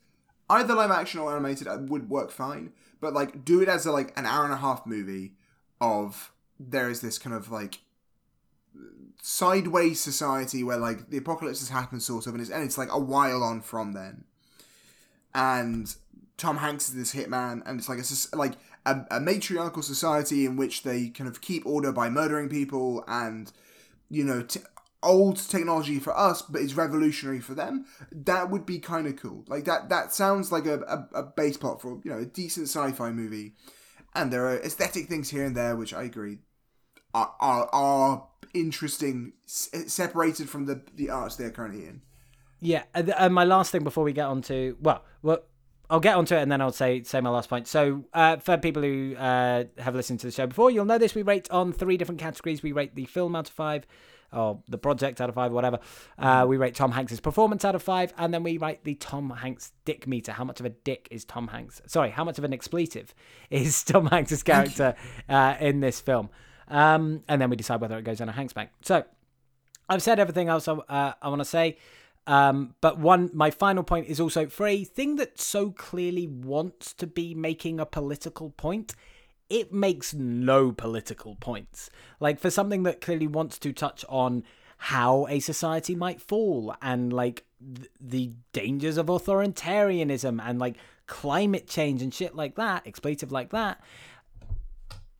either 0.50 0.74
live 0.74 0.90
action 0.90 1.20
or 1.20 1.32
animated, 1.32 1.66
it 1.66 1.80
would 1.80 2.10
work 2.10 2.30
fine. 2.30 2.72
But 3.00 3.14
like, 3.14 3.42
do 3.42 3.62
it 3.62 3.68
as 3.68 3.86
a 3.86 3.92
like 3.92 4.12
an 4.14 4.26
hour 4.26 4.44
and 4.44 4.52
a 4.52 4.58
half 4.58 4.84
movie 4.84 5.32
of 5.80 6.30
there 6.60 6.90
is 6.90 7.00
this 7.00 7.18
kind 7.18 7.34
of 7.34 7.50
like 7.50 7.80
sideways 9.22 10.00
society 10.00 10.62
where 10.62 10.76
like 10.76 11.10
the 11.10 11.18
apocalypse 11.18 11.60
has 11.60 11.68
happened, 11.70 12.02
sort 12.02 12.26
of, 12.26 12.34
and 12.34 12.42
it's 12.42 12.50
and 12.50 12.62
it's 12.62 12.78
like 12.78 12.92
a 12.92 12.98
while 12.98 13.42
on 13.42 13.60
from 13.60 13.92
then, 13.92 14.24
and 15.34 15.94
Tom 16.36 16.58
Hanks 16.58 16.88
is 16.88 16.94
this 16.94 17.14
hitman, 17.14 17.62
and 17.66 17.78
it's 17.78 17.88
like 17.88 17.98
a 17.98 18.36
like 18.36 18.54
a, 18.86 19.00
a 19.10 19.20
matriarchal 19.20 19.82
society 19.82 20.44
in 20.44 20.56
which 20.56 20.82
they 20.82 21.08
kind 21.08 21.28
of 21.28 21.40
keep 21.40 21.64
order 21.64 21.92
by 21.92 22.08
murdering 22.08 22.48
people 22.48 23.04
and 23.06 23.52
you 24.10 24.24
know, 24.24 24.42
t- 24.42 24.60
old 25.02 25.36
technology 25.36 25.98
for 25.98 26.16
us, 26.16 26.42
but 26.42 26.60
it's 26.60 26.74
revolutionary 26.74 27.40
for 27.40 27.54
them. 27.54 27.84
That 28.12 28.50
would 28.50 28.64
be 28.64 28.78
kind 28.78 29.06
of 29.06 29.16
cool. 29.16 29.44
Like 29.48 29.64
that. 29.64 29.88
That 29.88 30.12
sounds 30.12 30.52
like 30.52 30.66
a, 30.66 30.80
a, 30.80 31.20
a 31.20 31.22
base 31.22 31.56
plot 31.56 31.82
for 31.82 32.00
you 32.04 32.10
know 32.10 32.18
a 32.18 32.24
decent 32.24 32.68
sci-fi 32.68 33.10
movie. 33.10 33.54
And 34.14 34.32
there 34.32 34.46
are 34.46 34.58
aesthetic 34.60 35.08
things 35.08 35.30
here 35.30 35.44
and 35.44 35.56
there, 35.56 35.74
which 35.74 35.92
I 35.92 36.04
agree 36.04 36.38
are 37.14 37.34
are, 37.40 37.68
are 37.72 38.26
interesting, 38.52 39.32
s- 39.46 39.70
separated 39.86 40.48
from 40.48 40.66
the 40.66 40.82
the 40.94 41.10
arts 41.10 41.36
they're 41.36 41.50
currently 41.50 41.86
in. 41.86 42.02
Yeah, 42.60 42.84
and, 42.94 43.10
and 43.10 43.34
my 43.34 43.44
last 43.44 43.72
thing 43.72 43.84
before 43.84 44.04
we 44.04 44.12
get 44.12 44.26
on 44.26 44.42
to 44.42 44.76
well, 44.80 45.04
well, 45.22 45.40
I'll 45.90 46.00
get 46.00 46.16
onto 46.16 46.34
it 46.34 46.40
and 46.42 46.50
then 46.50 46.60
I'll 46.60 46.72
say 46.72 47.02
say 47.02 47.20
my 47.20 47.30
last 47.30 47.48
point. 47.48 47.68
So, 47.68 48.04
uh, 48.14 48.36
for 48.38 48.56
people 48.56 48.82
who 48.82 49.14
uh, 49.16 49.64
have 49.78 49.94
listened 49.94 50.20
to 50.20 50.26
the 50.26 50.32
show 50.32 50.46
before, 50.46 50.70
you'll 50.70 50.86
know 50.86 50.98
this. 50.98 51.14
We 51.14 51.22
rate 51.22 51.50
on 51.50 51.72
three 51.72 51.96
different 51.96 52.20
categories. 52.20 52.62
We 52.62 52.72
rate 52.72 52.94
the 52.94 53.04
film 53.04 53.36
out 53.36 53.48
of 53.48 53.54
five, 53.54 53.86
or 54.32 54.62
the 54.68 54.78
project 54.78 55.20
out 55.20 55.28
of 55.28 55.34
five, 55.34 55.52
whatever. 55.52 55.78
Uh, 56.18 56.46
we 56.48 56.56
rate 56.56 56.74
Tom 56.74 56.92
Hanks's 56.92 57.20
performance 57.20 57.64
out 57.64 57.74
of 57.74 57.82
five, 57.82 58.14
and 58.16 58.32
then 58.32 58.42
we 58.42 58.56
rate 58.56 58.84
the 58.84 58.94
Tom 58.94 59.30
Hanks 59.30 59.72
dick 59.84 60.06
meter. 60.06 60.32
How 60.32 60.44
much 60.44 60.58
of 60.60 60.66
a 60.66 60.70
dick 60.70 61.06
is 61.10 61.24
Tom 61.24 61.48
Hanks? 61.48 61.82
Sorry, 61.86 62.10
how 62.10 62.24
much 62.24 62.38
of 62.38 62.44
an 62.44 62.52
expletive 62.52 63.14
is 63.50 63.82
Tom 63.84 64.06
Hanks's 64.06 64.42
character 64.42 64.94
uh, 65.28 65.56
in 65.60 65.80
this 65.80 66.00
film? 66.00 66.30
Um, 66.68 67.22
and 67.28 67.40
then 67.40 67.50
we 67.50 67.56
decide 67.56 67.80
whether 67.80 67.98
it 67.98 68.04
goes 68.04 68.20
on 68.20 68.28
a 68.28 68.32
Hanks 68.32 68.52
bank. 68.52 68.70
So, 68.82 69.04
I've 69.88 70.02
said 70.02 70.18
everything 70.18 70.48
else 70.48 70.68
I, 70.68 70.72
uh, 70.72 71.12
I 71.20 71.28
want 71.28 71.40
to 71.40 71.44
say. 71.44 71.76
Um, 72.26 72.74
but 72.80 72.98
one, 72.98 73.30
my 73.34 73.50
final 73.50 73.82
point 73.82 74.06
is 74.06 74.18
also 74.18 74.46
for 74.46 74.66
a 74.66 74.84
thing 74.84 75.16
that 75.16 75.38
so 75.38 75.70
clearly 75.70 76.26
wants 76.26 76.94
to 76.94 77.06
be 77.06 77.34
making 77.34 77.78
a 77.78 77.86
political 77.86 78.50
point. 78.50 78.94
It 79.50 79.72
makes 79.72 80.14
no 80.14 80.72
political 80.72 81.36
points. 81.36 81.90
Like 82.20 82.40
for 82.40 82.50
something 82.50 82.84
that 82.84 83.02
clearly 83.02 83.26
wants 83.26 83.58
to 83.58 83.72
touch 83.72 84.04
on 84.08 84.42
how 84.78 85.26
a 85.28 85.38
society 85.40 85.94
might 85.94 86.20
fall 86.20 86.74
and 86.80 87.12
like 87.12 87.44
th- 87.74 87.88
the 88.00 88.32
dangers 88.52 88.96
of 88.96 89.06
authoritarianism 89.06 90.40
and 90.42 90.58
like 90.58 90.76
climate 91.06 91.68
change 91.68 92.00
and 92.00 92.12
shit 92.12 92.34
like 92.34 92.54
that, 92.54 92.86
expletive 92.86 93.32
like 93.32 93.50
that 93.50 93.80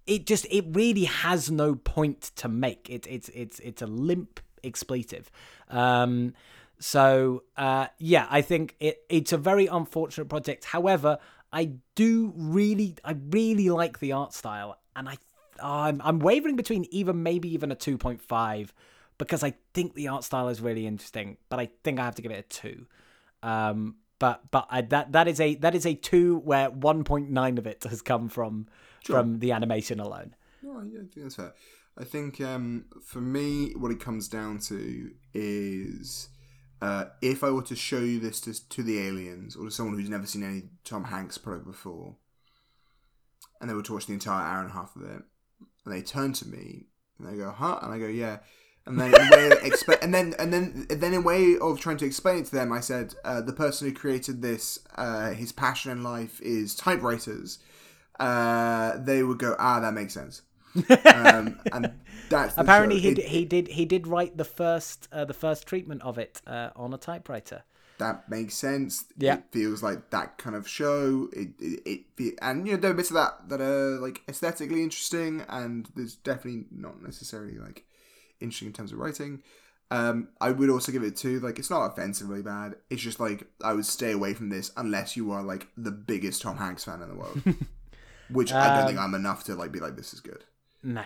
it 0.06 0.26
just 0.26 0.46
it 0.50 0.64
really 0.70 1.04
has 1.04 1.50
no 1.50 1.74
point 1.74 2.32
to 2.36 2.48
make. 2.48 2.88
It, 2.90 3.06
it's 3.08 3.28
it's 3.30 3.58
it's 3.60 3.82
a 3.82 3.86
limp 3.86 4.40
expletive. 4.62 5.30
Um, 5.68 6.34
so 6.78 7.44
uh, 7.56 7.86
yeah, 7.98 8.26
I 8.30 8.42
think 8.42 8.76
it 8.80 9.02
it's 9.08 9.32
a 9.32 9.38
very 9.38 9.66
unfortunate 9.66 10.28
project. 10.28 10.66
However, 10.66 11.18
I 11.52 11.72
do 11.94 12.32
really 12.36 12.96
I 13.04 13.16
really 13.30 13.70
like 13.70 14.00
the 14.00 14.12
art 14.12 14.34
style, 14.34 14.78
and 14.94 15.08
I 15.08 15.16
I'm 15.62 16.00
I'm 16.04 16.18
wavering 16.18 16.56
between 16.56 16.86
even 16.90 17.22
maybe 17.22 17.52
even 17.54 17.72
a 17.72 17.76
two 17.76 17.96
point 17.96 18.20
five 18.20 18.74
because 19.16 19.42
I 19.42 19.54
think 19.72 19.94
the 19.94 20.08
art 20.08 20.24
style 20.24 20.48
is 20.48 20.60
really 20.60 20.86
interesting, 20.86 21.36
but 21.48 21.60
I 21.60 21.70
think 21.84 22.00
I 22.00 22.04
have 22.04 22.16
to 22.16 22.22
give 22.22 22.32
it 22.32 22.44
a 22.44 22.48
two. 22.48 22.86
Um, 23.42 23.96
but 24.18 24.42
but 24.50 24.66
I, 24.70 24.80
that 24.82 25.12
that 25.12 25.28
is 25.28 25.40
a 25.40 25.54
that 25.56 25.74
is 25.74 25.86
a 25.86 25.94
two 25.94 26.38
where 26.38 26.70
one 26.70 27.04
point 27.04 27.30
nine 27.30 27.58
of 27.58 27.66
it 27.66 27.84
has 27.88 28.02
come 28.02 28.28
from 28.28 28.66
from 29.12 29.38
the 29.38 29.52
animation 29.52 30.00
alone. 30.00 30.34
No, 30.62 30.82
yeah, 30.82 31.00
I 31.00 31.02
think 31.02 31.14
that's 31.16 31.36
fair. 31.36 31.54
I 31.96 32.04
think 32.04 32.40
um, 32.40 32.86
for 33.04 33.20
me, 33.20 33.72
what 33.76 33.92
it 33.92 34.00
comes 34.00 34.28
down 34.28 34.58
to 34.60 35.12
is 35.32 36.28
uh, 36.80 37.06
if 37.22 37.44
I 37.44 37.50
were 37.50 37.62
to 37.62 37.76
show 37.76 38.00
you 38.00 38.18
this 38.18 38.40
to, 38.42 38.68
to 38.68 38.82
the 38.82 38.98
aliens 39.06 39.56
or 39.56 39.64
to 39.64 39.70
someone 39.70 39.98
who's 39.98 40.10
never 40.10 40.26
seen 40.26 40.42
any 40.42 40.64
Tom 40.84 41.04
Hanks 41.04 41.38
product 41.38 41.66
before, 41.66 42.16
and 43.60 43.70
they 43.70 43.74
were 43.74 43.82
to 43.82 43.94
watch 43.94 44.06
the 44.06 44.12
entire 44.12 44.44
hour 44.44 44.60
and 44.60 44.70
a 44.70 44.74
half 44.74 44.96
of 44.96 45.02
it, 45.02 45.22
and 45.84 45.94
they 45.94 46.02
turn 46.02 46.32
to 46.34 46.48
me 46.48 46.86
and 47.18 47.28
they 47.28 47.36
go, 47.36 47.50
"Huh?" 47.50 47.78
and 47.82 47.92
I 47.92 47.98
go, 47.98 48.06
"Yeah." 48.06 48.38
And 48.86 49.00
then, 49.00 49.14
in 49.14 49.30
way 49.30 49.46
of 49.46 49.58
expa- 49.60 50.02
and 50.02 50.12
then, 50.12 50.34
and 50.38 50.52
then, 50.52 50.86
and 50.90 51.00
then, 51.00 51.14
in 51.14 51.24
way 51.24 51.56
of 51.56 51.80
trying 51.80 51.96
to 51.98 52.04
explain 52.04 52.40
it 52.40 52.46
to 52.46 52.54
them, 52.54 52.70
I 52.70 52.80
said, 52.80 53.14
uh, 53.24 53.40
"The 53.40 53.54
person 53.54 53.88
who 53.88 53.94
created 53.94 54.42
this, 54.42 54.78
uh, 54.96 55.30
his 55.30 55.52
passion 55.52 55.90
in 55.92 56.02
life 56.02 56.40
is 56.42 56.74
typewriters." 56.74 57.60
Uh, 58.18 58.96
they 58.98 59.22
would 59.22 59.38
go, 59.38 59.56
"Ah, 59.58 59.80
that 59.80 59.92
makes 59.94 60.14
sense." 60.14 60.42
um, 61.06 61.58
and 61.72 61.92
that's 62.28 62.54
Apparently, 62.56 62.98
he 63.00 63.10
It- 63.10 63.28
he 63.28 63.44
did 63.44 63.68
he 63.68 63.84
did 63.84 64.06
write 64.06 64.36
the 64.36 64.44
first 64.44 65.08
uh, 65.12 65.24
the 65.24 65.34
first 65.34 65.66
treatment 65.66 66.02
of 66.02 66.18
it 66.18 66.40
uh, 66.46 66.70
on 66.76 66.92
a 66.94 66.98
typewriter. 66.98 67.62
that 67.98 68.28
makes 68.28 68.54
sense. 68.54 69.04
Yeah. 69.16 69.34
it 69.36 69.44
feels 69.52 69.82
like 69.82 70.10
that 70.10 70.36
kind 70.38 70.56
of 70.56 70.66
show. 70.68 71.28
It 71.32 71.50
it, 71.60 72.00
it 72.18 72.34
and 72.42 72.66
you 72.66 72.74
know 72.74 72.80
there 72.80 72.90
are 72.90 72.94
bits 72.94 73.10
of 73.10 73.14
that 73.14 73.48
that 73.48 73.60
are 73.60 73.98
like 74.00 74.22
aesthetically 74.28 74.82
interesting, 74.82 75.44
and 75.48 75.88
there's 75.94 76.16
definitely 76.16 76.66
not 76.72 77.00
necessarily 77.02 77.58
like 77.58 77.84
interesting 78.40 78.68
in 78.68 78.74
terms 78.74 78.92
of 78.92 78.98
writing. 78.98 79.42
Um, 79.90 80.28
I 80.40 80.50
would 80.50 80.70
also 80.70 80.90
give 80.90 81.04
it 81.04 81.14
two. 81.14 81.38
Like 81.38 81.58
it's 81.60 81.70
not 81.70 81.86
offensively 81.92 82.42
bad. 82.42 82.74
It's 82.90 83.02
just 83.02 83.20
like 83.20 83.46
I 83.62 83.74
would 83.74 83.86
stay 83.86 84.10
away 84.10 84.34
from 84.34 84.48
this 84.48 84.72
unless 84.76 85.16
you 85.16 85.30
are 85.30 85.42
like 85.44 85.68
the 85.76 85.92
biggest 85.92 86.42
Tom 86.42 86.56
Hanks 86.56 86.84
fan 86.84 87.00
in 87.00 87.08
the 87.08 87.14
world, 87.14 87.40
which 88.34 88.52
I 88.52 88.76
don't 88.76 88.86
think 88.86 88.98
Um, 88.98 89.06
I'm 89.06 89.14
enough 89.14 89.44
to 89.44 89.54
like 89.54 89.72
be 89.72 89.80
like 89.80 89.96
this 89.96 90.12
is 90.12 90.20
good. 90.20 90.44
No. 90.82 91.02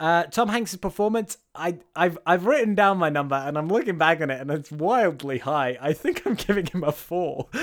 Uh, 0.00 0.24
Tom 0.24 0.48
Hanks' 0.48 0.74
performance, 0.74 1.38
I, 1.54 1.78
I've 1.94 2.18
I've 2.26 2.44
written 2.46 2.74
down 2.74 2.98
my 2.98 3.08
number 3.08 3.36
and 3.36 3.56
I'm 3.56 3.68
looking 3.68 3.98
back 3.98 4.20
on 4.20 4.30
it 4.30 4.40
and 4.40 4.50
it's 4.50 4.72
wildly 4.72 5.38
high. 5.38 5.78
I 5.80 5.92
think 5.92 6.26
I'm 6.26 6.34
giving 6.34 6.66
him 6.66 6.82
a 6.82 6.90
four. 6.90 7.46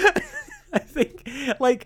I 0.72 0.80
think 0.80 1.28
like 1.60 1.86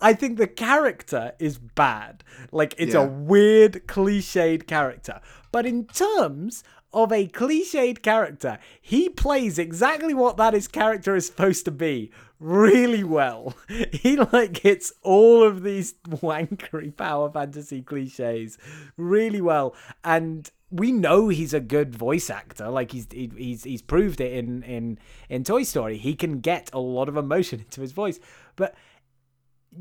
I 0.00 0.14
think 0.14 0.38
the 0.38 0.46
character 0.46 1.32
is 1.38 1.58
bad. 1.58 2.24
Like 2.50 2.74
it's 2.78 2.94
Yeah. 2.94 3.02
a 3.02 3.06
weird, 3.06 3.86
cliched 3.86 4.66
character. 4.66 5.20
But 5.52 5.66
in 5.66 5.84
terms 5.86 6.62
of 6.92 7.12
a 7.12 7.26
cliched 7.28 8.02
character, 8.02 8.58
he 8.80 9.08
plays 9.08 9.58
exactly 9.58 10.14
what 10.14 10.36
that 10.36 10.54
his 10.54 10.68
character 10.68 11.14
is 11.14 11.26
supposed 11.26 11.64
to 11.66 11.70
be 11.70 12.10
really 12.40 13.04
well. 13.04 13.54
He 13.92 14.16
like 14.16 14.58
hits 14.58 14.92
all 15.02 15.42
of 15.42 15.62
these 15.62 15.94
wankery 16.08 16.96
power 16.96 17.30
fantasy 17.30 17.82
cliches 17.82 18.58
really 18.96 19.40
well. 19.40 19.74
And 20.04 20.50
we 20.70 20.92
know 20.92 21.28
he's 21.28 21.54
a 21.54 21.60
good 21.60 21.94
voice 21.94 22.30
actor. 22.30 22.68
Like 22.68 22.92
he's 22.92 23.06
he, 23.10 23.30
he's 23.36 23.64
he's 23.64 23.82
proved 23.82 24.20
it 24.20 24.32
in 24.32 24.62
in 24.62 24.98
in 25.28 25.44
Toy 25.44 25.62
Story. 25.62 25.98
He 25.98 26.14
can 26.14 26.40
get 26.40 26.70
a 26.72 26.78
lot 26.78 27.08
of 27.08 27.16
emotion 27.16 27.60
into 27.64 27.80
his 27.80 27.92
voice. 27.92 28.18
But 28.56 28.74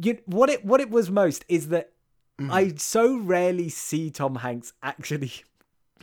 you 0.01 0.19
what 0.25 0.49
it 0.49 0.65
what 0.65 0.81
it 0.81 0.89
was 0.89 1.09
most 1.09 1.45
is 1.47 1.69
that 1.69 1.91
Mm-hmm. 2.39 2.51
I 2.51 2.73
so 2.77 3.17
rarely 3.17 3.67
see 3.69 4.11
Tom 4.11 4.35
Hanks 4.35 4.73
actually 4.83 5.31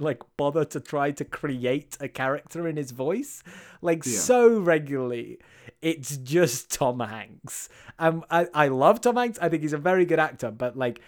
like 0.01 0.23
bother 0.37 0.65
to 0.67 0.81
try 0.81 1.11
to 1.13 1.25
create 1.25 1.97
a 2.01 2.09
character 2.09 2.67
in 2.69 2.77
his 2.77 2.91
voice? 2.91 3.43
Like 3.83 4.05
Yeah. 4.05 4.19
so 4.19 4.59
regularly 4.59 5.39
it's 5.83 6.17
just 6.19 6.71
tom 6.73 7.01
hanks. 7.01 7.69
Um 7.99 8.25
I, 8.31 8.47
I 8.55 8.69
love 8.69 9.01
tom 9.01 9.17
hanks. 9.17 9.39
I 9.41 9.49
think 9.49 9.63
he's 9.63 9.73
a 9.73 9.79
very 9.79 10.05
good 10.05 10.19
actor 10.19 10.51
but 10.51 10.77
like 10.77 11.01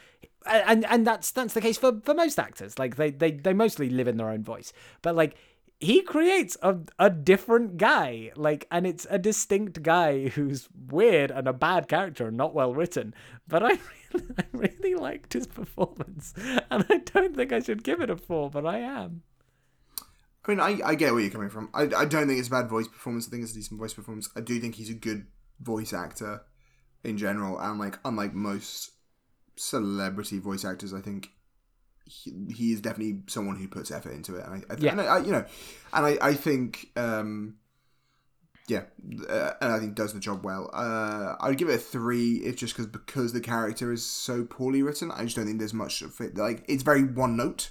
and 0.47 0.84
and 0.87 1.07
that's 1.07 1.30
that's 1.32 1.55
the 1.55 1.61
case 1.61 1.76
for 1.76 2.01
for 2.05 2.14
most 2.14 2.39
actors. 2.39 2.78
Like 2.78 2.97
they 2.97 3.11
they, 3.11 3.32
they 3.32 3.53
mostly 3.53 3.91
live 3.91 4.09
in 4.09 4.16
their 4.16 4.28
own 4.30 4.45
voice. 4.45 4.72
But 5.03 5.14
like 5.16 5.37
he 5.78 6.00
creates 6.00 6.56
a, 6.62 6.76
a 6.98 7.10
different 7.10 7.76
guy 7.76 8.30
like 8.34 8.66
and 8.70 8.86
it's 8.86 9.06
a 9.10 9.18
distinct 9.18 9.82
guy 9.82 10.28
who's 10.28 10.68
weird 10.88 11.30
and 11.30 11.46
a 11.46 11.52
bad 11.52 11.88
character 11.88 12.28
and 12.28 12.36
not 12.36 12.54
well 12.54 12.74
written 12.74 13.14
but 13.46 13.62
i 13.62 13.78
really, 14.12 14.26
i 14.38 14.44
really 14.52 14.94
liked 14.94 15.32
his 15.32 15.46
performance 15.46 16.32
and 16.70 16.86
i 16.88 16.98
don't 16.98 17.36
think 17.36 17.52
i 17.52 17.60
should 17.60 17.84
give 17.84 18.00
it 18.00 18.10
a 18.10 18.16
four 18.16 18.50
but 18.50 18.66
i 18.66 18.78
am 18.78 19.22
I 20.46 20.50
mean, 20.50 20.60
I, 20.60 20.78
I 20.84 20.94
get 20.94 21.12
where 21.12 21.20
you're 21.20 21.30
coming 21.30 21.50
from. 21.50 21.70
I, 21.74 21.82
I 21.82 22.04
don't 22.04 22.28
think 22.28 22.38
it's 22.38 22.48
a 22.48 22.52
bad 22.52 22.68
voice 22.68 22.86
performance. 22.86 23.26
I 23.26 23.30
think 23.30 23.42
it's 23.42 23.52
a 23.52 23.56
decent 23.56 23.80
voice 23.80 23.94
performance. 23.94 24.28
I 24.36 24.40
do 24.40 24.60
think 24.60 24.76
he's 24.76 24.90
a 24.90 24.94
good 24.94 25.26
voice 25.60 25.92
actor 25.92 26.42
in 27.02 27.18
general. 27.18 27.58
And, 27.58 27.80
like, 27.80 27.98
unlike 28.04 28.32
most 28.32 28.92
celebrity 29.56 30.38
voice 30.38 30.64
actors, 30.64 30.94
I 30.94 31.00
think 31.00 31.30
he, 32.07 32.32
he 32.54 32.72
is 32.72 32.80
definitely 32.80 33.20
someone 33.26 33.57
who 33.57 33.68
puts 33.68 33.90
effort 33.90 34.12
into 34.12 34.36
it. 34.36 34.46
And 34.46 34.64
I, 34.70 34.72
I, 34.72 34.76
Yeah. 34.78 34.92
and 34.92 35.00
I, 35.00 35.04
I 35.04 35.18
you 35.18 35.32
know, 35.32 35.44
and 35.92 36.07
I, 36.07 36.18
I 36.22 36.34
think, 36.34 36.90
um, 36.96 37.57
yeah, 38.68 38.82
uh, 39.28 39.52
and 39.61 39.72
I 39.72 39.78
think 39.78 39.94
does 39.94 40.12
the 40.12 40.18
job 40.20 40.44
well. 40.44 40.70
Uh, 40.72 41.36
I 41.38 41.48
would 41.48 41.59
give 41.59 41.68
it 41.68 41.74
a 41.74 41.78
three. 41.78 42.36
It's 42.36 42.59
just 42.59 42.74
because 42.74 42.88
because 42.88 43.32
the 43.32 43.40
character 43.40 43.92
is 43.92 44.04
so 44.04 44.44
poorly 44.44 44.82
written. 44.82 45.11
I 45.12 45.22
just 45.24 45.36
don't 45.36 45.46
think 45.46 45.59
there's 45.59 45.74
much 45.74 46.02
of 46.02 46.20
it. 46.20 46.36
Like 46.36 46.64
it's 46.68 46.82
very 46.82 47.04
one 47.04 47.36
note 47.36 47.70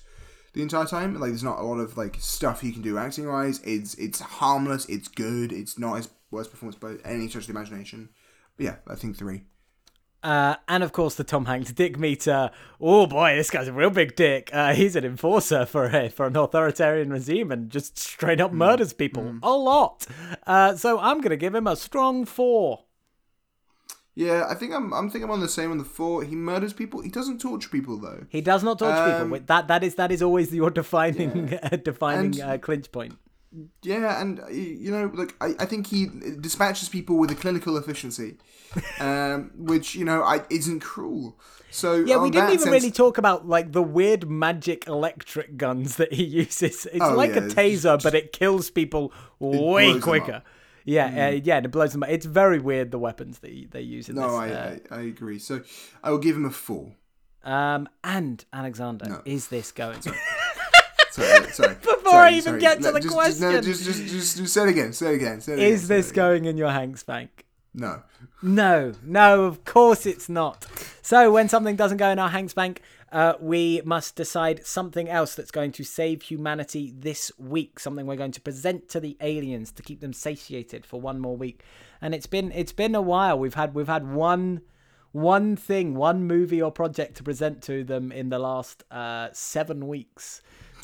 the 0.53 0.61
entire 0.61 0.85
time. 0.85 1.19
Like 1.19 1.31
there's 1.31 1.43
not 1.43 1.59
a 1.59 1.63
lot 1.63 1.79
of 1.79 1.97
like 1.97 2.15
stuff 2.19 2.63
you 2.63 2.71
can 2.71 2.81
do 2.81 2.97
acting 2.97 3.27
wise. 3.27 3.59
It's 3.65 3.95
it's 3.95 4.21
harmless. 4.21 4.85
It's 4.85 5.09
good. 5.09 5.51
It's 5.51 5.77
not 5.77 5.95
his 5.95 6.09
worst 6.31 6.51
performance 6.51 6.77
by 6.77 6.95
any 7.03 7.27
stretch 7.27 7.43
of 7.43 7.47
the 7.47 7.59
imagination. 7.59 8.07
But 8.55 8.63
yeah, 8.63 8.75
I 8.87 8.95
think 8.95 9.17
three. 9.17 9.43
Uh, 10.25 10.55
and 10.67 10.83
of 10.83 10.91
course, 10.91 11.13
the 11.13 11.23
Tom 11.23 11.45
Hanks 11.45 11.71
dick 11.71 11.99
meter. 11.99 12.49
Oh 12.81 13.05
boy, 13.05 13.35
this 13.35 13.51
guy's 13.51 13.67
a 13.67 13.73
real 13.73 13.91
big 13.91 14.15
dick. 14.15 14.49
Uh, 14.51 14.73
he's 14.73 14.95
an 14.95 15.05
enforcer 15.05 15.65
for 15.67 15.85
a, 15.85 16.09
for 16.09 16.25
an 16.25 16.35
authoritarian 16.35 17.11
regime 17.11 17.51
and 17.51 17.69
just 17.69 17.99
straight 17.99 18.41
up 18.41 18.51
murders 18.51 18.91
people 18.91 19.37
a 19.43 19.51
lot. 19.53 20.07
Uh, 20.47 20.75
so 20.75 20.97
I'm 20.99 21.21
gonna 21.21 21.35
give 21.37 21.53
him 21.53 21.67
a 21.67 21.75
strong 21.75 22.25
four. 22.25 22.85
Yeah, 24.15 24.47
I 24.49 24.55
think 24.55 24.73
I'm 24.73 24.93
I'm 24.93 25.09
think 25.09 25.23
I'm 25.25 25.31
on 25.31 25.41
the 25.41 25.49
same 25.49 25.71
on 25.71 25.77
the 25.77 25.83
four. 25.83 26.23
He 26.23 26.35
murders 26.35 26.73
people. 26.73 27.01
He 27.01 27.09
doesn't 27.09 27.39
torture 27.41 27.69
people 27.69 27.97
though. 27.97 28.25
He 28.29 28.41
does 28.41 28.63
not 28.63 28.79
torture 28.79 28.97
Um, 28.97 29.29
people. 29.31 29.45
That 29.45 29.67
that 29.67 29.83
is 29.83 29.95
that 29.95 30.11
is 30.11 30.21
always 30.23 30.53
your 30.53 30.71
defining 30.71 31.47
defining 31.83 32.39
And- 32.39 32.41
uh, 32.41 32.57
clinch 32.57 32.91
point. 32.91 33.15
Yeah, 33.83 34.21
and 34.21 34.39
uh, 34.39 34.47
you 34.49 34.91
know, 34.91 35.11
like 35.13 35.35
I, 35.41 35.53
I 35.59 35.65
think 35.65 35.87
he 35.87 36.07
dispatches 36.39 36.89
people 36.89 37.17
with 37.17 37.31
a 37.31 37.35
clinical 37.35 37.77
efficiency, 37.77 38.37
um, 38.99 39.51
which 39.55 39.95
you 39.95 40.03
know 40.05 40.21
I 40.23 40.41
isn't 40.49 40.81
cruel. 40.81 41.37
So 41.71 41.95
Yeah, 41.95 42.17
we 42.21 42.29
didn't 42.29 42.49
even 42.51 42.59
sense- 42.59 42.71
really 42.71 42.91
talk 42.91 43.17
about 43.17 43.47
like 43.47 43.71
the 43.73 43.81
weird 43.83 44.29
magic 44.29 44.87
electric 44.87 45.57
guns 45.57 45.97
that 45.97 46.13
he 46.13 46.23
uses. 46.43 46.85
It's 46.85 47.01
Oh, 47.01 47.13
like 47.15 47.31
yeah, 47.31 47.37
a 47.45 47.49
taser, 47.49 48.01
but 48.01 48.15
it 48.15 48.31
kills 48.31 48.69
people 48.69 49.11
way 49.39 49.99
quicker. 49.99 50.41
Yeah, 50.85 51.27
uh, 51.27 51.39
yeah, 51.43 51.57
and 51.57 51.65
it 51.65 51.69
blows 51.69 51.93
them 51.93 52.03
up. 52.03 52.09
It's 52.09 52.25
very 52.27 52.59
weird 52.59 52.91
the 52.91 52.99
weapons 52.99 53.39
that 53.39 53.51
he- 53.51 53.65
they 53.65 53.81
use 53.81 54.07
in 54.09 54.15
No, 54.15 54.21
this. 54.23 54.31
I, 54.31 54.49
uh, 54.51 54.77
I 54.91 54.95
I 54.97 55.01
agree. 55.01 55.39
So 55.39 55.61
I 56.03 56.11
will 56.11 56.19
give 56.19 56.35
him 56.35 56.45
a 56.45 56.51
four. 56.51 56.95
Um, 57.43 57.87
and 58.03 58.43
Alexander, 58.53 59.05
No. 59.09 59.21
is 59.25 59.47
this 59.49 59.71
going? 59.71 59.99
Sorry, 61.15 61.51
sorry. 61.51 61.75
Before 61.81 62.11
sorry, 62.11 62.27
I 62.27 62.31
even 62.31 62.43
sorry. 62.43 62.61
get 62.61 62.77
to 62.77 62.83
No, 62.83 62.91
the 62.91 62.99
just, 62.99 63.15
Just, 63.15 63.41
no, 63.41 63.47
question. 63.51 63.63
just, 63.63 63.83
just, 63.85 64.05
just, 64.13 64.37
just 64.37 64.53
say 64.53 64.63
it 64.63 64.69
again. 64.69 64.93
Say 64.93 65.11
it 65.11 65.15
again. 65.15 65.41
Say 65.41 65.53
it 65.53 65.55
again. 65.55 65.71
is 65.71 65.87
this 65.87 66.11
again. 66.11 66.23
going 66.23 66.45
in 66.45 66.57
your 66.57 66.69
Hanks 66.71 67.03
bank? 67.03 67.45
No. 67.73 68.03
No, 68.41 68.93
no, 69.03 69.45
of 69.45 69.65
course 69.65 70.05
it's 70.05 70.29
not. 70.29 70.65
So 71.01 71.31
when 71.31 71.49
something 71.49 71.75
doesn't 71.75 71.97
go 71.97 72.09
in 72.09 72.19
our 72.19 72.29
Hanks 72.29 72.53
bank, 72.53 72.81
uh, 73.11 73.33
we 73.39 73.81
must 73.85 74.15
decide 74.15 74.65
something 74.65 75.09
else 75.09 75.35
that's 75.35 75.51
going 75.51 75.71
to 75.73 75.83
save 75.83 76.21
humanity 76.23 76.93
this 76.97 77.31
week. 77.37 77.79
Something 77.79 78.05
we're 78.05 78.15
going 78.17 78.31
to 78.33 78.41
present 78.41 78.89
to 78.89 78.99
the 78.99 79.15
aliens 79.21 79.71
to 79.73 79.83
keep 79.83 80.01
them 80.01 80.13
satiated 80.13 80.85
for 80.85 80.99
one 80.99 81.19
more 81.19 81.37
week. 81.37 81.63
And 82.01 82.13
it's 82.13 82.27
been 82.27 82.51
it's 82.51 82.73
been 82.73 82.93
a 82.95 83.01
while. 83.01 83.37
We've 83.39 83.53
had 83.53 83.73
we've 83.73 83.87
had 83.87 84.07
one 84.11 84.61
one 85.11 85.55
thing, 85.55 85.95
one 85.95 86.25
movie 86.25 86.61
or 86.61 86.71
project 86.71 87.15
to 87.17 87.23
present 87.23 87.61
to 87.63 87.83
them 87.85 88.11
in 88.11 88.29
the 88.29 88.39
last 88.39 88.83
uh, 88.91 89.29
seven 89.31 89.87
weeks. 89.87 90.41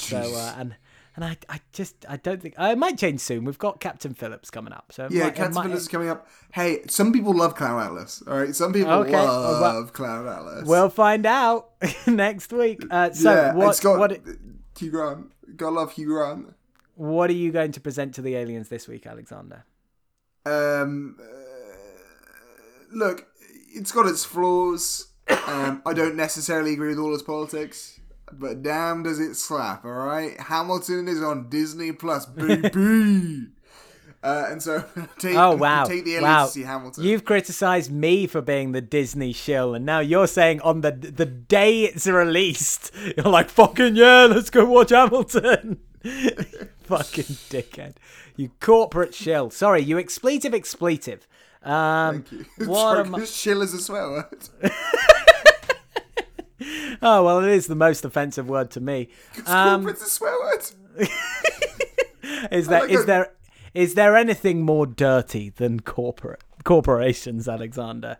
So 0.09 0.17
uh, 0.35 0.55
and 0.57 0.75
and 1.15 1.25
I, 1.25 1.37
I 1.49 1.59
just 1.73 2.05
I 2.07 2.17
don't 2.17 2.41
think 2.41 2.55
I 2.57 2.73
might 2.75 2.97
change 2.97 3.19
soon. 3.19 3.43
We've 3.45 3.57
got 3.57 3.79
Captain 3.79 4.13
Phillips 4.13 4.49
coming 4.49 4.71
up. 4.73 4.91
So 4.93 5.07
Yeah, 5.11 5.25
might- 5.25 5.35
Captain 5.35 5.53
might- 5.55 5.63
Phillips 5.63 5.81
is 5.83 5.87
coming 5.87 6.09
up. 6.09 6.27
Hey, 6.53 6.81
some 6.87 7.11
people 7.13 7.33
love 7.35 7.55
Cloud 7.55 7.85
Atlas. 7.85 8.23
All 8.27 8.37
right, 8.37 8.55
some 8.55 8.71
people 8.73 8.91
Okay, 8.93 9.11
love 9.13 9.61
well- 9.61 9.85
Cloud 9.87 10.27
Atlas. 10.27 10.67
We'll 10.67 10.89
find 10.89 11.25
out 11.25 11.71
next 12.07 12.51
week. 12.53 12.81
Uh, 12.89 13.11
so 13.11 13.33
yeah, 13.33 13.53
what 13.53 13.69
it's 13.69 13.79
got 13.79 13.99
what 13.99 14.19
Hugh 14.77 14.91
Grant. 14.91 15.31
Gotta 15.57 15.75
love 15.75 15.91
Hugh 15.93 16.07
Grant. 16.07 16.53
what 16.95 17.29
are 17.29 17.33
you 17.33 17.51
going 17.51 17.71
to 17.73 17.81
present 17.81 18.15
to 18.15 18.21
the 18.21 18.35
aliens 18.35 18.69
this 18.69 18.87
week, 18.87 19.05
Alexander? 19.05 19.65
Um, 20.45 21.17
uh, 21.19 21.25
look, 22.93 23.27
it's 23.73 23.91
got 23.91 24.07
its 24.07 24.23
flaws. 24.25 25.07
Um, 25.47 25.81
I 25.85 25.93
don't 25.93 26.15
necessarily 26.15 26.73
agree 26.73 26.89
with 26.89 26.97
all 26.99 27.13
its 27.13 27.23
politics, 27.23 27.99
but 28.39 28.61
damn, 28.63 29.03
does 29.03 29.19
it 29.19 29.35
slap! 29.35 29.85
All 29.85 29.91
right, 29.91 30.39
Hamilton 30.39 31.07
is 31.07 31.21
on 31.21 31.49
Disney 31.49 31.91
Plus, 31.91 32.25
baby. 32.27 33.47
uh, 34.23 34.45
and 34.49 34.61
so 34.61 34.83
take, 35.19 35.35
Oh 35.35 35.55
wow! 35.55 35.85
take 35.85 36.05
the 36.05 36.19
wow! 36.19 36.45
to 36.45 36.51
see 36.51 36.63
Hamilton. 36.63 37.03
You've 37.03 37.25
criticised 37.25 37.91
me 37.91 38.27
for 38.27 38.41
being 38.41 38.71
the 38.71 38.81
Disney 38.81 39.33
shill, 39.33 39.73
and 39.75 39.85
now 39.85 39.99
you're 39.99 40.27
saying 40.27 40.61
on 40.61 40.81
the 40.81 40.91
the 40.91 41.25
day 41.25 41.83
it's 41.83 42.07
released, 42.07 42.91
you're 43.17 43.25
like 43.27 43.49
fucking 43.49 43.95
yeah, 43.95 44.25
let's 44.29 44.49
go 44.49 44.65
watch 44.65 44.89
Hamilton. 44.91 45.79
fucking 46.83 47.25
dickhead! 47.49 47.95
You 48.35 48.49
corporate 48.59 49.13
shill. 49.13 49.49
Sorry, 49.49 49.81
you 49.81 49.97
expletive 49.97 50.53
expletive. 50.53 51.27
Um, 51.63 52.23
Thank 52.23 52.31
you. 52.31 52.45
what 52.67 52.77
Sorry, 52.79 52.99
am 53.01 53.15
I- 53.15 53.25
shill 53.25 53.61
is 53.61 53.73
a 53.75 53.79
swear 53.79 54.09
word. 54.09 54.49
Oh 57.03 57.23
well, 57.25 57.43
it 57.43 57.49
is 57.49 57.65
the 57.67 57.75
most 57.75 58.05
offensive 58.05 58.47
word 58.47 58.69
to 58.71 58.79
me. 58.79 59.09
Um, 59.47 59.83
Corporate's 59.83 60.03
a 60.05 60.09
swear 60.09 60.37
word. 60.39 60.63
Is 62.51 62.67
there 62.67 62.81
like 62.81 62.91
is 62.91 63.05
there 63.05 63.33
is 63.73 63.93
there 63.95 64.15
anything 64.15 64.63
more 64.63 64.85
dirty 64.85 65.49
than 65.49 65.79
corporate 65.79 66.43
corporations, 66.63 67.47
Alexander? 67.47 68.17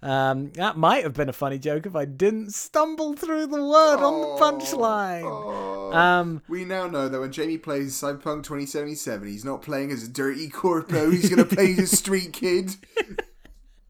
Um, 0.00 0.52
that 0.52 0.76
might 0.76 1.02
have 1.02 1.14
been 1.14 1.28
a 1.28 1.32
funny 1.32 1.58
joke 1.58 1.84
if 1.86 1.96
I 1.96 2.04
didn't 2.04 2.54
stumble 2.54 3.14
through 3.14 3.46
the 3.48 3.62
word 3.62 3.96
on 3.96 4.20
the 4.20 4.26
punchline. 4.40 5.22
Oh. 5.24 5.92
Um, 5.92 6.42
We 6.48 6.64
now 6.64 6.86
know 6.86 7.08
that 7.08 7.18
when 7.18 7.32
Jamie 7.32 7.58
plays 7.58 8.00
Cyberpunk 8.00 8.44
2077, 8.44 9.26
he's 9.26 9.44
not 9.44 9.60
playing 9.60 9.90
as 9.90 10.04
a 10.04 10.08
dirty 10.08 10.48
corpo. 10.48 11.10
He's 11.10 11.28
going 11.28 11.46
to 11.46 11.54
play 11.56 11.72
as 11.72 11.92
a 11.92 11.96
street 11.96 12.32
kid. 12.32 12.76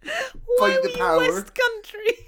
why 0.03 0.71
Fight 0.73 0.83
the 0.83 0.89
we 0.95 0.97
power. 0.97 1.19
West 1.19 1.53
Country? 1.55 2.28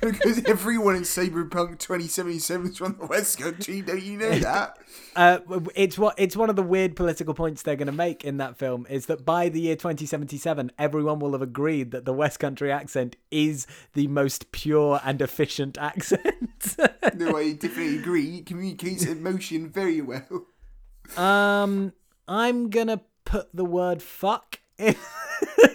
Because 0.00 0.44
everyone 0.46 0.96
in 0.96 1.02
Cyberpunk 1.02 1.78
2077 1.78 2.66
is 2.68 2.78
from 2.78 2.96
the 2.98 3.06
West 3.06 3.38
Country. 3.38 3.82
Don't 3.82 4.02
you 4.02 4.18
know 4.18 4.38
that? 4.38 4.78
Uh, 5.16 5.40
it's 5.74 5.98
what 5.98 6.14
it's 6.16 6.36
one 6.36 6.48
of 6.48 6.54
the 6.54 6.62
weird 6.62 6.94
political 6.94 7.34
points 7.34 7.62
they're 7.62 7.74
going 7.74 7.86
to 7.86 7.92
make 7.92 8.24
in 8.24 8.36
that 8.36 8.56
film 8.56 8.86
is 8.88 9.06
that 9.06 9.24
by 9.24 9.48
the 9.48 9.60
year 9.60 9.74
2077, 9.74 10.70
everyone 10.78 11.18
will 11.18 11.32
have 11.32 11.42
agreed 11.42 11.90
that 11.90 12.04
the 12.04 12.12
West 12.12 12.38
Country 12.38 12.70
accent 12.70 13.16
is 13.32 13.66
the 13.94 14.06
most 14.06 14.52
pure 14.52 15.00
and 15.04 15.20
efficient 15.20 15.76
accent. 15.76 16.76
No, 17.16 17.36
I 17.36 17.52
definitely 17.58 17.98
agree. 17.98 18.38
It 18.38 18.46
communicates 18.46 19.06
emotion 19.06 19.70
very 19.70 20.00
well. 20.00 20.46
Um, 21.16 21.92
I'm 22.28 22.70
gonna 22.70 23.00
put 23.24 23.48
the 23.52 23.64
word 23.64 24.02
"fuck" 24.02 24.60
in, 24.88 24.94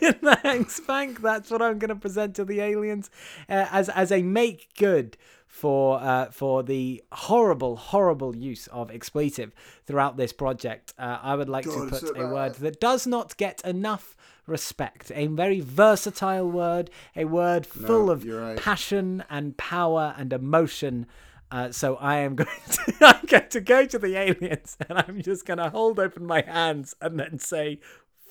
in 0.02 0.16
the 0.22 0.40
Hanks 0.44 0.80
Bank. 0.80 1.22
That's 1.22 1.52
what 1.52 1.62
I'm 1.62 1.80
gonna 1.80 1.96
present 1.96 2.36
to 2.36 2.46
the 2.46 2.60
aliens 2.62 3.10
uh, 3.50 3.68
as 3.72 3.90
as 3.90 4.12
a 4.12 4.22
make 4.22 4.70
good 4.78 5.18
for 5.54 6.02
uh, 6.02 6.32
for 6.32 6.64
the 6.64 7.04
horrible, 7.12 7.76
horrible 7.76 8.36
use 8.36 8.66
of 8.68 8.90
expletive 8.90 9.54
throughout 9.86 10.18
this 10.18 10.34
project. 10.34 10.96
Uh, 10.98 11.20
I 11.22 11.36
would 11.36 11.48
like 11.48 11.66
God, 11.66 11.94
to 11.94 12.00
put 12.00 12.18
a 12.18 12.28
word 12.28 12.56
that 12.56 12.82
does 12.82 13.06
not 13.06 13.38
get 13.38 13.62
enough 13.64 14.16
respect. 14.48 15.12
A 15.14 15.28
very 15.28 15.60
versatile 15.60 16.50
word, 16.50 16.90
a 17.16 17.26
word 17.26 17.68
full 17.68 18.10
of 18.10 18.26
right. 18.26 18.58
passion 18.58 19.24
and 19.30 19.56
power 19.56 20.16
and 20.18 20.34
emotion. 20.34 21.06
Uh, 21.52 21.72
so 21.72 21.98
I 21.98 22.18
am 22.18 22.34
going 22.36 22.50
to 22.72 22.94
I'm 23.02 23.26
going 23.28 23.50
to 23.50 23.62
go 23.62 23.86
to 23.86 24.00
the 24.00 24.16
aliens 24.16 24.76
and 24.90 24.98
I'm 24.98 25.22
just 25.22 25.46
going 25.46 25.60
to 25.60 25.70
hold 25.70 26.00
open 26.00 26.26
my 26.26 26.42
hands 26.42 26.96
and 27.00 27.20
then 27.20 27.38
say 27.38 27.80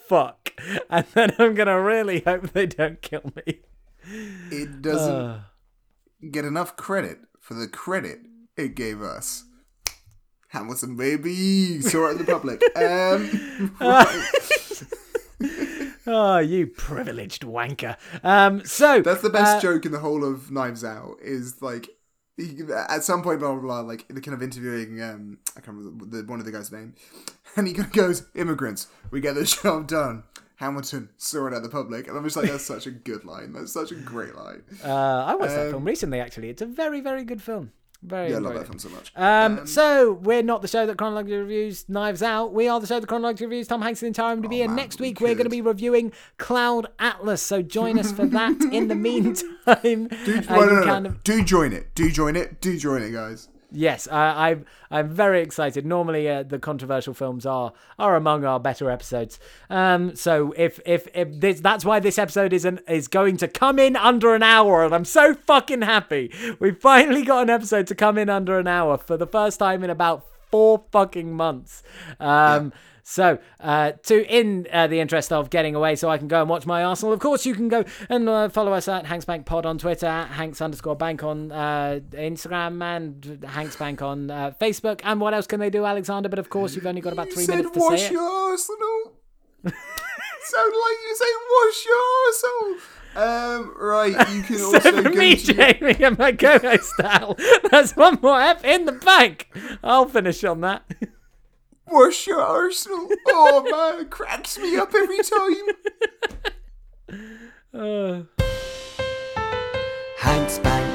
fuck, 0.07 0.53
and 0.91 1.07
then 1.15 1.33
I'm 1.39 1.55
going 1.55 1.69
to 1.69 1.81
really 1.81 2.21
hope 2.21 2.51
they 2.53 2.67
don't 2.67 3.01
kill 3.03 3.33
me. 3.37 3.61
it 4.51 4.83
doesn't 4.83 5.15
Uh, 5.15 5.41
get 6.31 6.45
enough 6.45 6.77
credit 6.77 7.19
for 7.41 7.55
the 7.55 7.69
credit 7.69 8.21
it 8.57 8.75
gave 8.75 9.01
us. 9.03 9.45
Hamilton, 10.49 10.97
baby, 10.97 11.81
saw 11.81 12.09
it 12.09 12.13
in 12.13 12.19
the 12.19 12.25
public. 12.25 12.63
Um, 12.77 13.77
oh, 16.07 16.39
you 16.39 16.67
privileged 16.67 17.43
wanker. 17.43 17.97
Um, 18.23 18.65
so 18.65 19.01
That's 19.01 19.23
the 19.23 19.31
best 19.31 19.57
uh, 19.57 19.61
joke 19.61 19.87
in 19.87 19.93
the 19.93 20.01
whole 20.01 20.25
of 20.25 20.51
Knives 20.51 20.85
Out. 20.85 21.17
Is 21.23 21.63
like 21.63 21.89
he, 22.37 22.61
at 22.89 23.05
some 23.05 23.23
point, 23.23 23.41
blah 23.41 23.53
blah 23.53 23.61
blah. 23.61 23.81
Like 23.81 24.07
the 24.09 24.21
kind 24.21 24.35
of 24.35 24.43
interviewing, 24.43 25.01
um, 25.03 25.39
I 25.57 25.61
can't 25.61 25.77
remember 25.77 26.07
the, 26.07 26.25
one 26.25 26.39
of 26.39 26.45
the 26.47 26.53
guy's 26.53 26.73
name, 26.73 26.95
and 27.57 27.67
he 27.67 27.75
goes, 27.75 28.27
"Immigrants, 28.35 28.89
we 29.11 29.21
get 29.21 29.35
the 29.35 29.45
job 29.63 29.87
done." 29.89 30.25
Hamilton 30.57 31.09
saw 31.17 31.49
it 31.49 31.55
at 31.55 31.65
the 31.65 31.69
public, 31.69 32.07
and 32.07 32.17
I'm 32.17 32.23
just 32.23 32.37
like, 32.37 32.49
that's 32.49 32.65
such 32.65 32.87
a 32.87 32.93
good 32.93 33.25
line. 33.25 33.53
That's 33.53 33.73
such 33.73 33.91
a 33.91 33.97
great 33.97 34.37
line. 34.37 34.63
Uh, 34.85 35.25
I 35.27 35.35
watched 35.35 35.55
that 35.55 35.67
Um, 35.67 35.71
film 35.73 35.85
recently. 35.85 36.21
Actually, 36.21 36.51
it's 36.51 36.63
a 36.63 36.67
very, 36.67 37.01
very 37.01 37.25
good 37.25 37.43
film. 37.43 37.73
Very. 38.05 38.31
Yeah, 38.31 38.37
I 38.37 38.41
love 38.41 38.55
that 38.55 38.67
film 38.67 38.79
so 38.81 38.89
much. 38.89 39.13
Um, 39.15 39.65
so 39.67 40.13
we're 40.13 40.43
not 40.43 40.61
the 40.61 40.67
show 40.69 40.87
that 40.87 40.97
chronologically 40.99 41.37
reviews 41.37 41.89
Knives 41.89 42.23
Out. 42.23 42.53
We 42.53 42.67
are 42.69 42.81
the 42.81 42.87
show 42.89 42.99
that 42.99 43.07
chronologically 43.07 43.47
reviews 43.47 43.69
Tom 43.69 43.81
Hanks' 43.83 44.03
entire 44.03 44.37
IMDb. 44.37 44.61
and 44.63 44.65
Oh, 44.65 44.67
man, 44.69 44.77
next 44.77 45.01
week 45.01 45.21
we're 45.21 45.35
going 45.35 45.45
to 45.45 45.51
be 45.51 45.61
reviewing 45.61 46.13
Cloud 46.37 46.89
Atlas. 46.99 47.43
So 47.43 47.63
join 47.63 47.99
us 48.01 48.11
for 48.11 48.27
that. 48.27 48.61
In 48.73 48.89
the 48.89 48.95
meantime, 49.09 50.09
Do, 50.25 50.43
well, 50.51 50.67
no, 50.67 50.81
no, 50.81 50.85
kind 50.85 51.07
of- 51.07 51.23
Do 51.23 51.45
join 51.45 51.73
it. 51.73 51.95
Do 51.95 52.11
join 52.11 52.35
it. 52.35 52.61
Do 52.61 52.77
join 52.77 53.03
it, 53.03 53.13
guys. 53.13 53.49
Yes, 53.73 54.07
I, 54.09 54.51
I'm 54.51 54.67
I'm 54.91 55.09
very 55.09 55.43
excited. 55.43 55.87
Normally, 55.87 56.29
uh, 56.29 56.43
the 56.43 56.59
controversial 56.59 57.15
films 57.15 57.47
are 57.47 57.73
are 57.99 58.17
among 58.17 58.45
our 58.45 58.61
better 58.61 58.91
episodes. 58.91 59.39
Um, 59.71 60.15
so 60.15 60.53
if 60.57 60.81
if, 60.87 61.09
if 61.15 61.41
this, 61.41 61.61
that's 61.61 61.85
why 61.85 62.01
this 62.01 62.19
episode 62.19 62.53
is 62.53 62.65
an, 62.65 62.81
is 62.89 63.09
going 63.09 63.37
to 63.39 63.49
come 63.49 63.79
in 63.79 63.97
under 63.97 64.35
an 64.35 64.43
hour, 64.43 64.85
and 64.85 64.95
I'm 64.95 65.05
so 65.05 65.35
fucking 65.35 65.83
happy. 65.83 66.33
We 66.61 66.73
finally 66.73 67.25
got 67.25 67.43
an 67.43 67.51
episode 67.51 67.87
to 67.89 67.95
come 67.95 68.19
in 68.19 68.29
under 68.29 68.59
an 68.59 68.67
hour 68.67 68.99
for 68.99 69.17
the 69.17 69.27
first 69.27 69.59
time 69.59 69.83
in 69.83 69.91
about 69.91 70.27
four 70.51 70.85
fucking 70.93 71.35
months. 71.35 71.83
Um, 72.21 72.73
So, 73.05 73.39
uh, 73.59 73.93
to 74.05 74.25
in 74.33 74.69
uh, 74.73 74.87
the 74.87 75.01
interest 75.01 75.33
of 75.33 75.51
getting 75.51 75.75
away, 75.75 75.97
so 75.97 76.09
I 76.09 76.19
can 76.19 76.29
go 76.29 76.41
and 76.41 76.49
watch 76.49 76.67
my 76.67 76.85
Arsenal. 76.85 77.13
Of 77.13 77.19
course, 77.19 77.45
you 77.45 77.53
can 77.55 77.69
go 77.69 77.85
and 78.09 78.29
uh, 78.29 78.49
follow 78.49 78.73
us 78.73 78.87
at 78.87 79.07
Hanks 79.07 79.25
Bank 79.25 79.45
Pod 79.45 79.67
on 79.67 79.77
Twitter, 79.79 80.07
at 80.07 80.29
Hanks 80.29 80.61
underscore 80.61 80.95
Bank 80.95 81.25
on 81.25 81.51
uh, 81.51 81.99
Instagram, 82.13 82.81
and 82.83 83.45
Hanks 83.45 83.75
Bank 83.77 84.03
on 84.03 84.31
uh, 84.31 84.53
Facebook. 84.61 85.01
And 85.03 85.21
what 85.21 85.35
else 85.35 85.49
can 85.49 85.59
they 85.59 85.69
do, 85.71 85.85
Alexander? 85.85 86.29
But 86.29 86.39
of 86.39 86.49
course, 86.49 86.77
you've 86.77 86.87
only 86.87 87.01
got 87.01 87.13
about 87.13 87.27
You 87.29 87.35
three 87.35 87.45
said 87.45 87.57
minutes 87.57 87.75
to 87.75 87.81
wash 87.81 88.01
say 88.01 88.07
it. 88.07 88.13
your 88.13 88.23
Arsenal. 88.23 89.13
Sound 89.65 90.73
like 90.73 90.99
you 91.07 91.17
say 91.17 91.25
wash 91.51 91.87
your 91.87 92.03
Arsenal. 92.27 92.79
Um, 93.15 93.75
right, 93.79 94.31
you 94.33 94.43
can 94.43 94.57
also 94.63 94.79
So 94.81 94.93
for 95.03 95.11
go 95.11 95.11
me, 95.11 95.37
to 95.37 95.53
Jamie, 95.55 96.03
and 96.05 96.19
my 96.19 96.33
co-host 96.33 96.85
style, 96.95 97.37
that's 97.71 97.95
one 97.95 98.19
more 98.23 98.41
F 98.41 98.65
in 98.65 98.87
the 98.87 98.93
bank. 98.93 99.49
I'll 99.85 100.09
finish 100.09 100.43
on 100.45 100.61
that. 100.63 100.85
Wash 101.93 102.27
your 102.27 102.41
Arsenal. 102.41 103.09
Oh 103.29 103.63
man, 103.93 104.03
it 104.03 104.11
cracks 104.11 104.59
me 104.59 104.77
up 104.77 104.95
every 104.95 105.19
time. 105.23 105.55
Uh. 107.75 108.23
Hanks 110.19 110.59
Bank 110.59 110.92